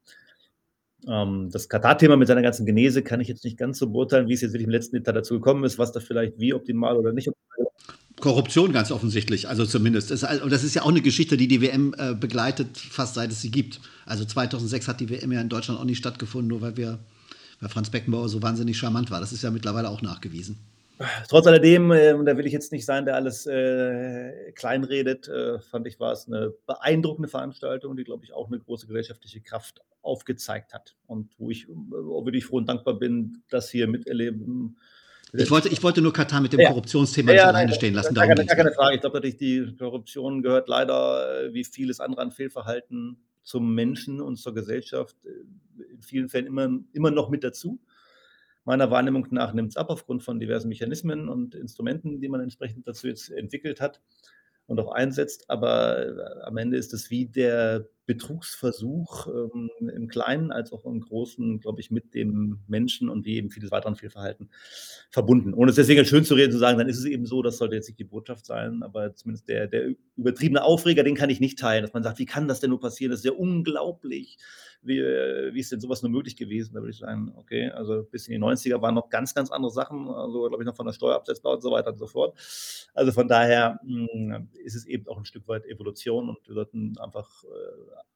Ähm, 1.05 1.49
das 1.51 1.69
Katar-Thema 1.69 2.17
mit 2.17 2.27
seiner 2.27 2.41
ganzen 2.41 2.65
Genese 2.65 3.03
kann 3.03 3.19
ich 3.21 3.27
jetzt 3.27 3.43
nicht 3.43 3.57
ganz 3.57 3.77
so 3.77 3.89
beurteilen, 3.89 4.27
wie 4.27 4.33
es 4.33 4.41
jetzt 4.41 4.53
wirklich 4.53 4.67
im 4.67 4.71
letzten 4.71 4.95
Detail 4.95 5.13
dazu 5.13 5.35
gekommen 5.35 5.63
ist, 5.63 5.77
was 5.77 5.91
da 5.91 5.99
vielleicht 5.99 6.39
wie 6.39 6.53
optimal 6.53 6.95
oder 6.95 7.11
nicht 7.11 7.27
optimal 7.27 7.47
Korruption 8.19 8.73
ganz 8.73 8.91
offensichtlich, 8.91 9.47
also 9.47 9.65
zumindest. 9.65 10.09
Das, 10.09 10.21
das 10.21 10.63
ist 10.63 10.73
ja 10.75 10.81
auch 10.81 10.89
eine 10.89 11.01
Geschichte, 11.01 11.37
die 11.37 11.47
die 11.47 11.61
WM 11.61 11.93
äh, 11.97 12.15
begleitet, 12.15 12.77
fast 12.77 13.13
seit 13.13 13.31
es 13.31 13.41
sie 13.41 13.51
gibt. 13.51 13.79
Also 14.05 14.25
2006 14.25 14.87
hat 14.87 14.99
die 14.99 15.09
WM 15.09 15.31
ja 15.31 15.39
in 15.39 15.49
Deutschland 15.49 15.79
auch 15.79 15.85
nicht 15.85 15.99
stattgefunden, 15.99 16.47
nur 16.47 16.61
weil 16.61 16.77
wir, 16.77 16.97
weil 17.59 17.69
Franz 17.69 17.91
Beckenbauer 17.91 18.27
so 18.27 18.41
wahnsinnig 18.41 18.77
charmant 18.77 19.11
war. 19.11 19.19
Das 19.19 19.33
ist 19.33 19.43
ja 19.43 19.51
mittlerweile 19.51 19.89
auch 19.89 20.01
nachgewiesen. 20.01 20.57
Trotz 21.29 21.47
alledem, 21.47 21.91
äh, 21.91 22.13
da 22.23 22.37
will 22.37 22.45
ich 22.45 22.53
jetzt 22.53 22.71
nicht 22.71 22.85
sein, 22.85 23.05
der 23.05 23.15
alles 23.15 23.45
äh, 23.45 24.51
kleinredet, 24.53 25.27
äh, 25.27 25.59
fand 25.59 25.87
ich, 25.87 25.99
war 25.99 26.11
es 26.11 26.27
eine 26.27 26.53
beeindruckende 26.65 27.29
Veranstaltung, 27.29 27.95
die, 27.95 28.03
glaube 28.03 28.25
ich, 28.25 28.33
auch 28.33 28.47
eine 28.47 28.59
große 28.59 28.87
gesellschaftliche 28.87 29.41
Kraft 29.41 29.81
aufgezeigt 30.01 30.73
hat 30.73 30.95
und 31.05 31.33
wo 31.37 31.49
ich 31.49 31.67
auch 31.69 32.25
wirklich 32.25 32.45
froh 32.45 32.57
und 32.57 32.69
dankbar 32.69 32.97
bin, 32.97 33.43
das 33.49 33.69
hier 33.69 33.87
miterleben 33.87 34.77
ich 35.33 35.51
wollte, 35.51 35.67
ich 35.67 35.83
wollte 35.83 36.01
nur 36.01 36.13
Katar 36.13 36.39
mit 36.39 36.53
dem 36.53 36.61
ja. 36.61 36.69
Korruptionsthema 36.69 37.31
ja, 37.31 37.35
nicht 37.35 37.45
alleine 37.45 37.73
stehen 37.73 37.93
lassen. 37.93 38.13
Gar 38.13 38.27
gar 38.27 38.45
keine 38.45 38.71
Frage. 38.71 38.95
Ich 38.95 39.01
glaube 39.01 39.17
natürlich, 39.17 39.35
die 39.35 39.75
Korruption 39.77 40.41
gehört 40.41 40.69
leider, 40.69 41.53
wie 41.53 41.65
vieles 41.65 41.99
andere 41.99 42.21
an 42.21 42.31
Fehlverhalten, 42.31 43.17
zum 43.43 43.73
Menschen 43.73 44.19
und 44.19 44.35
zur 44.37 44.53
Gesellschaft 44.53 45.15
in 45.25 46.01
vielen 46.01 46.27
Fällen 46.27 46.47
immer, 46.47 46.69
immer 46.91 47.11
noch 47.11 47.29
mit 47.29 47.43
dazu. 47.43 47.79
Meiner 48.67 48.91
Wahrnehmung 48.91 49.25
nach 49.31 49.53
nimmt 49.53 49.69
es 49.69 49.77
ab 49.77 49.89
aufgrund 49.89 50.23
von 50.23 50.41
diversen 50.41 50.67
Mechanismen 50.67 51.29
und 51.29 51.55
Instrumenten, 51.55 52.19
die 52.19 52.27
man 52.27 52.41
entsprechend 52.41 52.85
dazu 52.85 53.07
jetzt 53.07 53.31
entwickelt 53.31 53.79
hat 53.79 54.01
und 54.65 54.77
auch 54.81 54.91
einsetzt. 54.91 55.49
Aber 55.49 56.05
äh, 56.05 56.41
am 56.43 56.57
Ende 56.57 56.75
ist 56.75 56.93
es 56.93 57.09
wie 57.09 57.27
der 57.27 57.87
Betrugsversuch 58.07 59.27
ähm, 59.27 59.69
im 59.79 60.09
Kleinen 60.09 60.51
als 60.51 60.73
auch 60.73 60.85
im 60.85 60.99
Großen, 60.99 61.61
glaube 61.61 61.79
ich, 61.79 61.91
mit 61.91 62.13
dem 62.13 62.59
Menschen 62.67 63.07
und 63.07 63.25
wie 63.25 63.37
eben 63.37 63.51
vieles 63.51 63.71
weiter 63.71 63.87
und 63.87 63.99
viel 63.99 64.09
Verhalten 64.09 64.49
verbunden. 65.11 65.53
Ohne 65.53 65.69
es 65.69 65.77
deswegen 65.77 66.03
schön 66.03 66.25
zu 66.25 66.33
reden, 66.33 66.51
zu 66.51 66.57
sagen, 66.57 66.77
dann 66.77 66.89
ist 66.89 66.99
es 66.99 67.05
eben 67.05 67.25
so, 67.25 67.41
das 67.41 67.59
sollte 67.59 67.75
jetzt 67.75 67.87
nicht 67.87 67.99
die 67.99 68.03
Botschaft 68.03 68.45
sein, 68.45 68.83
aber 68.83 69.15
zumindest 69.15 69.47
der, 69.47 69.67
der 69.67 69.93
übertriebene 70.17 70.61
Aufreger, 70.61 71.03
den 71.03 71.15
kann 71.15 71.29
ich 71.29 71.39
nicht 71.39 71.57
teilen, 71.57 71.83
dass 71.83 71.93
man 71.93 72.03
sagt, 72.03 72.19
wie 72.19 72.25
kann 72.25 72.49
das 72.49 72.59
denn 72.59 72.71
nur 72.71 72.81
passieren? 72.81 73.11
Das 73.11 73.21
ist 73.21 73.25
ja 73.25 73.31
unglaublich 73.31 74.37
wie, 74.81 74.99
wie 74.99 75.59
ist 75.59 75.71
denn 75.71 75.79
sowas 75.79 76.01
nur 76.01 76.11
möglich 76.11 76.35
gewesen? 76.35 76.73
Da 76.73 76.81
würde 76.81 76.91
ich 76.91 76.97
sagen, 76.97 77.31
okay, 77.35 77.69
also 77.69 78.03
bis 78.03 78.27
in 78.27 78.33
die 78.33 78.39
90er 78.39 78.81
waren 78.81 78.95
noch 78.95 79.09
ganz, 79.09 79.33
ganz 79.33 79.51
andere 79.51 79.71
Sachen, 79.71 80.07
also 80.07 80.47
glaube 80.47 80.63
ich 80.63 80.67
noch 80.67 80.75
von 80.75 80.85
der 80.85 80.93
Steuer 80.93 81.15
absetzbar 81.15 81.53
und 81.53 81.61
so 81.61 81.71
weiter 81.71 81.91
und 81.91 81.99
so 81.99 82.07
fort. 82.07 82.37
Also 82.93 83.11
von 83.11 83.27
daher 83.27 83.79
mh, 83.83 84.07
hm, 84.11 84.49
ist 84.63 84.75
es 84.75 84.85
eben 84.85 85.07
auch 85.07 85.17
ein 85.17 85.25
Stück 85.25 85.47
weit 85.47 85.65
Evolution 85.65 86.29
und 86.29 86.37
wir 86.47 86.53
sollten 86.53 86.97
einfach 86.99 87.43
äh, 87.43 87.47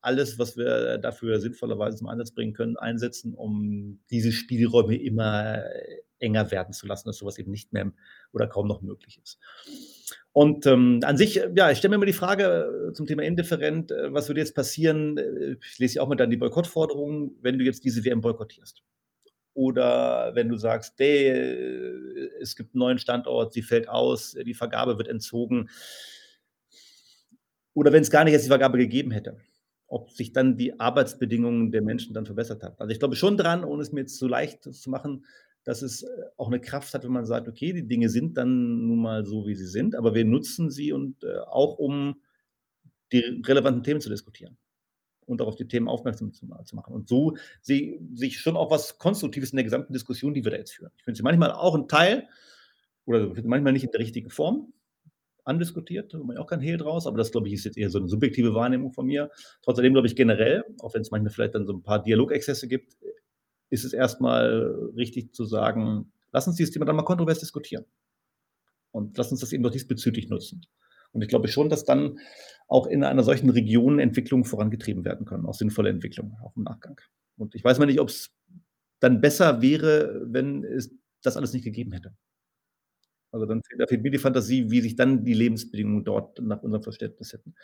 alles, 0.02 0.40
was 0.40 0.58
wir 0.58 0.98
dafür 0.98 1.40
sinnvollerweise 1.40 1.98
zum 1.98 2.08
Einsatz 2.08 2.32
bringen 2.32 2.54
können, 2.54 2.78
einsetzen, 2.78 3.34
um 3.34 4.00
diese 4.10 4.32
Spielräume 4.32 4.96
immer 4.96 5.64
enger 6.22 6.52
werden 6.52 6.74
zu 6.74 6.88
lassen, 6.88 7.10
dass 7.10 7.18
sowas 7.18 7.38
eben 7.38 7.52
nicht 7.52 7.74
mehr 7.74 7.92
oder 8.32 8.48
kaum 8.48 8.68
noch 8.68 8.82
möglich 8.82 9.20
ist. 9.22 9.40
Und 10.34 10.66
ähm, 10.66 11.00
an 11.04 11.18
sich, 11.18 11.40
äh, 11.40 11.52
ja, 11.56 11.72
ich 11.72 11.78
stelle 11.78 11.90
mir 11.90 11.96
immer 11.96 12.06
die 12.06 12.14
Frage 12.14 12.90
äh, 12.90 12.94
zum 12.94 13.06
Thema 13.06 13.24
indifferent, 13.24 13.92
äh, 13.92 14.14
was 14.14 14.30
würde 14.30 14.40
jetzt 14.40 14.56
passieren? 14.56 15.20
Ich 15.62 15.80
lese 15.80 15.96
ja 15.96 16.02
auch 16.02 16.08
mal 16.08 16.16
dann 16.16 16.30
die 16.30 16.38
Boykottforderungen, 16.38 17.38
wenn 17.42 17.58
du 17.58 17.66
jetzt 17.66 17.84
diese 17.84 18.04
WM 18.06 18.22
boykottierst. 18.22 18.84
Oder 19.54 20.32
wenn 20.34 20.48
du 20.48 20.56
sagst, 20.56 20.94
hey, 20.98 21.28
es 22.40 22.56
gibt 22.56 22.74
einen 22.74 22.80
neuen 22.80 22.98
Standort, 23.00 23.52
sie 23.52 23.62
fällt 23.62 23.90
aus, 23.90 24.32
die 24.32 24.54
Vergabe 24.54 24.98
wird 24.98 25.10
entzogen. 25.10 25.70
Oder 27.74 27.92
wenn 27.92 28.02
es 28.02 28.12
gar 28.12 28.24
nicht 28.24 28.32
jetzt 28.32 28.46
die 28.46 28.50
Vergabe 28.50 28.78
gegeben 28.78 29.12
hätte, 29.12 29.38
ob 29.88 30.10
sich 30.12 30.32
dann 30.32 30.56
die 30.56 30.80
Arbeitsbedingungen 30.80 31.72
der 31.72 31.82
Menschen 31.82 32.14
dann 32.14 32.26
verbessert 32.26 32.64
haben. 32.64 32.78
Also 32.80 32.92
ich 32.92 33.00
glaube 33.00 33.18
schon 33.18 33.36
dran, 33.36 33.66
ohne 33.66 33.82
es 33.82 33.92
mir 33.92 34.02
jetzt 34.02 34.18
zu 34.18 34.28
leicht 34.28 34.64
zu 34.64 34.90
machen, 34.90 35.26
dass 35.64 35.82
es 35.82 36.04
äh, 36.04 36.08
auch 36.38 36.48
eine 36.48 36.60
Kraft 36.62 36.94
hat, 36.94 37.04
wenn 37.04 37.12
man 37.12 37.26
sagt: 37.26 37.48
„Okay, 37.48 37.74
die 37.74 37.88
Dinge 37.88 38.10
sind 38.10 38.38
dann 38.38 38.88
nun 38.88 39.02
mal 39.02 39.26
so, 39.26 39.46
wie 39.48 39.56
sie 39.56 39.68
sind, 39.68 39.96
aber 39.96 40.14
wir 40.16 40.26
nutzen 40.26 40.70
sie 40.72 40.92
und, 40.94 41.24
äh, 41.24 41.40
auch 41.40 41.78
um 41.80 42.22
die 43.12 43.42
relevanten 43.46 43.84
Themen 43.84 44.02
zu 44.02 44.10
diskutieren 44.10 44.58
und 45.28 45.42
auch 45.42 45.48
auf 45.48 45.56
die 45.56 45.68
Themen 45.68 45.88
aufmerksam 45.90 46.34
zu 46.34 46.48
zu 46.66 46.76
machen.“ 46.76 46.94
Und 46.94 47.08
so 47.10 47.36
sehe 47.62 48.00
ich 48.22 48.40
schon 48.40 48.58
auch 48.58 48.72
was 48.72 48.98
Konstruktives 49.00 49.52
in 49.52 49.58
der 49.58 49.66
gesamten 49.66 49.94
Diskussion, 49.94 50.34
die 50.34 50.44
wir 50.46 50.52
da 50.52 50.58
jetzt 50.58 50.74
führen. 50.74 50.92
Ich 50.98 51.04
finde 51.06 51.18
sie 51.18 51.24
manchmal 51.24 51.52
auch 51.54 51.76
ein 51.76 51.88
Teil 51.88 52.28
oder 53.06 53.28
manchmal 53.44 53.74
nicht 53.74 53.86
in 53.86 53.92
der 53.92 54.02
richtigen 54.02 54.30
Form 54.30 54.74
andiskutiert, 55.46 56.14
da 56.14 56.20
ich 56.32 56.38
auch 56.40 56.48
kein 56.48 56.62
Hehl 56.62 56.78
draus, 56.78 57.08
aber 57.08 57.18
das, 57.18 57.32
glaube 57.32 57.48
ich, 57.48 57.56
ist 57.56 57.66
jetzt 57.66 57.78
eher 57.78 57.90
so 57.90 58.00
eine 58.00 58.08
subjektive 58.08 58.54
Wahrnehmung 58.54 58.92
von 58.92 59.08
mir. 59.08 59.32
Trotzdem 59.64 59.94
glaube 59.94 60.08
ich 60.08 60.16
generell, 60.16 60.64
auch 60.82 60.94
wenn 60.94 61.02
es 61.02 61.12
manchmal 61.12 61.32
vielleicht 61.32 61.56
dann 61.56 61.66
so 61.66 61.74
ein 61.74 61.84
paar 61.84 62.04
Dialogexzesse 62.04 62.68
gibt 62.68 62.96
ist 63.72 63.84
es 63.86 63.94
erstmal 63.94 64.92
richtig 64.96 65.34
zu 65.34 65.46
sagen, 65.46 66.12
lass 66.32 66.48
uns 66.48 66.58
dieses 66.58 66.72
Thema 66.72 66.86
dann 66.86 66.96
mal 66.96 67.04
kontrovers 67.04 67.40
diskutieren. 67.40 67.86
Und 68.92 69.18
lass 69.18 69.32
uns 69.32 69.40
das 69.40 69.54
eben 69.54 69.64
doch 69.64 69.72
diesbezüglich 69.72 70.30
nutzen. 70.30 70.62
Und 71.14 71.22
ich 71.22 71.30
glaube 71.30 71.48
schon, 71.48 71.70
dass 71.70 71.84
dann 71.84 72.20
auch 72.68 72.88
in 72.88 73.04
einer 73.04 73.24
solchen 73.24 73.50
Region 73.50 74.00
Entwicklungen 74.00 74.46
vorangetrieben 74.46 75.04
werden 75.04 75.26
können, 75.26 75.46
auch 75.46 75.56
sinnvolle 75.56 75.90
Entwicklungen, 75.90 76.36
auch 76.44 76.56
im 76.56 76.64
Nachgang. 76.64 77.00
Und 77.38 77.56
ich 77.56 77.64
weiß 77.64 77.80
mal 77.80 77.86
nicht, 77.86 78.00
ob 78.00 78.10
es 78.10 78.32
dann 79.00 79.20
besser 79.20 79.62
wäre, 79.62 80.22
wenn 80.28 80.64
es 80.64 80.94
das 81.24 81.38
alles 81.38 81.54
nicht 81.54 81.64
gegeben 81.64 81.92
hätte. 81.94 82.14
Also 83.32 83.46
dann 83.46 83.62
fehlt, 83.64 83.82
da 83.82 83.88
fehlt 83.88 84.04
mir 84.04 84.12
die 84.12 84.18
Fantasie, 84.18 84.70
wie 84.70 84.82
sich 84.82 84.96
dann 84.96 85.24
die 85.24 85.34
Lebensbedingungen 85.34 86.04
dort 86.04 86.40
nach 86.42 86.62
unserem 86.62 86.84
Verständnis 86.84 87.34
hätten 87.34 87.56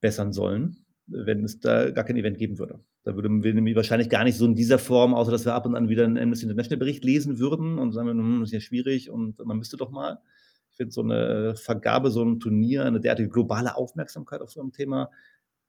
bessern 0.00 0.32
sollen 0.32 0.86
wenn 1.06 1.44
es 1.44 1.60
da 1.60 1.90
gar 1.90 2.04
kein 2.04 2.16
Event 2.16 2.38
geben 2.38 2.58
würde. 2.58 2.80
Da 3.06 3.14
würde 3.14 3.28
wir 3.30 3.54
nämlich 3.54 3.76
wahrscheinlich 3.76 4.08
gar 4.08 4.24
nicht 4.24 4.36
so 4.36 4.44
in 4.46 4.56
dieser 4.56 4.80
Form, 4.80 5.14
außer 5.14 5.30
dass 5.30 5.44
wir 5.44 5.54
ab 5.54 5.64
und 5.64 5.76
an 5.76 5.88
wieder 5.88 6.04
einen 6.04 6.18
Amnesty 6.18 6.44
International 6.44 6.80
Bericht 6.80 7.04
lesen 7.04 7.38
würden 7.38 7.78
und 7.78 7.92
sagen, 7.92 8.10
hm, 8.10 8.40
das 8.40 8.48
ist 8.48 8.52
ja 8.52 8.60
schwierig 8.60 9.10
und 9.10 9.38
man 9.46 9.58
müsste 9.58 9.76
doch 9.76 9.92
mal. 9.92 10.18
Ich 10.72 10.76
finde 10.76 10.92
so 10.92 11.02
eine 11.02 11.54
Vergabe, 11.54 12.10
so 12.10 12.24
ein 12.24 12.40
Turnier, 12.40 12.84
eine 12.84 12.98
derartige 12.98 13.28
globale 13.28 13.76
Aufmerksamkeit 13.76 14.40
auf 14.40 14.50
so 14.50 14.60
ein 14.60 14.72
Thema 14.72 15.10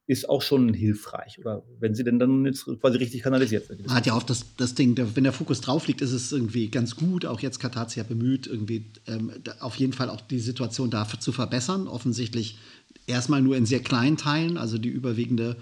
ist 0.08 0.28
auch 0.30 0.42
schon 0.42 0.74
hilfreich. 0.74 1.38
Oder 1.38 1.64
wenn 1.80 1.94
sie 1.94 2.04
denn 2.04 2.18
dann 2.18 2.44
jetzt 2.46 2.66
quasi 2.66 2.98
richtig 2.98 3.22
kanalisiert 3.22 3.70
wird. 3.70 3.86
Man 3.86 3.96
hat 3.96 4.08
ja 4.08 4.14
auch 4.14 4.24
das, 4.24 4.56
das 4.56 4.74
Ding, 4.74 4.96
der, 4.96 5.16
wenn 5.16 5.24
der 5.24 5.34
Fokus 5.34 5.62
drauf 5.62 5.86
liegt, 5.86 6.02
ist 6.02 6.14
es 6.14 6.32
irgendwie 6.32 6.70
ganz 6.70 6.96
gut. 6.96 7.26
Auch 7.26 7.42
jetzt 7.42 7.60
Katar 7.60 7.84
hat 7.84 7.90
sich 7.92 7.98
ja 7.98 8.04
bemüht, 8.04 8.48
irgendwie 8.48 8.86
ähm, 9.06 9.32
auf 9.60 9.76
jeden 9.76 9.94
Fall 9.94 10.10
auch 10.10 10.22
die 10.22 10.40
Situation 10.40 10.90
da 10.90 11.08
zu 11.08 11.32
verbessern. 11.32 11.88
Offensichtlich 11.88 12.58
erstmal 13.06 13.44
nur 13.44 13.58
in 13.58 13.68
sehr 13.68 13.82
kleinen 13.82 14.18
Teilen, 14.18 14.58
also 14.58 14.80
die 14.80 14.90
überwiegende 14.90 15.58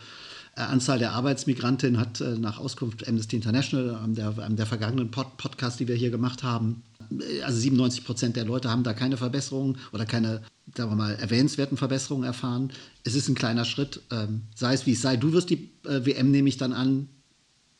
Anzahl 0.55 0.99
der 0.99 1.11
Arbeitsmigrantinnen 1.11 1.99
hat 1.99 2.21
äh, 2.21 2.37
nach 2.37 2.59
Auskunft 2.59 3.07
Amnesty 3.07 3.35
International, 3.35 3.99
der, 4.07 4.31
der 4.31 4.65
vergangenen 4.65 5.11
Pod 5.11 5.37
Podcast, 5.37 5.79
die 5.79 5.87
wir 5.87 5.95
hier 5.95 6.11
gemacht 6.11 6.43
haben, 6.43 6.83
äh, 7.11 7.41
also 7.41 7.59
97 7.59 8.05
Prozent 8.05 8.35
der 8.35 8.45
Leute 8.45 8.69
haben 8.69 8.83
da 8.83 8.93
keine 8.93 9.17
Verbesserungen 9.17 9.77
oder 9.91 10.05
keine, 10.05 10.41
sagen 10.75 10.91
wir 10.91 10.95
mal, 10.95 11.15
erwähnenswerten 11.15 11.77
Verbesserungen 11.77 12.25
erfahren. 12.25 12.71
Es 13.03 13.15
ist 13.15 13.27
ein 13.27 13.35
kleiner 13.35 13.65
Schritt, 13.65 14.01
ähm, 14.11 14.43
sei 14.55 14.73
es 14.73 14.85
wie 14.85 14.93
es 14.93 15.01
sei. 15.01 15.17
Du 15.17 15.33
wirst 15.33 15.49
die 15.49 15.71
äh, 15.85 16.05
WM, 16.05 16.31
nehme 16.31 16.47
ich 16.47 16.57
dann 16.57 16.73
an, 16.73 17.09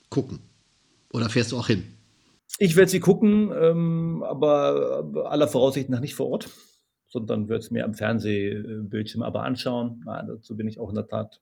gucken. 0.10 0.40
Oder 1.12 1.30
fährst 1.30 1.54
du 1.54 1.58
auch 1.58 1.68
hin? 1.68 1.84
Ich 2.60 2.76
werde 2.76 2.92
sie 2.92 3.00
gucken, 3.00 3.52
ähm, 3.58 4.24
aber 4.24 5.26
aller 5.30 5.48
Voraussicht 5.48 5.90
nach 5.90 6.00
nicht 6.00 6.16
vor 6.16 6.28
Ort 6.28 6.50
sondern 7.16 7.48
würde 7.48 7.64
es 7.64 7.72
mir 7.72 7.86
am 7.86 7.94
Fernsehbildschirm 7.94 9.24
aber 9.24 9.44
anschauen. 9.44 10.04
Ja, 10.06 10.22
dazu 10.22 10.58
bin 10.58 10.68
ich 10.68 10.82
auch 10.82 10.90
in 10.90 10.96
der 10.96 11.08
Tat 11.08 11.40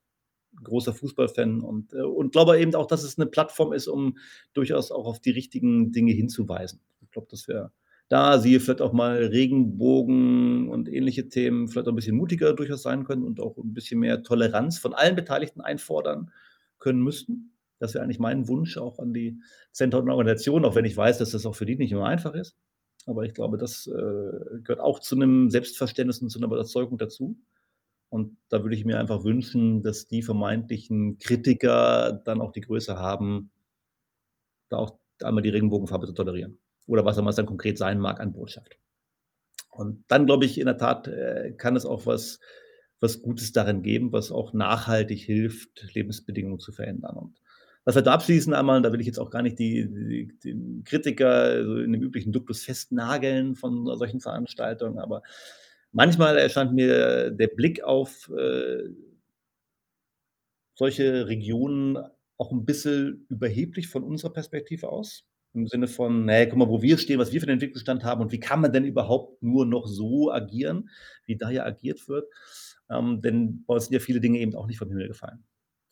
großer 0.61 0.93
Fußballfan 0.93 1.61
und, 1.61 1.93
äh, 1.93 2.01
und 2.01 2.31
glaube 2.31 2.59
eben 2.59 2.75
auch, 2.75 2.87
dass 2.87 3.03
es 3.03 3.17
eine 3.17 3.27
Plattform 3.27 3.73
ist, 3.73 3.87
um 3.87 4.17
durchaus 4.53 4.91
auch 4.91 5.05
auf 5.05 5.19
die 5.19 5.31
richtigen 5.31 5.91
Dinge 5.91 6.11
hinzuweisen. 6.13 6.81
Ich 7.01 7.11
glaube, 7.11 7.27
dass 7.29 7.47
wir 7.47 7.71
da 8.09 8.37
siehe 8.37 8.59
vielleicht 8.59 8.81
auch 8.81 8.93
mal 8.93 9.23
Regenbogen 9.25 10.69
und 10.69 10.87
ähnliche 10.87 11.29
Themen 11.29 11.67
vielleicht 11.67 11.87
auch 11.87 11.93
ein 11.93 11.95
bisschen 11.95 12.15
mutiger 12.17 12.53
durchaus 12.53 12.83
sein 12.83 13.05
können 13.05 13.23
und 13.23 13.39
auch 13.39 13.57
ein 13.57 13.73
bisschen 13.73 13.99
mehr 13.99 14.21
Toleranz 14.21 14.77
von 14.77 14.93
allen 14.93 15.15
Beteiligten 15.15 15.61
einfordern 15.61 16.31
können 16.79 17.01
müssten. 17.01 17.53
Das 17.79 17.93
wäre 17.93 18.03
eigentlich 18.03 18.19
mein 18.19 18.47
Wunsch 18.47 18.77
auch 18.77 18.99
an 18.99 19.13
die 19.13 19.41
Zentren 19.71 20.03
und 20.03 20.09
Organisationen, 20.09 20.65
auch 20.65 20.75
wenn 20.75 20.85
ich 20.85 20.95
weiß, 20.95 21.17
dass 21.17 21.31
das 21.31 21.45
auch 21.45 21.55
für 21.55 21.65
die 21.65 21.75
nicht 21.75 21.91
immer 21.91 22.05
einfach 22.05 22.35
ist. 22.35 22.55
Aber 23.05 23.23
ich 23.23 23.33
glaube, 23.33 23.57
das 23.57 23.87
äh, 23.87 24.59
gehört 24.61 24.79
auch 24.79 24.99
zu 24.99 25.15
einem 25.15 25.49
Selbstverständnis 25.49 26.21
und 26.21 26.29
zu 26.29 26.39
einer 26.39 26.47
Überzeugung 26.47 26.97
dazu. 26.97 27.35
Und 28.13 28.37
da 28.49 28.61
würde 28.61 28.75
ich 28.75 28.85
mir 28.85 28.99
einfach 28.99 29.23
wünschen, 29.23 29.81
dass 29.81 30.05
die 30.05 30.21
vermeintlichen 30.21 31.17
Kritiker 31.17 32.21
dann 32.25 32.41
auch 32.41 32.51
die 32.51 32.61
Größe 32.61 32.99
haben, 32.99 33.49
da 34.69 34.77
auch 34.77 34.99
einmal 35.23 35.41
die 35.41 35.49
Regenbogenfarbe 35.49 36.05
zu 36.05 36.13
tolerieren. 36.13 36.59
Oder 36.85 37.05
was 37.05 37.17
auch 37.17 37.21
immer 37.21 37.31
es 37.31 37.37
dann 37.37 37.47
konkret 37.47 37.79
sein 37.79 37.97
mag 37.97 38.19
an 38.19 38.33
Botschaft. 38.33 38.77
Und 39.71 40.03
dann 40.09 40.27
glaube 40.27 40.45
ich, 40.45 40.59
in 40.59 40.67
der 40.67 40.77
Tat 40.77 41.07
äh, 41.07 41.53
kann 41.57 41.75
es 41.75 41.87
auch 41.87 42.05
was, 42.05 42.39
was 42.99 43.23
Gutes 43.23 43.51
darin 43.51 43.81
geben, 43.81 44.11
was 44.11 44.31
auch 44.31 44.53
nachhaltig 44.53 45.19
hilft, 45.21 45.83
Lebensbedingungen 45.95 46.59
zu 46.59 46.71
verändern. 46.71 47.17
Und 47.17 47.41
was 47.83 47.95
wir 47.95 48.03
da 48.03 48.13
abschließen 48.13 48.53
einmal, 48.53 48.83
da 48.83 48.93
will 48.93 49.01
ich 49.01 49.07
jetzt 49.07 49.19
auch 49.19 49.31
gar 49.31 49.41
nicht 49.41 49.57
die, 49.57 49.89
die, 49.91 50.37
die 50.43 50.83
Kritiker 50.83 51.65
so 51.65 51.77
in 51.79 51.91
dem 51.91 52.03
üblichen 52.03 52.31
Duktus 52.31 52.63
festnageln 52.63 53.55
von 53.55 53.87
solchen 53.97 54.19
Veranstaltungen, 54.19 54.99
aber 54.99 55.23
manchmal 55.93 56.37
erscheint 56.37 56.73
mir 56.73 57.31
der 57.31 57.47
Blick 57.47 57.83
auf 57.83 58.29
äh, 58.37 58.89
solche 60.75 61.27
Regionen 61.27 61.97
auch 62.37 62.51
ein 62.51 62.65
bisschen 62.65 63.25
überheblich 63.29 63.87
von 63.87 64.03
unserer 64.03 64.33
Perspektive 64.33 64.89
aus. 64.89 65.25
Im 65.53 65.67
Sinne 65.67 65.87
von, 65.87 66.25
naja, 66.25 66.47
guck 66.47 66.57
mal, 66.57 66.67
wo 66.67 66.81
wir 66.81 66.97
stehen, 66.97 67.19
was 67.19 67.31
wir 67.31 67.39
für 67.39 67.45
den 67.45 67.53
Entwicklungsstand 67.53 68.03
haben 68.03 68.21
und 68.21 68.31
wie 68.31 68.39
kann 68.39 68.59
man 68.59 68.73
denn 68.73 68.85
überhaupt 68.85 69.43
nur 69.43 69.67
noch 69.67 69.85
so 69.85 70.31
agieren, 70.31 70.89
wie 71.25 71.37
da 71.37 71.51
ja 71.51 71.63
agiert 71.63 72.07
wird. 72.07 72.27
Ähm, 72.89 73.21
denn 73.21 73.63
bei 73.65 73.75
uns 73.75 73.85
sind 73.85 73.93
ja 73.93 73.99
viele 73.99 74.19
Dinge 74.19 74.39
eben 74.39 74.55
auch 74.55 74.65
nicht 74.65 74.79
vom 74.79 74.89
Himmel 74.89 75.07
gefallen. 75.07 75.43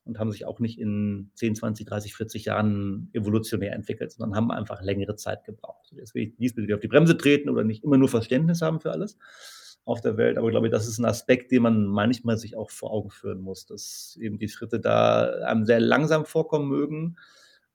und 0.03 0.17
haben 0.17 0.31
sich 0.31 0.45
auch 0.45 0.59
nicht 0.59 0.79
in 0.79 1.29
10, 1.35 1.55
20, 1.55 1.85
30, 1.85 2.15
40 2.15 2.45
Jahren 2.45 3.11
evolutionär 3.13 3.73
entwickelt, 3.73 4.11
sondern 4.11 4.35
haben 4.35 4.51
einfach 4.51 4.81
längere 4.81 5.15
Zeit 5.15 5.43
gebraucht. 5.45 5.91
Will 5.91 6.23
ich 6.23 6.35
diesbezüglich 6.37 6.73
auf 6.73 6.81
die 6.81 6.87
Bremse 6.87 7.15
treten 7.15 7.49
oder 7.49 7.63
nicht 7.63 7.83
immer 7.83 7.97
nur 7.97 8.09
Verständnis 8.09 8.63
haben 8.63 8.81
für 8.81 8.91
alles 8.91 9.19
auf 9.85 10.01
der 10.01 10.17
Welt, 10.17 10.37
aber 10.37 10.47
ich 10.47 10.51
glaube, 10.51 10.69
das 10.69 10.87
ist 10.87 10.99
ein 10.99 11.05
Aspekt, 11.05 11.51
den 11.51 11.63
man 11.63 11.85
manchmal 11.85 12.37
sich 12.37 12.55
auch 12.55 12.69
vor 12.69 12.91
Augen 12.91 13.09
führen 13.09 13.41
muss, 13.41 13.65
dass 13.65 14.17
eben 14.21 14.37
die 14.37 14.49
Schritte 14.49 14.79
da 14.79 15.43
einem 15.45 15.65
sehr 15.65 15.79
langsam 15.79 16.25
vorkommen 16.25 16.69
mögen, 16.69 17.17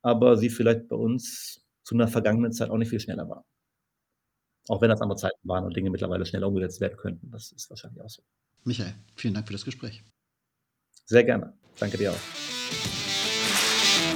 aber 0.02 0.36
sie 0.36 0.50
vielleicht 0.50 0.88
bei 0.88 0.96
uns 0.96 1.64
zu 1.82 1.94
einer 1.94 2.08
vergangenen 2.08 2.52
Zeit 2.52 2.70
auch 2.70 2.78
nicht 2.78 2.90
viel 2.90 3.00
schneller 3.00 3.28
waren. 3.28 3.44
Auch 4.68 4.80
wenn 4.80 4.88
das 4.88 5.00
andere 5.00 5.18
Zeiten 5.18 5.38
waren 5.44 5.64
und 5.64 5.76
Dinge 5.76 5.90
mittlerweile 5.90 6.26
schneller 6.26 6.48
umgesetzt 6.48 6.80
werden 6.80 6.96
könnten. 6.96 7.30
Das 7.30 7.52
ist 7.52 7.70
wahrscheinlich 7.70 8.02
auch 8.02 8.10
so. 8.10 8.22
Michael, 8.64 8.94
vielen 9.14 9.34
Dank 9.34 9.46
für 9.46 9.52
das 9.52 9.64
Gespräch. 9.64 10.02
Sehr 11.04 11.22
gerne. 11.22 11.52
Danke 11.78 11.98
dir 11.98 12.12
auch. 12.12 12.16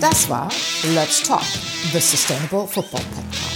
Das 0.00 0.28
war 0.28 0.50
Let's 0.94 1.22
Talk, 1.22 1.44
the 1.92 2.00
Sustainable 2.00 2.66
Football 2.66 3.00
Podcast. 3.00 3.49